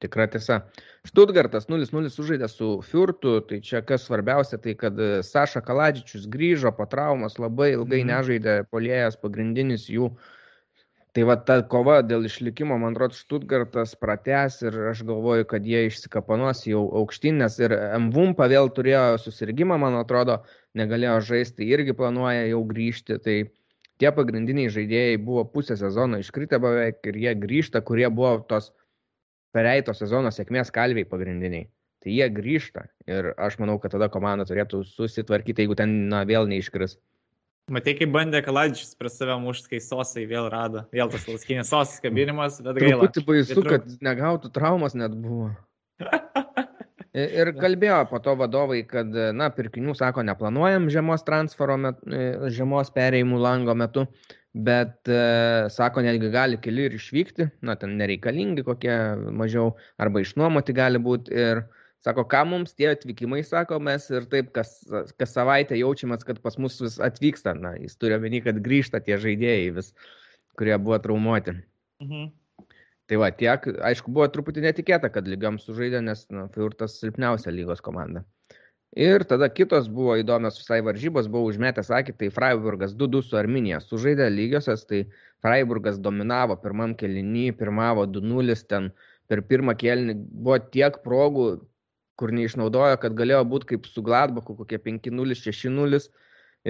[0.00, 0.62] Tikra tiesa.
[1.04, 6.72] Štutgartas 0-0 sužaidė su Fiurtu, tai čia kas svarbiausia, tai kad e, Saša Kaladžičius grįžo
[6.76, 8.12] po traumos, labai ilgai mm.
[8.12, 10.08] nežaidė polėjas pagrindinis jų.
[11.10, 15.82] Tai va ta kova dėl išlikimo, man atrodo, Štutgartas prates ir aš galvoju, kad jie
[15.90, 17.74] išsikapanos jau aukštyn, nes ir
[18.06, 20.38] Mvumpa vėl turėjo susirgymą, man atrodo,
[20.78, 23.18] negalėjo žaisti, irgi planuoja jau grįžti.
[23.20, 23.36] Tai
[24.00, 28.72] tie pagrindiniai žaidėjai buvo pusę sezono iškritę beveik ir jie grįžta, kurie buvo tos
[29.54, 31.68] pereito sezono sėkmės kalviai pagrindiniai.
[32.00, 36.48] Tai jie grįžta ir aš manau, kad tada komanda turėtų susitvarkyti, jeigu ten na, vėl
[36.48, 36.96] neiškris.
[37.70, 40.86] Matai, kaip bandė Kaladžius prie save mušti, kai sosai vėl rado.
[40.96, 43.06] Vėl tas laskinės sosas kabinimas, bet gaila.
[43.12, 45.52] Truputį baisu, kad negautų traumas net buvo.
[47.10, 51.98] Ir kalbėjo po to vadovai, kad, na, pirkinių, sako, neplanuojam žiemos transfero, met,
[52.54, 54.04] žiemos pereimų lango metu,
[54.54, 55.24] bet e,
[55.74, 58.94] sako, netgi gali keli ir išvykti, na, ten nereikalingi kokie
[59.42, 61.34] mažiau, arba išnuomoti gali būti.
[61.34, 61.64] Ir
[62.06, 64.78] sako, ką mums tie atvykimai, sako, mes ir taip kas,
[65.18, 69.18] kas savaitę jaučiamės, kad pas mus vis atvyksta, na, jis turi omeny, kad grįžta tie
[69.18, 69.90] žaidėjai vis,
[70.54, 71.58] kurie buvo traumuoti.
[72.06, 72.30] Mhm.
[73.10, 77.82] Tai va, tiek, aišku, buvo truputį netikėta, kad lygiam sužaidė, nes, na, Fiurtas silpniausia lygos
[77.82, 78.22] komanda.
[78.94, 83.80] Ir tada kitos buvo įdomios visai varžybos, buvo užmetęs akį, tai Freiburgas 2-2 su Arminija
[83.82, 85.00] sužaidė lygiosios, tai
[85.42, 88.88] Freiburgas dominavo pirmam kelinį, pirmavo 2-0, ten
[89.30, 91.48] per pirmą kelinį buvo tiek progų,
[92.18, 96.02] kur neišnaudojo, kad galėjo būti kaip su Gladbachu, kokie 5-0, 6-0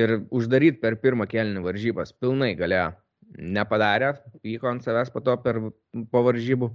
[0.01, 2.17] ir uždaryti per pirmą kelinį varžybas.
[2.17, 2.95] Pilnai galėjo.
[3.39, 5.61] Nepadarė, vyko ant savęs po to per
[6.11, 6.71] po varžybų,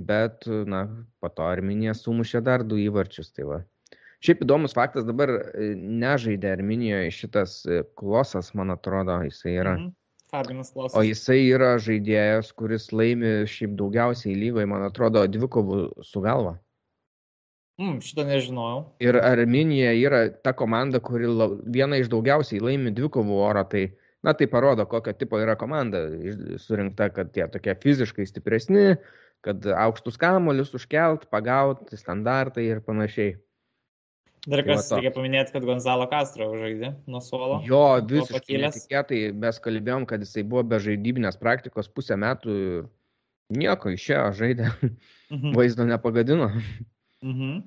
[0.00, 0.86] bet, na,
[1.20, 3.32] po to Arminija sumušė dar du įvarčius.
[3.36, 3.58] Tai va.
[4.22, 9.76] Šiaip įdomus faktas, dabar e, nežaidė Arminijoje šitas e, Klosas, man atrodo, jisai yra.
[9.80, 9.92] Mhm.
[10.32, 10.96] Fabinas Klosas.
[10.96, 16.54] O jisai yra žaidėjas, kuris laimi šiaip daugiausiai lygoje, man atrodo, dvikovų su galva.
[17.80, 18.78] Mm, šitą nežinojau.
[19.02, 23.90] Ir Arminija yra ta komanda, kuri la, viena iš daugiausiai laimi dvikovų oro, tai,
[24.22, 26.04] na, tai parodo, kokio tipo yra komanda
[26.62, 28.96] surinkta, kad tie tokie fiziškai stipresni,
[29.42, 33.34] kad aukštus kamolius užkelt, pagauti, standartai ir panašiai.
[34.42, 37.60] Dar tai kas, reikia paminėti, kad Gonzalo Castro žaidė nuo suolo.
[37.66, 42.88] Jo, visiškai netikėtai mes kalbėjom, kad jisai buvo be žaidybinės praktikos pusę metų ir
[43.54, 44.72] nieko išėjo, žaidė,
[45.34, 45.54] mhm.
[45.58, 46.50] vaizdo nepagadino.
[47.22, 47.62] Mhm.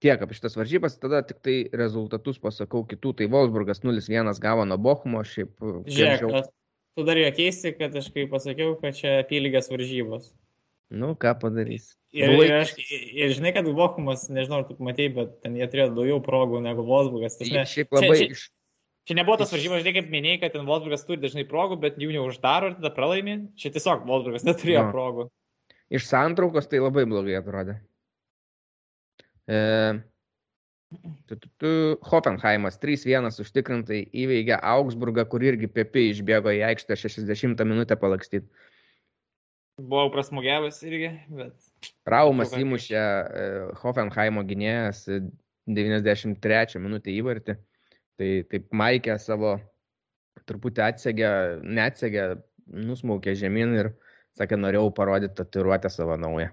[0.00, 4.78] Tiek apie šitas varžybas, tada tik tai rezultatus pasakau kitų, tai Wolfsburgas 0-1 gavo nuo
[4.80, 5.52] Bochumo, šiaip...
[5.60, 6.46] Žiūrėk,
[6.96, 10.30] tu dar juokėsi, kad aš kaip pasakiau, kad čia apylygės varžybos.
[10.90, 11.92] Nu, ką padarys.
[12.16, 15.92] Ir, ir, aš, ir žinai, kad Bochumas, nežinau, ar tu matei, bet ten jie turėjo
[15.98, 17.36] daugiau progų negu Wolfsburgas.
[17.44, 18.46] Ne, šiaip labai čia, iš...
[19.08, 22.10] Čia nebuvo tas varžybos, žinai, kaip minėjai, kad ten Wolfsburgas turi dažnai progų, bet jų
[22.16, 23.36] neuždaro ir tada pralaimi.
[23.60, 24.96] Čia tiesiog Wolfsburgas neturėjo no.
[24.96, 25.28] progų.
[25.92, 27.78] Iš santraukos tai labai blogai atrodė.
[29.50, 30.00] E,
[32.10, 38.48] Hoffenheimas 3-1 užtikrintai įveikė Augsburgą, kur irgi Pepi išbėgo į aikštę 60 minutę palakstyti.
[39.80, 41.54] Buvau prasmugiavęs irgi, bet.
[42.10, 43.44] Raumas įmušė e,
[43.80, 45.06] Hoffenheimo gynėjas
[45.70, 47.56] 93 minutę įvartį.
[48.20, 49.54] Tai taip Maikė savo
[50.50, 51.30] truputį atsegė,
[51.64, 52.26] neatsegė,
[52.90, 53.92] nusmaukė žemyn ir
[54.36, 56.50] sakė, norėjau parodyti tatuiruotę savo naują.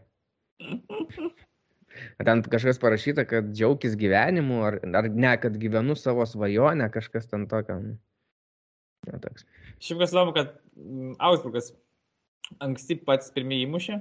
[2.24, 7.48] Ten kažkas parašyta, kad džiaugis gyvenimu, ar, ar ne, kad gyvenu savo svajonę, kažkas ten
[7.52, 7.80] tokio.
[9.08, 9.46] Ja, toks.
[9.84, 11.72] Šiaip kas įdomu, kad mm, Augsburgas
[12.64, 14.00] anksti pats pirmieji įmušė,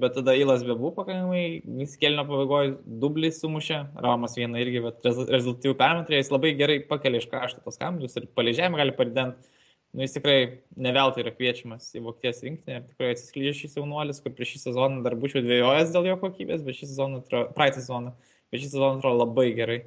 [0.00, 5.76] bet tada Ilas bebuvo pakankamai, vis kelio pabaigoje dublį sumušė, Romas vieną irgi, bet rezultatyvų
[5.80, 9.50] permetrė, jis labai gerai pakelia iš krašto tos kamžius ir palėžėm gali parident
[9.94, 10.38] nu, jis tikrai
[10.86, 15.14] neveltui yra kviečiamas į Vokietijos rinktinę tikrai atsiskleidžia šis jaunuolis, kur prieš šį sezoną dar
[15.20, 17.20] būčiau dvėjojęs dėl jo kokybės, bet šį sezoną,
[17.54, 18.14] praeitą sezoną,
[18.50, 19.80] bet šį sezoną atrodo labai gerai.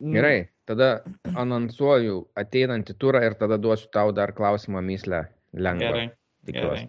[0.00, 0.12] Mm.
[0.14, 0.36] Gerai,
[0.68, 0.90] tada
[1.36, 5.92] anonsuoju ateinantį turą ir tada duosiu tau dar klausimą myslę lengvą.
[5.92, 6.06] Gerai.
[6.48, 6.86] gerai.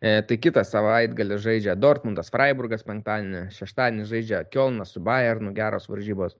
[0.00, 6.36] E, tai kitą savaitgalį žaidžia Dortmundas, Freiburgas penktadienį, šeštadienį žaidžia Kielnas su Bayernu, geros varžybos,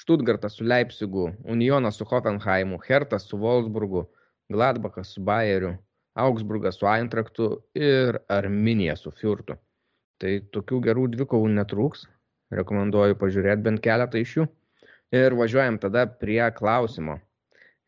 [0.00, 4.06] Štutgartas su Leipzigu, Unionas su Hoffenheimu, Hertas su Wolfsburgu,
[4.50, 5.76] Gladbachas su Bayeriu,
[6.18, 9.56] Augsburgas su Eintraktu ir Arminija su Fiurtu.
[10.20, 12.04] Tai tokių gerų dvikovų netrūks.
[12.50, 14.46] Rekomenduoju pažiūrėti bent keletą iš jų.
[15.14, 17.20] Ir važiuojam tada prie klausimo.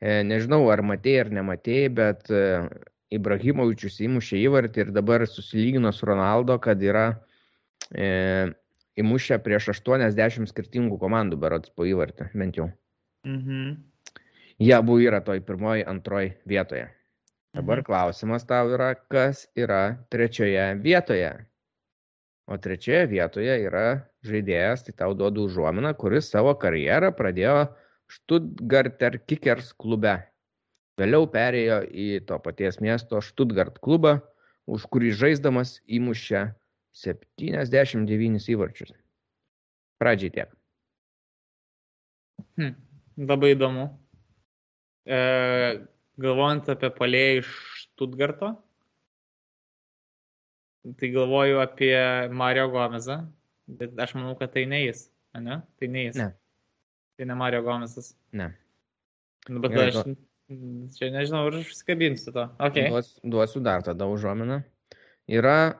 [0.02, 2.42] E, nežinau, ar matėjai ar nematėjai, bet e,
[3.14, 7.04] Ibrahimovičius įmušė įvartį ir dabar susilygino su Ronaldo, kad yra
[7.90, 8.50] e,
[9.02, 12.70] įmušę prieš 80 skirtingų komandų berots po įvartį, bent jau.
[13.28, 13.91] Mhm.
[14.58, 16.88] Jie abu yra toj pirmoji, antroji vietoje.
[17.52, 17.86] Dabar mhm.
[17.86, 21.32] klausimas tau yra, kas yra trečioje vietoje.
[22.50, 23.86] O trečioje vietoje yra
[24.26, 27.68] žaidėjas, tai tau duodu užuominą, kuris savo karjerą pradėjo
[28.12, 30.16] Stuttgarter Kickers klube.
[31.00, 34.18] Vėliau perėjo į to paties miesto Stuttgart klubą,
[34.68, 36.44] už kurį žaisdamas įmušė
[37.04, 38.92] 79 įvarčius.
[40.02, 40.52] Pradžiai tiek.
[42.58, 42.76] Hmm,
[43.16, 43.88] labai įdomu.
[45.02, 45.18] E,
[46.22, 47.52] galvojant apie palėjį iš
[47.82, 48.52] Stuttgarto,
[50.98, 51.94] tai galvoju apie
[52.34, 53.18] Mario Gomezą,
[53.80, 55.06] bet aš manau, kad tai ne jis,
[55.38, 55.60] ne?
[55.78, 56.18] Tai ne jis.
[56.18, 56.28] Ne.
[57.18, 58.12] Tai ne Mario Gomezas.
[58.38, 58.52] Ne.
[59.50, 62.46] Nu, bet Gerai, aš čia nežinau, ar aš skabinsiu to.
[62.70, 62.90] Okay.
[62.92, 64.60] Duos, duosiu dar tada užuominą.
[65.30, 65.74] Yra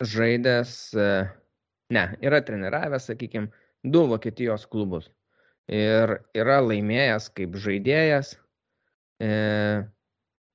[0.00, 1.08] žaidęs, e,
[1.94, 3.50] ne, yra treniravęs, sakykime,
[3.82, 5.10] du Vokietijos klubus
[5.70, 8.34] ir yra laimėjęs kaip žaidėjas
[9.22, 9.30] e,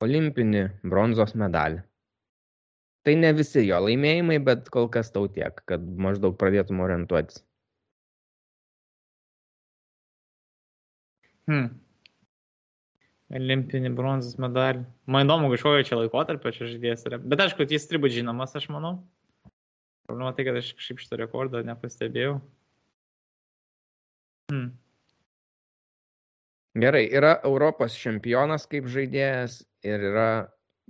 [0.04, 1.82] olimpinį bronzos medalį.
[3.06, 7.44] Tai ne visi jo laimėjimai, bet kol kas tau tiek, kad maždaug pradėtum orientuotis.
[11.46, 11.68] Hmm.
[13.36, 14.84] Olimpinį bronzos medalį.
[15.10, 17.20] Man įdomu, kažkokio čia laikotarpio čia žaidėjas yra.
[17.22, 18.98] Bet aišku, jis turi būti žinomas, aš manau.
[20.10, 22.40] Problema tai, kad aš kažkaip šitą rekordą nepastebėjau.
[24.50, 24.74] Hmm.
[26.76, 30.30] Gerai, yra Europos čempionas kaip žaidėjas ir yra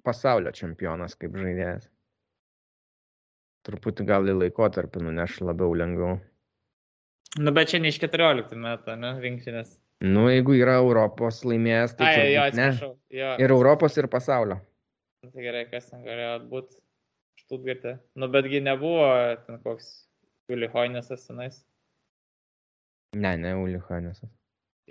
[0.06, 1.86] pasaulio čempionas kaip žaidėjas.
[3.66, 6.18] Truputį gal į laikotarpį nuneš labiau lengviau.
[7.38, 9.76] Nu, bet čia ne iš 14 metų, ne, rinktinės.
[10.06, 12.90] Nu, jeigu yra Europos laimėjęs, tai Ai, jo, atsiprašau.
[13.16, 13.30] Jo.
[13.42, 14.58] Ir Europos, ir pasaulio.
[15.24, 16.80] Nu, tai gerai, kas ten galėjo būti
[17.44, 17.96] Štutgarte.
[18.18, 19.06] Nu, betgi nebuvo
[19.46, 19.92] ten koks
[20.50, 21.62] Uli Hoinesas senais.
[23.14, 24.34] Ne, ne Uli Hoinesas.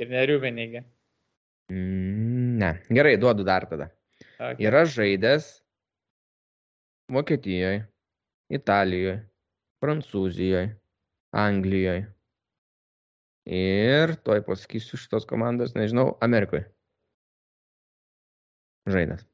[0.01, 0.83] Ir neriuvenėgi.
[1.73, 2.71] Mm, ne.
[2.91, 3.91] Gerai, duodu dar tada.
[4.35, 4.66] Okay.
[4.66, 5.47] Yra žaidęs
[7.15, 7.85] Vokietijoje,
[8.59, 9.19] Italijoje,
[9.85, 10.73] Prancūzijoje,
[11.37, 12.09] Anglijoje.
[13.45, 16.65] Ir toj pasakysiu šitos komandos, nežinau, Amerikoje.
[18.89, 19.27] Žaidęs.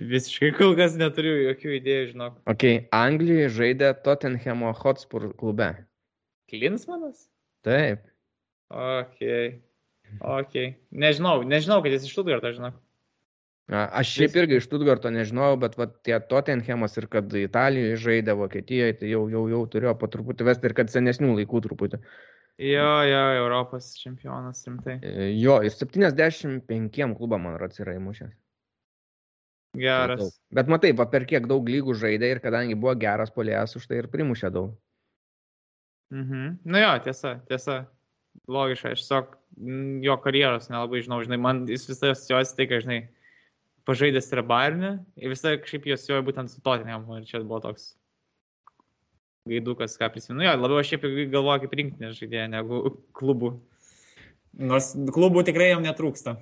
[0.00, 2.36] Visiškai kol kas neturiu jokių idėjų, žinok.
[2.48, 2.66] Ok,
[2.96, 5.72] Anglijoje žaidė Tottenhamo Hotspur klube.
[6.50, 7.26] Klinsmanas?
[7.66, 8.06] Taip.
[8.72, 9.20] Ok.
[10.24, 10.56] Ok.
[10.90, 12.78] Nežinau, nežinau, kad jis iš Stuttgarto, žinok.
[13.70, 18.96] Aš šiaip irgi iš Stuttgarto nežinojau, bet va, tie Tottenhamas ir kad Italijoje žaidė Vokietijoje,
[19.02, 22.00] tai jau, jau, jau turėjo po truputį vesti ir kad senesnių laikų truputį.
[22.60, 24.98] Jo, jo, Europos čempionas rimtai.
[25.38, 28.34] Jo, ir 75 klubam, man rodos, yra įmušęs.
[29.78, 30.34] Geras.
[30.50, 34.00] Bet matai, va, per kiek daug lygų žaidė ir kadangi buvo geras polėjas, už tai
[34.00, 34.74] ir primušė daug.
[36.10, 36.58] Mhm.
[36.66, 37.84] Na jo, tiesa, tiesa.
[38.50, 39.32] Logiška, aš tiesiog
[40.06, 43.00] jo karjeros nelabai žinau, žinai, man jis visą jos tai, kad, žinai,
[43.88, 47.92] pažaidęs yra Bayernė ir visą kažkaip jos jojo būtent su Tottenhamu ir čia buvo toks
[49.50, 50.44] gaidukas, ką prisimenu.
[50.46, 52.82] Jo, labiau aš šiaip galvoju kaip rinktinės žaidėja negu
[53.16, 53.54] klubų.
[54.70, 56.36] Nors klubų tikrai jam netrūksta.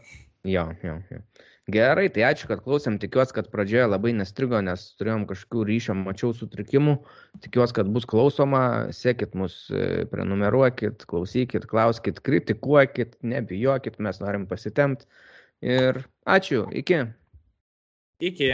[0.48, 1.22] Jo, jo, jo.
[1.68, 2.94] Gerai, tai ačiū, kad klausėm.
[2.96, 6.94] Tikiuosi, kad pradžioje labai nestrigo, nes turėjom kažkokių ryšio, mačiau sutrikimų.
[7.44, 8.62] Tikiuosi, kad bus klausoma.
[8.96, 15.04] Sekit mus, e, prenumeruokit, klausykit, klauskit, kritikuokit, nebijokit, mes norim pasitemti.
[15.60, 17.02] Ir ačiū, iki.
[18.24, 18.50] Iki.